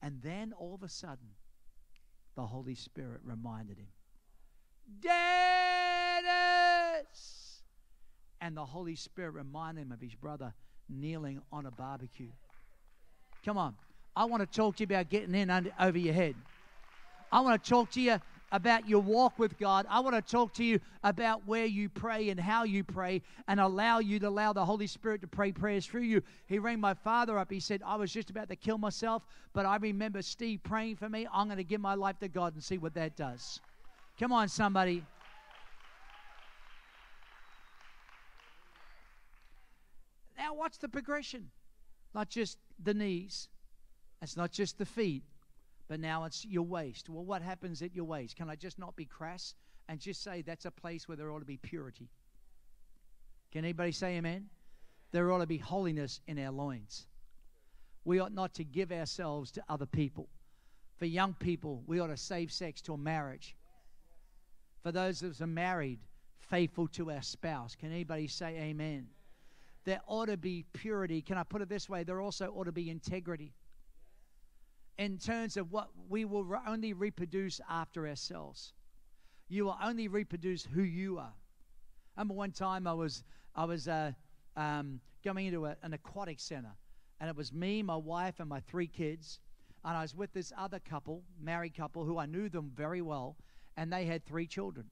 And 0.02 0.20
then 0.22 0.52
all 0.52 0.74
of 0.74 0.82
a 0.82 0.88
sudden, 0.88 1.34
the 2.36 2.46
Holy 2.46 2.74
Spirit 2.74 3.20
reminded 3.24 3.78
him 3.78 3.88
Dennis! 5.00 5.49
And 8.40 8.56
the 8.56 8.64
Holy 8.64 8.94
Spirit 8.94 9.32
reminded 9.32 9.82
him 9.82 9.92
of 9.92 10.00
his 10.00 10.14
brother 10.14 10.54
kneeling 10.88 11.42
on 11.52 11.66
a 11.66 11.70
barbecue. 11.70 12.30
Come 13.44 13.58
on. 13.58 13.74
I 14.16 14.24
want 14.24 14.40
to 14.40 14.46
talk 14.46 14.76
to 14.76 14.80
you 14.80 14.86
about 14.86 15.08
getting 15.08 15.34
in 15.34 15.50
under, 15.50 15.70
over 15.78 15.98
your 15.98 16.14
head. 16.14 16.34
I 17.30 17.40
want 17.40 17.62
to 17.62 17.70
talk 17.70 17.90
to 17.92 18.00
you 18.00 18.20
about 18.52 18.88
your 18.88 19.00
walk 19.00 19.38
with 19.38 19.56
God. 19.58 19.86
I 19.88 20.00
want 20.00 20.16
to 20.16 20.22
talk 20.22 20.54
to 20.54 20.64
you 20.64 20.80
about 21.04 21.46
where 21.46 21.66
you 21.66 21.88
pray 21.88 22.30
and 22.30 22.40
how 22.40 22.64
you 22.64 22.82
pray 22.82 23.22
and 23.46 23.60
allow 23.60 24.00
you 24.00 24.18
to 24.18 24.28
allow 24.28 24.52
the 24.52 24.64
Holy 24.64 24.88
Spirit 24.88 25.20
to 25.20 25.28
pray 25.28 25.52
prayers 25.52 25.86
through 25.86 26.02
you. 26.02 26.22
He 26.48 26.58
rang 26.58 26.80
my 26.80 26.94
father 26.94 27.38
up. 27.38 27.50
He 27.50 27.60
said, 27.60 27.82
I 27.86 27.96
was 27.96 28.12
just 28.12 28.30
about 28.30 28.48
to 28.48 28.56
kill 28.56 28.78
myself, 28.78 29.22
but 29.52 29.66
I 29.66 29.76
remember 29.76 30.22
Steve 30.22 30.60
praying 30.64 30.96
for 30.96 31.08
me. 31.08 31.28
I'm 31.32 31.46
going 31.46 31.58
to 31.58 31.64
give 31.64 31.80
my 31.80 31.94
life 31.94 32.18
to 32.20 32.28
God 32.28 32.54
and 32.54 32.62
see 32.62 32.78
what 32.78 32.94
that 32.94 33.16
does. 33.16 33.60
Come 34.18 34.32
on, 34.32 34.48
somebody. 34.48 35.04
Now, 40.50 40.56
what's 40.56 40.78
the 40.78 40.88
progression? 40.88 41.48
Not 42.12 42.28
just 42.28 42.58
the 42.82 42.92
knees, 42.92 43.48
it's 44.20 44.36
not 44.36 44.50
just 44.50 44.78
the 44.78 44.84
feet, 44.84 45.22
but 45.86 46.00
now 46.00 46.24
it's 46.24 46.44
your 46.44 46.64
waist. 46.64 47.08
Well, 47.08 47.24
what 47.24 47.40
happens 47.40 47.82
at 47.82 47.94
your 47.94 48.04
waist? 48.04 48.34
Can 48.34 48.50
I 48.50 48.56
just 48.56 48.76
not 48.76 48.96
be 48.96 49.04
crass 49.04 49.54
and 49.88 50.00
just 50.00 50.24
say 50.24 50.42
that's 50.42 50.64
a 50.64 50.72
place 50.72 51.06
where 51.06 51.16
there 51.16 51.30
ought 51.30 51.38
to 51.38 51.44
be 51.44 51.56
purity? 51.56 52.08
Can 53.52 53.64
anybody 53.64 53.92
say 53.92 54.16
amen? 54.16 54.46
There 55.12 55.30
ought 55.30 55.38
to 55.38 55.46
be 55.46 55.58
holiness 55.58 56.20
in 56.26 56.36
our 56.40 56.50
loins. 56.50 57.06
We 58.04 58.18
ought 58.18 58.34
not 58.34 58.52
to 58.54 58.64
give 58.64 58.90
ourselves 58.90 59.52
to 59.52 59.62
other 59.68 59.86
people. 59.86 60.28
For 60.96 61.06
young 61.06 61.34
people, 61.34 61.84
we 61.86 62.00
ought 62.00 62.08
to 62.08 62.16
save 62.16 62.50
sex 62.50 62.80
till 62.80 62.96
marriage 62.96 63.54
for 64.82 64.90
those 64.90 65.20
that 65.20 65.40
are 65.40 65.46
married, 65.46 66.00
faithful 66.40 66.88
to 66.88 67.12
our 67.12 67.22
spouse. 67.22 67.76
Can 67.76 67.92
anybody 67.92 68.26
say 68.26 68.58
amen? 68.58 69.06
There 69.90 70.00
ought 70.06 70.26
to 70.26 70.36
be 70.36 70.64
purity. 70.72 71.20
Can 71.20 71.36
I 71.36 71.42
put 71.42 71.62
it 71.62 71.68
this 71.68 71.88
way? 71.88 72.04
There 72.04 72.20
also 72.20 72.52
ought 72.54 72.66
to 72.66 72.70
be 72.70 72.90
integrity 72.90 73.54
in 74.98 75.18
terms 75.18 75.56
of 75.56 75.72
what 75.72 75.88
we 76.08 76.24
will 76.24 76.46
only 76.64 76.92
reproduce 76.92 77.60
after 77.68 78.06
ourselves. 78.06 78.72
You 79.48 79.64
will 79.64 79.76
only 79.82 80.06
reproduce 80.06 80.64
who 80.64 80.82
you 80.82 81.18
are. 81.18 81.32
I 82.16 82.20
remember 82.20 82.34
one 82.34 82.52
time 82.52 82.86
I 82.86 82.92
was 82.92 83.24
I 83.56 83.64
was 83.64 83.88
uh, 83.88 84.12
um, 84.56 85.00
going 85.24 85.46
into 85.46 85.66
a, 85.66 85.76
an 85.82 85.92
aquatic 85.92 86.38
center, 86.38 86.76
and 87.18 87.28
it 87.28 87.34
was 87.34 87.52
me, 87.52 87.82
my 87.82 87.96
wife, 87.96 88.38
and 88.38 88.48
my 88.48 88.60
three 88.60 88.86
kids, 88.86 89.40
and 89.84 89.96
I 89.96 90.02
was 90.02 90.14
with 90.14 90.32
this 90.32 90.52
other 90.56 90.78
couple, 90.78 91.24
married 91.42 91.74
couple, 91.76 92.04
who 92.04 92.16
I 92.16 92.26
knew 92.26 92.48
them 92.48 92.70
very 92.76 93.02
well, 93.02 93.34
and 93.76 93.92
they 93.92 94.04
had 94.04 94.24
three 94.24 94.46
children. 94.46 94.86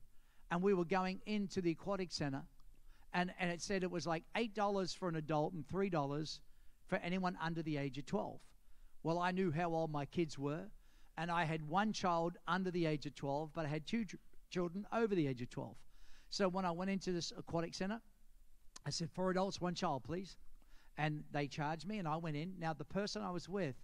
And 0.50 0.60
we 0.60 0.74
were 0.74 0.84
going 0.84 1.20
into 1.24 1.60
the 1.60 1.70
aquatic 1.70 2.10
center, 2.10 2.42
and, 3.14 3.32
and 3.38 3.50
it 3.50 3.62
said 3.62 3.82
it 3.82 3.90
was 3.90 4.06
like 4.06 4.24
$8 4.36 4.96
for 4.96 5.08
an 5.08 5.16
adult 5.16 5.52
and 5.54 5.66
$3 5.66 6.40
for 6.86 6.96
anyone 6.96 7.38
under 7.42 7.62
the 7.62 7.76
age 7.76 7.98
of 7.98 8.06
12. 8.06 8.40
Well, 9.02 9.18
I 9.18 9.30
knew 9.30 9.50
how 9.50 9.72
old 9.72 9.90
my 9.90 10.04
kids 10.04 10.38
were, 10.38 10.66
and 11.16 11.30
I 11.30 11.44
had 11.44 11.68
one 11.68 11.92
child 11.92 12.36
under 12.46 12.70
the 12.70 12.86
age 12.86 13.06
of 13.06 13.14
12, 13.14 13.50
but 13.54 13.64
I 13.64 13.68
had 13.68 13.86
two 13.86 14.04
ch- 14.04 14.16
children 14.50 14.86
over 14.92 15.14
the 15.14 15.26
age 15.26 15.42
of 15.42 15.50
12. 15.50 15.76
So 16.30 16.48
when 16.48 16.64
I 16.64 16.70
went 16.70 16.90
into 16.90 17.12
this 17.12 17.32
aquatic 17.36 17.74
center, 17.74 18.00
I 18.84 18.90
said, 18.90 19.10
for 19.10 19.30
adults, 19.30 19.60
one 19.60 19.74
child, 19.74 20.04
please. 20.04 20.36
And 20.96 21.24
they 21.32 21.46
charged 21.46 21.86
me, 21.86 21.98
and 21.98 22.08
I 22.08 22.16
went 22.16 22.36
in. 22.36 22.54
Now, 22.58 22.72
the 22.72 22.84
person 22.84 23.22
I 23.22 23.30
was 23.30 23.48
with, 23.48 23.76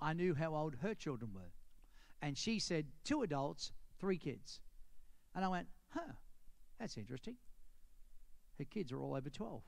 I 0.00 0.12
knew 0.12 0.34
how 0.34 0.54
old 0.54 0.76
her 0.82 0.94
children 0.94 1.32
were. 1.34 1.52
And 2.20 2.36
she 2.36 2.58
said, 2.58 2.86
two 3.04 3.22
adults, 3.22 3.72
three 3.98 4.18
kids. 4.18 4.60
And 5.34 5.44
I 5.44 5.48
went, 5.48 5.68
huh, 5.90 6.12
that's 6.78 6.96
interesting. 6.96 7.36
Her 8.58 8.64
kids 8.64 8.92
are 8.92 9.00
all 9.00 9.14
over 9.14 9.30
12. 9.30 9.62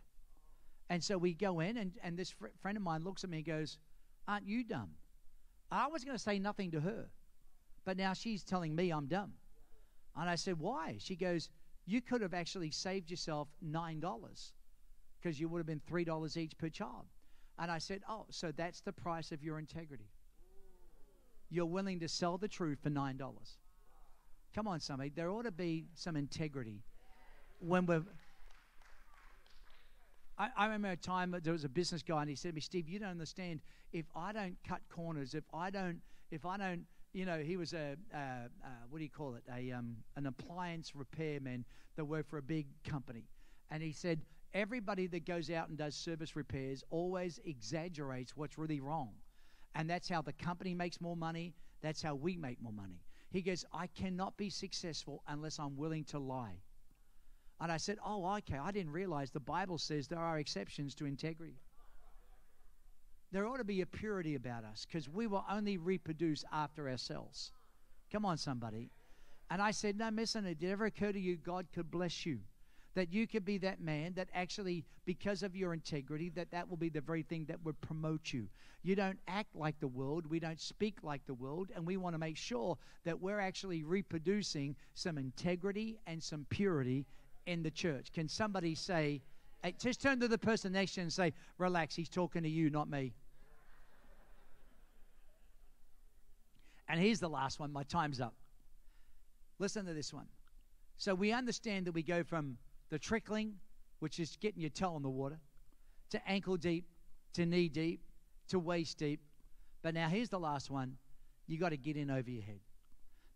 And 0.90 1.05
so 1.05 1.18
we 1.18 1.35
go 1.35 1.61
in, 1.61 1.77
and, 1.77 1.92
and 2.03 2.16
this 2.16 2.31
fr- 2.31 2.46
friend 2.61 2.77
of 2.77 2.83
mine 2.83 3.05
looks 3.05 3.24
at 3.24 3.31
me 3.31 3.38
and 3.38 3.46
goes, 3.46 3.79
Aren't 4.27 4.46
you 4.46 4.64
dumb? 4.64 4.90
I 5.70 5.88
was 5.88 6.05
going 6.05 6.16
to 6.16 6.22
say 6.22 6.38
nothing 6.38 6.70
to 6.70 6.81
her, 6.81 7.11
but 7.85 7.96
now 7.96 8.14
she's 8.14 8.42
telling 8.42 8.74
me 8.74 8.90
I'm 8.90 9.07
dumb. 9.07 9.33
And 10.16 10.29
I 10.29 10.35
said, 10.35 10.59
Why? 10.59 10.96
She 10.98 11.14
goes, 11.14 11.51
You 11.87 12.01
could 12.01 12.22
have 12.22 12.35
actually 12.35 12.70
saved 12.70 13.11
yourself 13.11 13.48
$9 13.64 14.53
because 15.20 15.38
you 15.38 15.48
would 15.48 15.59
have 15.59 15.66
been 15.66 15.83
$3 15.90 16.37
each 16.37 16.57
per 16.57 16.68
child. 16.68 17.07
And 17.59 17.70
I 17.70 17.79
said, 17.79 18.03
Oh, 18.09 18.27
so 18.31 18.53
that's 18.53 18.81
the 18.81 18.92
price 18.92 19.31
of 19.31 19.42
your 19.42 19.59
integrity. 19.59 20.11
You're 21.51 21.66
willing 21.66 22.01
to 22.01 22.09
sell 22.09 22.38
the 22.38 22.48
truth 22.48 22.79
for 22.83 22.90
$9. 22.90 23.18
Come 24.55 24.68
on, 24.68 24.81
somebody. 24.81 25.11
There 25.14 25.31
ought 25.31 25.42
to 25.42 25.51
be 25.51 25.87
some 25.94 26.16
integrity 26.16 26.83
when 27.61 27.87
we're. 27.87 28.03
I, 30.38 30.48
I 30.57 30.64
remember 30.66 30.90
a 30.90 30.96
time 30.96 31.35
there 31.42 31.53
was 31.53 31.64
a 31.64 31.68
business 31.68 32.03
guy 32.03 32.20
and 32.20 32.31
he 32.31 32.37
said 32.37 32.51
to 32.51 32.55
me, 32.55 32.61
Steve, 32.61 32.88
you 32.88 32.98
don't 32.98 33.11
understand. 33.11 33.61
If 33.92 34.07
I 34.14 34.33
don't 34.33 34.57
cut 34.66 34.81
corners, 34.88 35.35
if 35.35 35.44
I 35.53 35.70
don't, 35.70 36.01
if 36.31 36.46
I 36.46 36.57
don't, 36.57 36.84
you 37.12 37.24
know, 37.24 37.39
he 37.39 37.57
was 37.57 37.72
a, 37.72 37.97
what 38.91 38.99
do 38.99 39.05
you 39.05 39.11
call 39.11 39.34
it? 39.34 39.43
A 39.55 39.72
um, 39.72 39.97
an 40.16 40.26
appliance 40.26 40.95
repairman 40.95 41.64
that 41.97 42.05
worked 42.05 42.28
for 42.28 42.39
a 42.39 42.43
big 42.43 42.66
company, 42.84 43.24
and 43.70 43.82
he 43.82 43.93
said 43.93 44.20
everybody 44.55 45.07
that 45.09 45.26
goes 45.26 45.51
out 45.51 45.68
and 45.68 45.78
does 45.78 45.95
service 45.95 46.36
repairs 46.36 46.84
always 46.91 47.41
exaggerates 47.45 48.36
what's 48.36 48.59
really 48.59 48.80
wrong, 48.80 49.11
and 49.74 49.89
that's 49.89 50.09
how 50.09 50.22
the 50.22 50.34
company 50.34 50.74
makes 50.74 51.01
more 51.01 51.16
money. 51.16 51.55
That's 51.80 52.03
how 52.03 52.14
we 52.14 52.36
make 52.36 52.61
more 52.61 52.72
money. 52.72 53.01
He 53.30 53.41
goes, 53.41 53.64
I 53.72 53.86
cannot 53.86 54.36
be 54.36 54.51
successful 54.51 55.22
unless 55.28 55.59
I'm 55.59 55.76
willing 55.76 56.05
to 56.05 56.18
lie. 56.18 56.61
And 57.61 57.72
I 57.72 57.76
said, 57.76 57.98
Oh, 58.04 58.36
okay, 58.36 58.59
I 58.59 58.70
didn't 58.70 58.92
realize 58.92 59.30
the 59.30 59.40
Bible 59.40 59.78
says 59.78 60.06
there 60.06 60.18
are 60.18 60.38
exceptions 60.38 60.94
to 60.96 61.06
integrity. 61.06 61.61
There 63.30 63.46
ought 63.46 63.59
to 63.59 63.64
be 63.64 63.82
a 63.82 63.86
purity 63.86 64.34
about 64.36 64.64
us 64.64 64.86
because 64.86 65.09
we 65.09 65.26
will 65.26 65.44
only 65.50 65.76
reproduce 65.76 66.44
after 66.52 66.88
ourselves. 66.88 67.52
Come 68.11 68.24
on, 68.24 68.38
somebody. 68.38 68.90
And 69.50 69.61
I 69.61 69.70
said, 69.70 69.98
No, 69.98 70.09
listen, 70.09 70.46
it 70.46 70.59
did 70.59 70.70
ever 70.70 70.86
occur 70.86 71.12
to 71.12 71.20
you 71.20 71.36
God 71.36 71.66
could 71.74 71.90
bless 71.90 72.24
you? 72.24 72.40
That 72.94 73.12
you 73.12 73.26
could 73.26 73.44
be 73.44 73.59
that 73.59 73.80
man 73.80 74.14
that 74.14 74.28
actually, 74.34 74.84
because 75.04 75.42
of 75.42 75.54
your 75.54 75.72
integrity, 75.72 76.30
that 76.30 76.50
that 76.50 76.68
will 76.68 76.76
be 76.76 76.88
the 76.88 77.00
very 77.00 77.22
thing 77.22 77.44
that 77.46 77.62
would 77.64 77.80
promote 77.80 78.32
you. 78.32 78.48
You 78.82 78.96
don't 78.96 79.18
act 79.28 79.54
like 79.54 79.78
the 79.78 79.88
world, 79.88 80.26
we 80.26 80.40
don't 80.40 80.61
speak 80.61 80.98
like 81.02 81.24
the 81.26 81.34
world, 81.34 81.70
and 81.74 81.86
we 81.86 81.96
want 81.96 82.14
to 82.14 82.18
make 82.18 82.36
sure 82.36 82.76
that 83.04 83.20
we're 83.20 83.40
actually 83.40 83.84
reproducing 83.84 84.74
some 84.94 85.18
integrity 85.18 85.98
and 86.06 86.22
some 86.22 86.46
purity 86.48 87.06
in 87.49 87.62
the 87.62 87.70
church. 87.70 88.12
Can 88.12 88.28
somebody 88.28 88.74
say, 88.74 89.22
hey, 89.62 89.74
just 89.80 90.03
turn 90.03 90.20
to 90.20 90.28
the 90.28 90.38
person 90.38 90.72
next 90.72 90.92
to 90.94 91.01
you 91.01 91.03
and 91.05 91.12
say, 91.12 91.32
Relax, 91.57 91.94
he's 91.96 92.11
talking 92.11 92.42
to 92.42 92.49
you, 92.49 92.68
not 92.68 92.88
me. 92.88 93.14
And 96.88 97.01
here's 97.01 97.20
the 97.20 97.28
last 97.28 97.59
one. 97.59 97.72
My 97.72 97.84
time's 97.84 98.20
up. 98.20 98.34
Listen 99.59 99.86
to 99.86 99.94
this 99.94 100.12
one. 100.12 100.26
So 100.99 101.14
we 101.14 101.32
understand 101.32 101.86
that 101.86 101.92
we 101.92 102.03
go 102.03 102.22
from 102.22 102.59
the 102.90 102.99
trickling, 102.99 103.55
which 104.01 104.20
is 104.20 104.36
getting 104.40 104.61
your 104.61 104.70
toe 104.70 104.96
in 104.96 105.03
the 105.03 105.09
water, 105.09 105.38
to 106.11 106.28
ankle 106.28 106.57
deep, 106.57 106.84
to 107.34 107.46
knee 107.46 107.68
deep, 107.68 108.01
to 108.49 108.59
waist 108.59 108.99
deep. 108.99 109.20
But 109.82 109.94
now 109.94 110.09
here's 110.09 110.28
the 110.28 110.38
last 110.38 110.70
one. 110.70 110.96
You 111.46 111.59
got 111.59 111.70
to 111.70 111.76
get 111.76 111.96
in 111.96 112.11
over 112.11 112.30
your 112.30 112.42
head. 112.42 112.61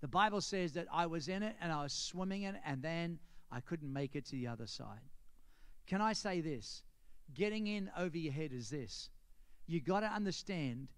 The 0.00 0.08
Bible 0.08 0.40
says 0.40 0.72
that 0.72 0.86
I 0.92 1.06
was 1.06 1.28
in 1.28 1.42
it 1.42 1.56
and 1.60 1.72
I 1.72 1.82
was 1.82 1.92
swimming 1.92 2.42
in 2.42 2.56
it, 2.56 2.60
and 2.66 2.82
then 2.82 3.18
I 3.52 3.60
couldn't 3.60 3.92
make 3.92 4.16
it 4.16 4.24
to 4.26 4.32
the 4.32 4.46
other 4.46 4.66
side. 4.66 5.10
Can 5.86 6.00
I 6.00 6.14
say 6.14 6.40
this? 6.40 6.82
Getting 7.34 7.66
in 7.66 7.90
over 7.96 8.16
your 8.16 8.32
head 8.32 8.52
is 8.52 8.70
this. 8.70 9.10
You 9.66 9.80
got 9.80 10.00
to 10.00 10.06
understand 10.06 10.88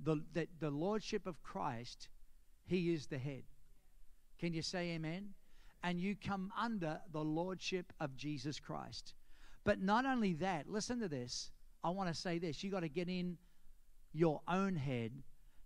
the, 0.00 0.22
that 0.32 0.48
the 0.60 0.70
lordship 0.70 1.26
of 1.26 1.42
Christ, 1.42 2.08
He 2.66 2.92
is 2.92 3.06
the 3.06 3.18
head. 3.18 3.42
Can 4.38 4.52
you 4.52 4.62
say 4.62 4.90
amen? 4.92 5.30
And 5.82 6.00
you 6.00 6.16
come 6.16 6.52
under 6.58 7.00
the 7.12 7.22
lordship 7.22 7.92
of 8.00 8.16
Jesus 8.16 8.60
Christ. 8.60 9.14
But 9.64 9.80
not 9.80 10.06
only 10.06 10.34
that, 10.34 10.68
listen 10.68 11.00
to 11.00 11.08
this. 11.08 11.50
I 11.82 11.90
want 11.90 12.08
to 12.08 12.14
say 12.14 12.38
this. 12.38 12.62
You 12.62 12.70
got 12.70 12.80
to 12.80 12.88
get 12.88 13.08
in 13.08 13.38
your 14.12 14.40
own 14.48 14.76
head, 14.76 15.12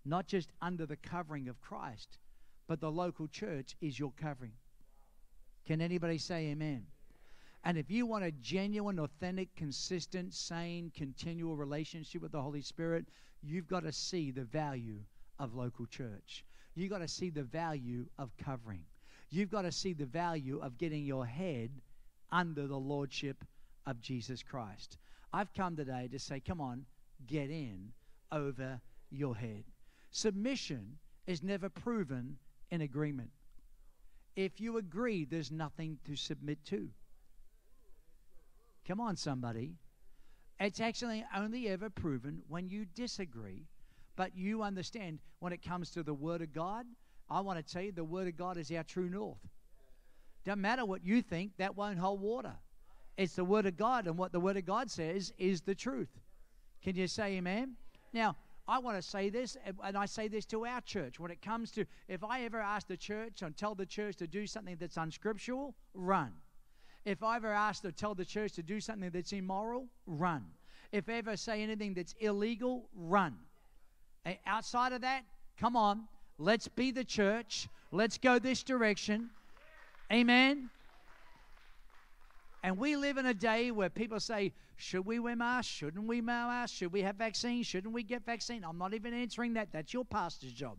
not 0.05 0.27
just 0.27 0.51
under 0.63 0.87
the 0.87 0.97
covering 0.97 1.49
of 1.49 1.61
Christ, 1.61 2.19
but 2.67 2.81
the 2.81 2.91
local 2.91 3.29
church 3.29 3.77
is 3.81 3.99
your 3.99 4.13
covering. 4.17 4.53
Can 5.69 5.83
anybody 5.83 6.17
say 6.17 6.47
amen? 6.47 6.87
And 7.63 7.77
if 7.77 7.91
you 7.91 8.07
want 8.07 8.25
a 8.25 8.31
genuine, 8.31 8.99
authentic, 8.99 9.55
consistent, 9.55 10.33
sane, 10.33 10.91
continual 10.97 11.57
relationship 11.57 12.23
with 12.23 12.33
the 12.33 12.41
Holy 12.41 12.63
Spirit, 12.63 13.05
you've 13.43 13.69
got 13.69 13.83
to 13.83 13.93
see 13.93 14.31
the 14.31 14.45
value 14.45 15.01
of 15.39 15.55
local 15.55 15.85
church. 15.85 16.47
You've 16.75 16.89
got 16.89 17.01
to 17.01 17.09
see 17.09 17.29
the 17.29 17.43
value 17.43 18.07
of 18.19 18.35
covering. 18.39 18.81
You've 19.29 19.51
got 19.51 19.63
to 19.63 19.73
see 19.73 19.93
the 19.93 20.07
value 20.07 20.59
of 20.63 20.79
getting 20.79 21.05
your 21.05 21.27
head 21.27 21.71
under 22.33 22.67
the 22.67 22.79
lordship 22.79 23.45
of 23.87 24.01
Jesus 24.01 24.43
Christ. 24.43 24.97
I've 25.35 25.53
come 25.53 25.77
today 25.77 26.09
to 26.11 26.19
say, 26.19 26.41
come 26.41 26.63
on, 26.63 26.87
get 27.27 27.51
in 27.51 27.93
over 28.33 28.81
your 29.11 29.37
head. 29.37 29.65
Submission 30.13 30.97
is 31.27 31.43
never 31.43 31.69
proven 31.69 32.39
in 32.71 32.81
agreement. 32.81 33.29
If 34.39 34.61
you 34.61 34.77
agree, 34.77 35.25
there's 35.25 35.51
nothing 35.51 35.99
to 36.05 36.15
submit 36.15 36.65
to. 36.67 36.91
Come 38.87 39.01
on, 39.01 39.17
somebody. 39.17 39.75
It's 40.61 40.79
actually 40.81 41.25
only 41.37 41.69
ever 41.69 41.91
proven 41.91 42.43
when 42.47 42.69
you 42.69 42.87
disagree, 42.95 43.67
but 44.15 44.37
you 44.37 44.63
understand 44.63 45.19
when 45.41 45.53
it 45.53 45.61
comes 45.65 45.91
to 45.91 46.05
the 46.05 46.15
Word 46.15 46.41
of 46.41 46.53
God. 46.53 46.87
I 47.29 47.41
want 47.41 47.59
to 47.59 47.73
tell 47.73 47.83
you 47.83 47.91
the 47.91 48.05
Word 48.05 48.29
of 48.29 48.37
God 48.37 48.59
is 48.59 48.71
our 48.71 48.85
true 48.85 49.09
north. 49.09 49.41
Doesn't 50.45 50.61
matter 50.61 50.85
what 50.85 51.05
you 51.05 51.21
think, 51.21 51.57
that 51.57 51.77
won't 51.77 51.99
hold 51.99 52.21
water. 52.21 52.55
It's 53.17 53.35
the 53.35 53.45
Word 53.45 53.67
of 53.67 53.77
God, 53.77 54.07
and 54.07 54.17
what 54.17 54.31
the 54.31 54.39
Word 54.39 54.57
of 54.57 54.65
God 54.65 54.89
says 54.89 55.33
is 55.37 55.63
the 55.63 55.75
truth. 55.75 56.17
Can 56.85 56.95
you 56.95 57.09
say 57.09 57.39
amen? 57.39 57.75
Now, 58.13 58.37
I 58.69 58.79
want 58.79 58.99
to 58.99 59.03
say 59.03 59.31
this, 59.31 59.57
eh, 59.65 59.73
and 59.83 59.97
I 59.97 60.05
say 60.05 60.29
this 60.29 60.45
to 60.47 60.67
our 60.67 60.83
church. 60.83 61.19
When 61.19 61.31
it 61.31 61.41
comes 61.41 61.71
to, 61.73 61.87
if 62.07 62.23
I 62.23 62.43
ever 62.43 62.61
ask 62.61 62.87
the 62.87 62.99
church 62.99 63.41
and 63.41 63.57
tell 63.57 63.75
the 63.75 63.87
church 63.87 64.17
to 64.17 64.27
do 64.27 64.47
something 64.47 64.77
that's 64.79 64.99
unscriptural, 64.99 65.75
run. 65.95 66.33
If 67.07 67.23
I 67.23 67.37
ever 67.37 67.51
ask 67.53 67.81
to 67.83 67.93
tell 67.93 68.15
the 68.15 68.27
church 68.27 68.53
to 68.53 68.63
do 68.63 68.79
something 68.79 69.09
that's 69.09 69.33
immoral, 69.33 69.87
run. 70.07 70.45
If 70.93 71.09
I 71.09 71.15
ever 71.15 71.37
say 71.37 71.63
anything 71.63 71.95
that's 71.95 72.15
illegal, 72.21 72.91
run. 72.95 73.39
Eh, 74.27 74.35
outside 74.47 74.93
of 74.93 75.01
that, 75.01 75.23
come 75.59 75.75
on, 75.75 76.07
let's 76.37 76.69
be 76.69 76.91
the 76.91 77.05
church. 77.05 77.69
Let's 77.91 78.19
go 78.19 78.39
this 78.39 78.63
direction. 78.63 79.31
Amen. 80.13 80.69
And 82.63 82.77
we 82.77 82.97
live 82.97 83.19
in 83.19 83.27
a 83.27 83.35
day 83.35 83.71
where 83.71 83.89
people 83.89 84.19
say, 84.19 84.53
should 84.77 85.07
we 85.07 85.19
wear 85.19 85.37
masks? 85.37 85.73
Shouldn't 85.73 86.07
we 86.07 86.21
wear 86.21 86.47
masks? 86.47 86.77
Should 86.77 86.93
we 86.93 87.03
have 87.03 87.17
vaccines? 87.17 87.67
Shouldn't 87.67 87.93
we 87.93 88.03
get 88.03 88.25
vaccine? 88.25 88.65
I'm 88.65 88.79
not 88.79 88.95
even 88.95 89.15
answering 89.15 89.55
that. 89.55 89.69
That's 89.73 89.93
your 89.93 90.05
pastor's 90.05 90.53
job. 90.53 90.79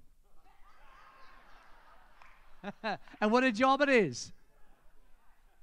and 3.22 3.32
what 3.32 3.44
a 3.44 3.52
job 3.52 3.82
it 3.82 3.90
is. 3.90 4.32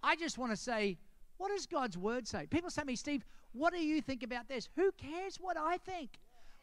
I 0.03 0.17
just 0.17 0.39
want 0.39 0.53
to 0.53 0.57
say, 0.57 0.97
what 1.37 1.51
does 1.51 1.67
God's 1.67 1.99
word 1.99 2.27
say? 2.27 2.47
People 2.47 2.71
say 2.71 2.83
to 2.83 2.87
me, 2.87 2.97
Steve, 2.97 3.25
what 3.53 3.73
do 3.73 3.79
you 3.79 4.01
think 4.01 4.23
about 4.23 4.49
this? 4.49 4.69
Who 4.77 4.93
cares 4.93 5.37
what 5.41 5.57
I 5.57 5.79
think? 5.79 6.11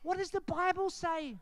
What 0.02 0.18
does 0.18 0.32
the 0.32 0.42
Bible 0.42 0.90
say? 0.90 1.36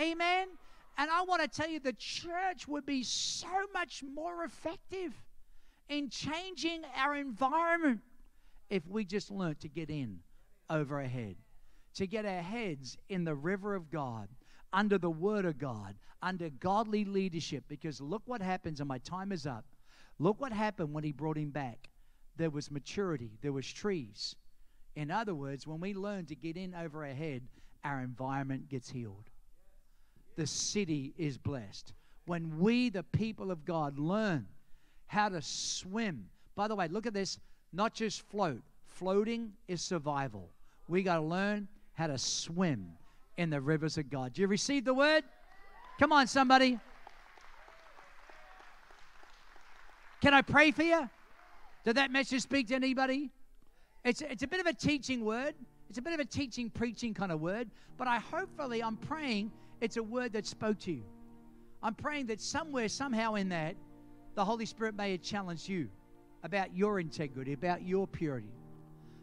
Amen. 0.00 0.48
And 0.96 1.10
I 1.10 1.22
want 1.22 1.42
to 1.42 1.48
tell 1.48 1.68
you 1.68 1.80
the 1.80 1.92
church 1.94 2.68
would 2.68 2.86
be 2.86 3.02
so 3.02 3.48
much 3.72 4.02
more 4.02 4.44
effective 4.44 5.12
in 5.88 6.08
changing 6.08 6.82
our 6.96 7.14
environment 7.14 8.00
if 8.70 8.86
we 8.86 9.04
just 9.04 9.30
learnt 9.30 9.60
to 9.60 9.68
get 9.68 9.90
in 9.90 10.18
over 10.70 11.00
our 11.00 11.08
head, 11.08 11.36
to 11.94 12.06
get 12.06 12.24
our 12.24 12.42
heads 12.42 12.96
in 13.08 13.24
the 13.24 13.34
river 13.34 13.74
of 13.74 13.90
God, 13.90 14.28
under 14.72 14.98
the 14.98 15.10
Word 15.10 15.44
of 15.44 15.58
God, 15.58 15.94
under 16.22 16.50
godly 16.50 17.04
leadership. 17.04 17.64
Because 17.68 18.00
look 18.00 18.22
what 18.26 18.42
happens, 18.42 18.80
and 18.80 18.88
my 18.88 18.98
time 18.98 19.30
is 19.30 19.46
up. 19.46 19.64
Look 20.18 20.40
what 20.40 20.52
happened 20.52 20.92
when 20.92 21.04
he 21.04 21.12
brought 21.12 21.36
him 21.36 21.50
back. 21.50 21.88
There 22.36 22.50
was 22.50 22.70
maturity, 22.70 23.38
there 23.42 23.52
was 23.52 23.70
trees. 23.70 24.34
In 24.96 25.10
other 25.10 25.34
words, 25.34 25.66
when 25.66 25.80
we 25.80 25.94
learn 25.94 26.26
to 26.26 26.34
get 26.34 26.56
in 26.56 26.74
over 26.74 27.04
our 27.04 27.12
head, 27.12 27.42
our 27.84 28.00
environment 28.00 28.68
gets 28.68 28.90
healed. 28.90 29.30
The 30.36 30.46
city 30.46 31.14
is 31.16 31.38
blessed. 31.38 31.92
When 32.26 32.58
we, 32.58 32.88
the 32.88 33.02
people 33.02 33.50
of 33.50 33.64
God, 33.64 33.98
learn 33.98 34.46
how 35.06 35.28
to 35.28 35.40
swim. 35.42 36.26
By 36.54 36.68
the 36.68 36.74
way, 36.74 36.88
look 36.88 37.06
at 37.06 37.14
this 37.14 37.38
not 37.72 37.94
just 37.94 38.22
float. 38.22 38.62
Floating 38.86 39.52
is 39.66 39.82
survival. 39.82 40.48
We 40.88 41.02
got 41.02 41.16
to 41.16 41.22
learn 41.22 41.68
how 41.94 42.06
to 42.06 42.18
swim 42.18 42.92
in 43.36 43.50
the 43.50 43.60
rivers 43.60 43.98
of 43.98 44.10
God. 44.10 44.32
Do 44.32 44.42
you 44.42 44.48
receive 44.48 44.84
the 44.84 44.94
word? 44.94 45.24
Come 45.98 46.12
on, 46.12 46.26
somebody. 46.26 46.78
Can 50.20 50.34
I 50.34 50.42
pray 50.42 50.70
for 50.70 50.82
you? 50.82 51.08
Did 51.84 51.96
that 51.96 52.10
message 52.10 52.42
speak 52.42 52.68
to 52.68 52.74
anybody? 52.74 53.30
It's, 54.04 54.22
it's 54.22 54.42
a 54.42 54.46
bit 54.46 54.60
of 54.60 54.66
a 54.66 54.72
teaching 54.72 55.24
word. 55.24 55.54
It's 55.88 55.98
a 55.98 56.02
bit 56.02 56.14
of 56.14 56.20
a 56.20 56.24
teaching, 56.24 56.70
preaching 56.70 57.14
kind 57.14 57.30
of 57.30 57.40
word. 57.40 57.70
But 57.96 58.08
I 58.08 58.18
hopefully, 58.18 58.82
I'm 58.82 58.96
praying 58.96 59.52
it's 59.80 59.96
a 59.96 60.02
word 60.02 60.32
that 60.32 60.46
spoke 60.46 60.78
to 60.80 60.92
you. 60.92 61.02
I'm 61.82 61.94
praying 61.94 62.26
that 62.26 62.40
somewhere, 62.40 62.88
somehow 62.88 63.34
in 63.34 63.50
that, 63.50 63.76
the 64.34 64.44
Holy 64.44 64.66
Spirit 64.66 64.94
may 64.94 65.12
have 65.12 65.22
challenged 65.22 65.68
you 65.68 65.88
about 66.42 66.76
your 66.76 67.00
integrity, 67.00 67.52
about 67.52 67.82
your 67.82 68.06
purity. 68.06 68.52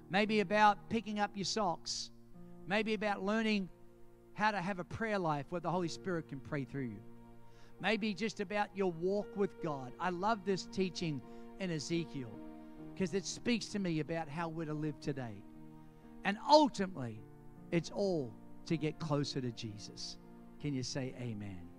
Maybe 0.09 0.39
about 0.39 0.89
picking 0.89 1.19
up 1.19 1.31
your 1.35 1.45
socks. 1.45 2.09
Maybe 2.67 2.93
about 2.93 3.23
learning 3.23 3.69
how 4.33 4.51
to 4.51 4.61
have 4.61 4.79
a 4.79 4.83
prayer 4.83 5.19
life 5.19 5.45
where 5.49 5.61
the 5.61 5.69
Holy 5.69 5.87
Spirit 5.87 6.27
can 6.27 6.39
pray 6.39 6.63
through 6.63 6.85
you 6.85 6.99
maybe 7.81 8.13
just 8.13 8.39
about 8.39 8.69
your 8.75 8.91
walk 8.91 9.27
with 9.35 9.61
God. 9.61 9.91
I 9.99 10.11
love 10.11 10.45
this 10.45 10.67
teaching 10.67 11.19
in 11.59 11.71
Ezekiel 11.71 12.31
because 12.93 13.13
it 13.13 13.25
speaks 13.25 13.65
to 13.67 13.79
me 13.79 13.99
about 13.99 14.29
how 14.29 14.47
we're 14.47 14.65
to 14.65 14.73
live 14.73 14.99
today. 15.01 15.43
And 16.23 16.37
ultimately, 16.47 17.19
it's 17.71 17.89
all 17.89 18.31
to 18.67 18.77
get 18.77 18.99
closer 18.99 19.41
to 19.41 19.51
Jesus. 19.51 20.17
Can 20.61 20.73
you 20.73 20.83
say 20.83 21.15
amen? 21.19 21.70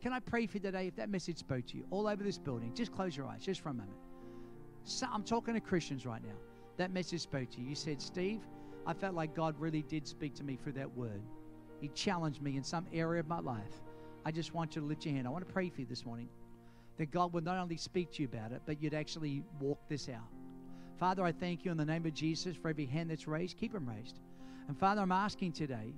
Can 0.00 0.12
I 0.14 0.20
pray 0.20 0.46
for 0.46 0.54
you 0.56 0.60
today 0.60 0.86
if 0.86 0.96
that 0.96 1.10
message 1.10 1.38
spoke 1.38 1.66
to 1.66 1.76
you 1.76 1.84
all 1.90 2.08
over 2.08 2.24
this 2.24 2.38
building? 2.38 2.72
Just 2.74 2.92
close 2.92 3.16
your 3.16 3.26
eyes 3.26 3.42
just 3.44 3.60
for 3.60 3.68
a 3.68 3.74
moment. 3.74 3.98
So, 4.84 5.06
I'm 5.12 5.22
talking 5.22 5.52
to 5.52 5.60
Christians 5.60 6.06
right 6.06 6.22
now. 6.22 6.36
That 6.78 6.90
message 6.90 7.20
spoke 7.20 7.50
to 7.50 7.60
you. 7.60 7.68
You 7.68 7.74
said, 7.74 8.00
Steve, 8.00 8.40
I 8.86 8.94
felt 8.94 9.14
like 9.14 9.34
God 9.34 9.54
really 9.58 9.82
did 9.82 10.06
speak 10.06 10.34
to 10.36 10.44
me 10.44 10.56
through 10.56 10.72
that 10.72 10.96
word. 10.96 11.20
He 11.80 11.88
challenged 11.88 12.40
me 12.40 12.56
in 12.56 12.64
some 12.64 12.86
area 12.94 13.20
of 13.20 13.28
my 13.28 13.40
life. 13.40 13.82
I 14.24 14.32
just 14.32 14.54
want 14.54 14.74
you 14.74 14.80
to 14.80 14.88
lift 14.88 15.04
your 15.04 15.14
hand. 15.14 15.26
I 15.26 15.30
want 15.30 15.46
to 15.46 15.52
pray 15.52 15.68
for 15.68 15.82
you 15.82 15.86
this 15.86 16.06
morning. 16.06 16.28
that 16.96 17.10
God 17.10 17.32
would 17.32 17.44
not 17.44 17.56
only 17.56 17.78
speak 17.78 18.10
to 18.12 18.22
you 18.22 18.28
about 18.28 18.52
it, 18.52 18.60
but 18.66 18.82
you'd 18.82 18.92
actually 18.92 19.42
walk 19.58 19.80
this 19.88 20.08
out. 20.10 20.28
Father, 20.98 21.24
I 21.24 21.32
thank 21.32 21.64
you 21.64 21.70
in 21.70 21.78
the 21.78 21.84
name 21.84 22.04
of 22.04 22.12
Jesus 22.12 22.56
for 22.56 22.68
every 22.68 22.84
hand 22.84 23.10
that's 23.10 23.26
raised. 23.26 23.56
Keep 23.56 23.72
them 23.72 23.88
raised. 23.88 24.20
And 24.68 24.78
Father, 24.78 25.00
I'm 25.00 25.12
asking 25.12 25.52
today 25.52 25.94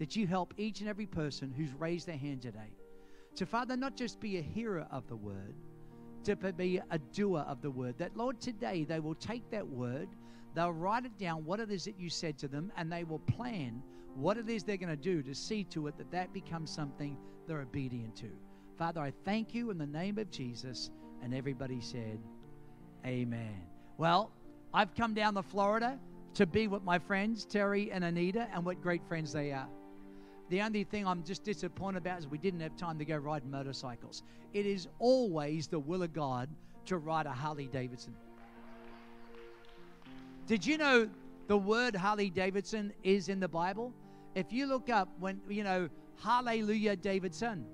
that 0.00 0.16
you 0.16 0.26
help 0.26 0.52
each 0.56 0.80
and 0.80 0.88
every 0.88 1.06
person 1.06 1.54
who's 1.56 1.72
raised 1.74 2.08
their 2.08 2.16
hand 2.16 2.42
today 2.42 2.72
to, 3.36 3.46
Father, 3.46 3.76
not 3.76 3.96
just 3.96 4.20
be 4.20 4.38
a 4.38 4.42
hearer 4.42 4.86
of 4.90 5.06
the 5.08 5.16
word, 5.16 5.54
to 6.24 6.36
be 6.36 6.80
a 6.90 6.98
doer 6.98 7.44
of 7.48 7.60
the 7.62 7.70
word. 7.70 7.96
That, 7.98 8.16
Lord, 8.16 8.40
today 8.40 8.84
they 8.84 9.00
will 9.00 9.14
take 9.14 9.50
that 9.50 9.66
word, 9.66 10.08
they'll 10.54 10.72
write 10.72 11.04
it 11.04 11.18
down, 11.18 11.44
what 11.44 11.60
it 11.60 11.70
is 11.70 11.84
that 11.84 11.98
you 11.98 12.08
said 12.08 12.38
to 12.38 12.48
them, 12.48 12.70
and 12.76 12.92
they 12.92 13.04
will 13.04 13.18
plan 13.20 13.82
what 14.14 14.36
it 14.36 14.48
is 14.48 14.62
they're 14.62 14.76
going 14.76 14.88
to 14.90 14.96
do 14.96 15.22
to 15.22 15.34
see 15.34 15.64
to 15.64 15.86
it 15.86 15.96
that 15.96 16.10
that 16.10 16.32
becomes 16.32 16.70
something 16.70 17.16
they're 17.46 17.62
obedient 17.62 18.14
to. 18.16 18.28
Father, 18.76 19.00
I 19.00 19.12
thank 19.24 19.54
you 19.54 19.70
in 19.70 19.78
the 19.78 19.86
name 19.86 20.18
of 20.18 20.30
Jesus. 20.30 20.90
And 21.22 21.32
everybody 21.32 21.80
said, 21.80 22.18
Amen. 23.06 23.62
Well, 23.96 24.32
I've 24.74 24.94
come 24.94 25.14
down 25.14 25.34
to 25.34 25.42
Florida 25.42 25.98
to 26.34 26.46
be 26.46 26.66
with 26.66 26.82
my 26.82 26.98
friends, 26.98 27.44
Terry 27.44 27.92
and 27.92 28.04
Anita, 28.04 28.48
and 28.52 28.64
what 28.64 28.80
great 28.82 29.04
friends 29.06 29.32
they 29.32 29.52
are. 29.52 29.68
The 30.52 30.60
only 30.60 30.84
thing 30.84 31.06
I'm 31.06 31.24
just 31.24 31.44
disappointed 31.44 32.02
about 32.02 32.18
is 32.18 32.26
we 32.26 32.36
didn't 32.36 32.60
have 32.60 32.76
time 32.76 32.98
to 32.98 33.06
go 33.06 33.16
ride 33.16 33.46
motorcycles. 33.46 34.22
It 34.52 34.66
is 34.66 34.86
always 34.98 35.66
the 35.66 35.78
will 35.78 36.02
of 36.02 36.12
God 36.12 36.46
to 36.84 36.98
ride 36.98 37.24
a 37.24 37.30
Harley 37.30 37.68
Davidson. 37.68 38.14
Did 40.46 40.66
you 40.66 40.76
know 40.76 41.08
the 41.46 41.56
word 41.56 41.96
Harley 41.96 42.28
Davidson 42.28 42.92
is 43.02 43.30
in 43.30 43.40
the 43.40 43.48
Bible? 43.48 43.94
If 44.34 44.52
you 44.52 44.66
look 44.66 44.90
up 44.90 45.08
when, 45.20 45.40
you 45.48 45.64
know, 45.64 45.88
Hallelujah 46.22 46.96
Davidson, 46.96 47.64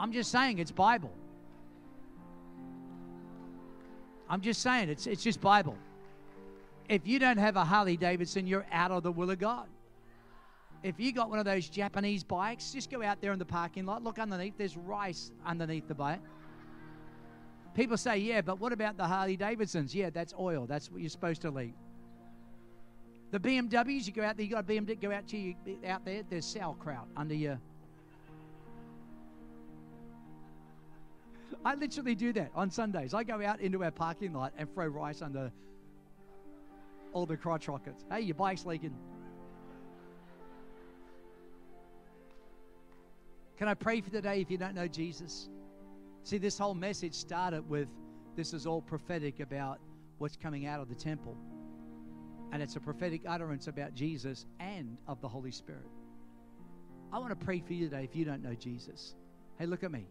I'm 0.00 0.10
just 0.10 0.32
saying 0.32 0.58
it's 0.58 0.72
Bible. 0.72 1.12
I'm 4.28 4.40
just 4.40 4.60
saying 4.60 4.88
it's 4.88 5.06
it's 5.06 5.22
just 5.22 5.40
Bible. 5.40 5.78
If 6.88 7.06
you 7.06 7.18
don't 7.18 7.36
have 7.36 7.56
a 7.56 7.64
Harley 7.64 7.96
Davidson, 7.96 8.46
you're 8.46 8.66
out 8.72 8.90
of 8.90 9.02
the 9.02 9.12
will 9.12 9.30
of 9.30 9.38
God. 9.38 9.66
If 10.82 10.98
you 10.98 11.12
got 11.12 11.28
one 11.28 11.38
of 11.38 11.44
those 11.44 11.68
Japanese 11.68 12.24
bikes, 12.24 12.72
just 12.72 12.90
go 12.90 13.02
out 13.02 13.20
there 13.20 13.32
in 13.32 13.38
the 13.38 13.44
parking 13.44 13.84
lot, 13.84 14.02
look 14.02 14.18
underneath, 14.18 14.54
there's 14.56 14.76
rice 14.76 15.32
underneath 15.44 15.88
the 15.88 15.94
bike. 15.94 16.20
People 17.74 17.96
say, 17.96 18.18
yeah, 18.18 18.40
but 18.40 18.58
what 18.58 18.72
about 18.72 18.96
the 18.96 19.04
Harley 19.04 19.36
Davidsons? 19.36 19.94
Yeah, 19.94 20.10
that's 20.10 20.32
oil. 20.38 20.66
That's 20.66 20.90
what 20.90 21.00
you're 21.00 21.10
supposed 21.10 21.42
to 21.42 21.50
leave. 21.50 21.74
The 23.30 23.38
BMWs, 23.38 24.06
you 24.06 24.12
go 24.12 24.22
out 24.22 24.36
there, 24.36 24.46
you 24.46 24.52
got 24.52 24.64
a 24.64 24.66
BMW, 24.66 25.00
go 25.00 25.12
out 25.12 25.28
to 25.28 25.36
you 25.36 25.54
out 25.86 26.04
there, 26.04 26.22
there's 26.30 26.46
sauerkraut 26.46 27.06
under 27.16 27.34
your 27.34 27.60
I 31.64 31.74
literally 31.74 32.14
do 32.14 32.32
that 32.34 32.50
on 32.54 32.70
Sundays. 32.70 33.14
I 33.14 33.24
go 33.24 33.42
out 33.42 33.60
into 33.60 33.82
our 33.82 33.90
parking 33.90 34.32
lot 34.32 34.52
and 34.56 34.72
throw 34.72 34.86
rice 34.86 35.22
under 35.22 35.50
all 37.12 37.26
the 37.26 37.36
crotch 37.36 37.68
rockets. 37.68 38.04
Hey, 38.10 38.20
your 38.20 38.34
bike's 38.34 38.64
leaking. 38.66 38.94
Can 43.56 43.66
I 43.66 43.74
pray 43.74 44.00
for 44.00 44.10
today 44.10 44.40
if 44.40 44.50
you 44.50 44.58
don't 44.58 44.74
know 44.74 44.86
Jesus? 44.86 45.48
See, 46.22 46.38
this 46.38 46.58
whole 46.58 46.74
message 46.74 47.14
started 47.14 47.68
with 47.68 47.88
this 48.36 48.54
is 48.54 48.66
all 48.66 48.80
prophetic 48.80 49.40
about 49.40 49.80
what's 50.18 50.36
coming 50.36 50.66
out 50.66 50.80
of 50.80 50.88
the 50.88 50.94
temple. 50.94 51.36
And 52.52 52.62
it's 52.62 52.76
a 52.76 52.80
prophetic 52.80 53.22
utterance 53.26 53.66
about 53.66 53.94
Jesus 53.94 54.46
and 54.60 54.96
of 55.06 55.20
the 55.20 55.28
Holy 55.28 55.50
Spirit. 55.50 55.90
I 57.12 57.18
want 57.18 57.30
to 57.30 57.44
pray 57.44 57.60
for 57.66 57.72
you 57.72 57.88
today 57.88 58.04
if 58.04 58.14
you 58.14 58.24
don't 58.24 58.42
know 58.42 58.54
Jesus. 58.54 59.14
Hey, 59.58 59.66
look 59.66 59.82
at 59.82 59.90
me. 59.90 60.06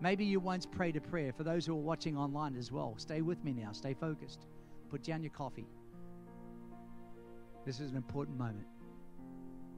Maybe 0.00 0.24
you 0.24 0.40
once 0.40 0.66
prayed 0.66 0.96
a 0.96 1.00
prayer. 1.00 1.32
For 1.32 1.44
those 1.44 1.66
who 1.66 1.74
are 1.74 1.80
watching 1.80 2.16
online 2.16 2.56
as 2.56 2.72
well, 2.72 2.94
stay 2.96 3.20
with 3.20 3.44
me 3.44 3.52
now. 3.52 3.72
Stay 3.72 3.94
focused. 3.94 4.46
Put 4.90 5.04
down 5.04 5.22
your 5.22 5.32
coffee. 5.32 5.66
This 7.64 7.80
is 7.80 7.90
an 7.90 7.96
important 7.96 8.38
moment. 8.38 8.66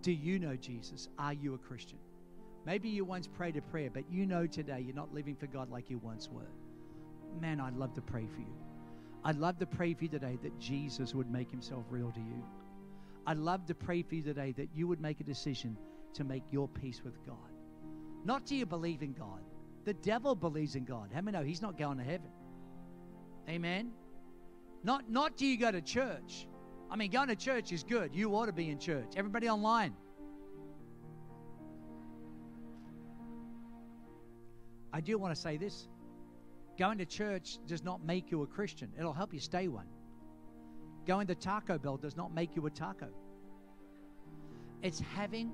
Do 0.03 0.13
you 0.13 0.39
know 0.39 0.57
Jesus? 0.57 1.09
Are 1.19 1.33
you 1.33 1.55
a 1.55 1.59
Christian? 1.59 1.99
Maybe 2.65 2.89
you 2.89 3.05
once 3.05 3.27
prayed 3.27 3.57
a 3.57 3.63
prayer, 3.63 3.91
but 3.93 4.05
you 4.11 4.27
know 4.27 4.47
today 4.47 4.81
you're 4.81 4.95
not 4.95 5.13
living 5.13 5.35
for 5.35 5.47
God 5.47 5.71
like 5.71 5.91
you 5.91 5.99
once 5.99 6.29
were. 6.29 6.51
Man, 7.41 7.61
I'd 7.61 7.77
love 7.77 7.95
to 7.95 8.03
pray 8.03 8.27
for 8.27 8.41
you. 8.41 8.57
I'd 9.25 9.37
love 9.37 9.59
to 9.59 9.67
pray 9.67 9.95
for 9.95 10.05
you 10.05 10.11
today 10.11 10.39
that 10.43 10.59
Jesus 10.59 11.15
would 11.15 11.31
make 11.31 11.51
himself 11.51 11.85
real 11.91 12.11
to 12.11 12.21
you. 12.21 12.45
I'd 13.27 13.39
love 13.39 13.67
to 13.67 13.75
pray 13.75 14.03
for 14.03 14.17
you 14.17 14.23
today 14.23 14.53
that 14.57 14.69
you 14.75 14.89
would 14.89 15.01
make 15.01 15.21
a 15.21 15.25
decision 15.25 15.77
to 16.15 16.25
make 16.25 16.43
your 16.53 16.69
peace 16.69 17.03
with 17.05 17.25
God. 17.25 17.37
Not 18.25 18.47
do 18.47 18.57
you 18.57 18.67
believe 18.67 19.03
in 19.03 19.13
God, 19.13 19.41
the 19.85 19.95
devil 19.95 20.35
believes 20.35 20.77
in 20.77 20.85
God. 20.85 21.11
How 21.13 21.21
many 21.21 21.37
know 21.37 21.45
he's 21.45 21.63
not 21.63 21.79
going 21.79 21.99
to 21.99 22.05
heaven? 22.05 22.31
Amen. 23.49 23.93
Not 24.85 25.11
not 25.11 25.37
do 25.37 25.47
you 25.47 25.57
go 25.57 25.71
to 25.71 25.81
church. 25.81 26.47
I 26.93 26.97
mean, 26.97 27.11
going 27.11 27.29
to 27.29 27.37
church 27.37 27.73
is 27.73 27.83
good. 27.83 28.15
You 28.15 28.37
ought 28.37 28.47
to 28.47 28.53
be 28.53 28.69
in 28.69 28.79
church. 28.79 29.15
Everybody 29.17 29.49
online. 29.49 29.95
I 34.93 35.01
do 35.01 35.17
want 35.17 35.35
to 35.35 35.41
say 35.41 35.57
this. 35.57 35.89
Going 36.79 36.99
to 36.99 37.07
church 37.07 37.57
does 37.67 37.83
not 37.83 38.05
make 38.05 38.31
you 38.31 38.43
a 38.43 38.47
Christian. 38.47 38.93
It'll 38.99 39.15
help 39.15 39.33
you 39.33 39.41
stay 39.41 39.69
one. 39.69 39.87
Going 41.07 41.27
to 41.29 41.35
Taco 41.35 41.79
Bell 41.79 41.97
does 41.97 42.15
not 42.15 42.35
make 42.35 42.55
you 42.57 42.67
a 42.67 42.71
taco. 42.71 43.09
It's 44.83 45.01
having 45.17 45.51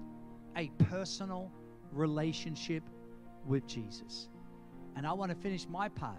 a 0.56 0.72
personal 0.90 1.52
relationship 1.92 2.82
with 3.46 3.64
Jesus. 3.64 4.28
And 4.96 5.06
I 5.06 5.12
want 5.12 5.30
to 5.30 5.36
finish 5.36 5.68
my 5.68 5.88
part 5.88 6.18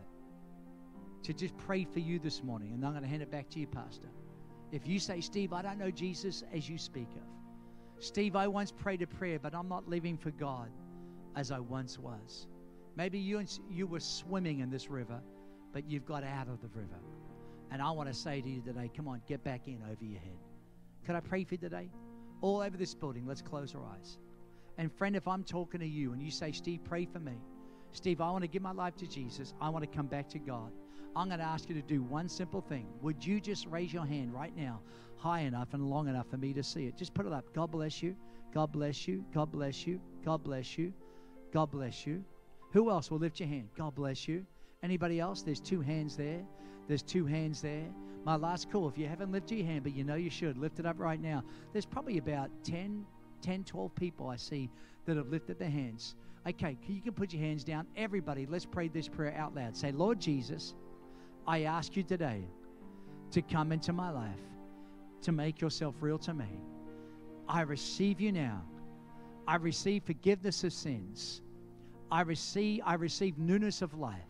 to 1.23 1.33
just 1.33 1.57
pray 1.57 1.83
for 1.83 1.99
you 1.99 2.19
this 2.19 2.41
morning. 2.41 2.71
And 2.71 2.85
I'm 2.85 2.93
going 2.93 3.03
to 3.03 3.09
hand 3.09 3.21
it 3.21 3.29
back 3.29 3.49
to 3.49 3.59
you, 3.59 3.67
Pastor. 3.67 4.07
If 4.71 4.87
you 4.87 4.99
say, 4.99 5.21
Steve, 5.21 5.53
I 5.53 5.61
don't 5.61 5.79
know 5.79 5.91
Jesus 5.91 6.43
as 6.53 6.69
you 6.69 6.77
speak 6.77 7.09
of. 7.15 8.03
Steve, 8.03 8.35
I 8.35 8.47
once 8.47 8.71
prayed 8.71 9.01
a 9.01 9.07
prayer, 9.07 9.39
but 9.39 9.53
I'm 9.53 9.67
not 9.67 9.87
living 9.87 10.17
for 10.17 10.31
God 10.31 10.69
as 11.35 11.51
I 11.51 11.59
once 11.59 11.97
was. 11.97 12.47
Maybe 12.95 13.19
you, 13.19 13.43
you 13.69 13.87
were 13.87 13.99
swimming 13.99 14.59
in 14.59 14.69
this 14.69 14.89
river, 14.89 15.21
but 15.73 15.85
you've 15.85 16.05
got 16.05 16.23
out 16.23 16.47
of 16.47 16.61
the 16.61 16.67
river. 16.69 16.99
And 17.71 17.81
I 17.81 17.91
want 17.91 18.09
to 18.09 18.15
say 18.15 18.41
to 18.41 18.49
you 18.49 18.61
today, 18.61 18.89
come 18.95 19.07
on, 19.07 19.21
get 19.27 19.43
back 19.43 19.67
in 19.67 19.81
over 19.83 20.03
your 20.03 20.19
head. 20.19 20.39
Could 21.05 21.15
I 21.15 21.19
pray 21.19 21.43
for 21.43 21.55
you 21.55 21.59
today? 21.59 21.89
All 22.41 22.61
over 22.61 22.77
this 22.77 22.93
building, 22.93 23.25
let's 23.25 23.41
close 23.41 23.75
our 23.75 23.85
eyes. 23.85 24.17
And 24.77 24.91
friend, 24.91 25.15
if 25.15 25.27
I'm 25.27 25.43
talking 25.43 25.81
to 25.81 25.87
you 25.87 26.13
and 26.13 26.21
you 26.21 26.31
say, 26.31 26.51
Steve, 26.51 26.79
pray 26.83 27.05
for 27.05 27.19
me. 27.19 27.37
Steve, 27.91 28.21
I 28.21 28.31
want 28.31 28.43
to 28.43 28.47
give 28.47 28.61
my 28.61 28.71
life 28.71 28.95
to 28.97 29.07
Jesus. 29.07 29.53
I 29.59 29.69
want 29.69 29.83
to 29.83 29.95
come 29.95 30.07
back 30.07 30.29
to 30.29 30.39
God. 30.39 30.71
I'm 31.19 31.27
going 31.27 31.39
to 31.39 31.45
ask 31.45 31.67
you 31.67 31.75
to 31.75 31.81
do 31.81 32.01
one 32.01 32.29
simple 32.29 32.61
thing. 32.61 32.87
Would 33.01 33.25
you 33.25 33.41
just 33.41 33.67
raise 33.67 33.91
your 33.91 34.05
hand 34.05 34.33
right 34.33 34.55
now, 34.55 34.79
high 35.17 35.41
enough 35.41 35.73
and 35.73 35.89
long 35.89 36.07
enough 36.07 36.29
for 36.29 36.37
me 36.37 36.53
to 36.53 36.63
see 36.63 36.85
it? 36.85 36.95
Just 36.95 37.13
put 37.13 37.25
it 37.25 37.33
up. 37.33 37.43
God 37.53 37.71
bless 37.71 38.01
you. 38.01 38.15
God 38.53 38.71
bless 38.71 39.05
you. 39.05 39.25
God 39.33 39.51
bless 39.51 39.85
you. 39.85 39.99
God 40.23 40.45
bless 40.45 40.77
you. 40.77 40.93
God 41.51 41.71
bless 41.71 42.07
you. 42.07 42.23
Who 42.71 42.89
else 42.89 43.11
will 43.11 43.17
lift 43.17 43.41
your 43.41 43.49
hand? 43.49 43.67
God 43.77 43.95
bless 43.95 44.29
you. 44.29 44.45
Anybody 44.81 45.19
else? 45.19 45.41
There's 45.41 45.59
two 45.59 45.81
hands 45.81 46.15
there. 46.15 46.41
There's 46.87 47.03
two 47.03 47.25
hands 47.25 47.61
there. 47.61 47.83
My 48.23 48.37
last 48.37 48.71
call. 48.71 48.87
If 48.87 48.97
you 48.97 49.07
haven't 49.07 49.33
lifted 49.33 49.57
your 49.57 49.67
hand, 49.67 49.83
but 49.83 49.93
you 49.93 50.05
know 50.05 50.15
you 50.15 50.29
should, 50.29 50.57
lift 50.57 50.79
it 50.79 50.85
up 50.85 50.99
right 50.99 51.21
now. 51.21 51.43
There's 51.73 51.85
probably 51.85 52.17
about 52.17 52.49
10, 52.63 53.05
10, 53.41 53.65
12 53.65 53.93
people 53.93 54.29
I 54.29 54.37
see 54.37 54.69
that 55.05 55.17
have 55.17 55.27
lifted 55.27 55.59
their 55.59 55.69
hands. 55.69 56.15
Okay, 56.47 56.77
you 56.87 57.01
can 57.01 57.11
put 57.11 57.33
your 57.33 57.41
hands 57.41 57.65
down. 57.65 57.87
Everybody, 57.97 58.45
let's 58.45 58.65
pray 58.65 58.87
this 58.87 59.09
prayer 59.09 59.35
out 59.37 59.53
loud. 59.53 59.75
Say, 59.75 59.91
Lord 59.91 60.21
Jesus, 60.21 60.75
I 61.49 61.63
ask 61.63 61.97
you 61.97 62.03
today 62.03 62.43
to 63.31 63.41
come 63.41 63.71
into 63.71 63.91
my 63.91 64.11
life, 64.11 64.45
to 65.23 65.31
make 65.31 65.59
yourself 65.59 65.95
real 65.99 66.19
to 66.19 66.31
me. 66.31 66.45
I 67.47 67.61
receive 67.61 68.21
you 68.21 68.31
now. 68.31 68.61
I 69.47 69.55
receive 69.55 70.03
forgiveness 70.03 70.63
of 70.63 70.71
sins. 70.73 71.41
I 72.11 72.21
receive, 72.21 72.81
I 72.85 72.93
receive 72.93 73.39
newness 73.39 73.81
of 73.81 73.95
life. 73.95 74.29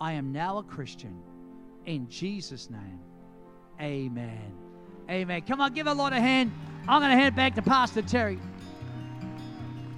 I 0.00 0.12
am 0.12 0.30
now 0.30 0.58
a 0.58 0.62
Christian. 0.62 1.20
In 1.86 2.08
Jesus' 2.08 2.70
name, 2.70 3.00
amen. 3.80 4.52
Amen. 5.10 5.42
Come 5.42 5.60
on, 5.60 5.74
give 5.74 5.88
a 5.88 5.94
Lord 5.94 6.12
a 6.12 6.20
hand. 6.20 6.52
I'm 6.86 7.00
going 7.00 7.10
to 7.10 7.16
hand 7.16 7.34
it 7.34 7.36
back 7.36 7.56
to 7.56 7.62
Pastor 7.62 8.02
Terry. 8.02 8.38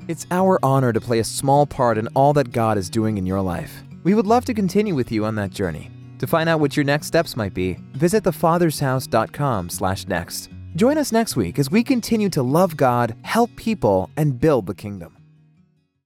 It's 0.08 0.26
our 0.30 0.58
honor 0.62 0.94
to 0.94 1.00
play 1.00 1.18
a 1.18 1.24
small 1.24 1.66
part 1.66 1.98
in 1.98 2.08
all 2.14 2.32
that 2.32 2.52
God 2.52 2.78
is 2.78 2.88
doing 2.88 3.18
in 3.18 3.26
your 3.26 3.42
life. 3.42 3.82
We 4.04 4.14
would 4.14 4.26
love 4.26 4.44
to 4.44 4.54
continue 4.54 4.94
with 4.94 5.10
you 5.10 5.24
on 5.24 5.34
that 5.36 5.50
journey. 5.50 5.90
To 6.18 6.26
find 6.26 6.46
out 6.48 6.60
what 6.60 6.76
your 6.76 6.84
next 6.84 7.08
steps 7.08 7.36
might 7.36 7.54
be, 7.54 7.78
visit 7.94 8.22
thefathershouse.com/next. 8.22 10.48
Join 10.76 10.98
us 10.98 11.12
next 11.12 11.36
week 11.36 11.58
as 11.58 11.70
we 11.70 11.82
continue 11.82 12.28
to 12.30 12.42
love 12.42 12.76
God, 12.76 13.16
help 13.22 13.54
people, 13.56 14.10
and 14.16 14.38
build 14.38 14.66
the 14.66 14.74
kingdom. 14.74 15.13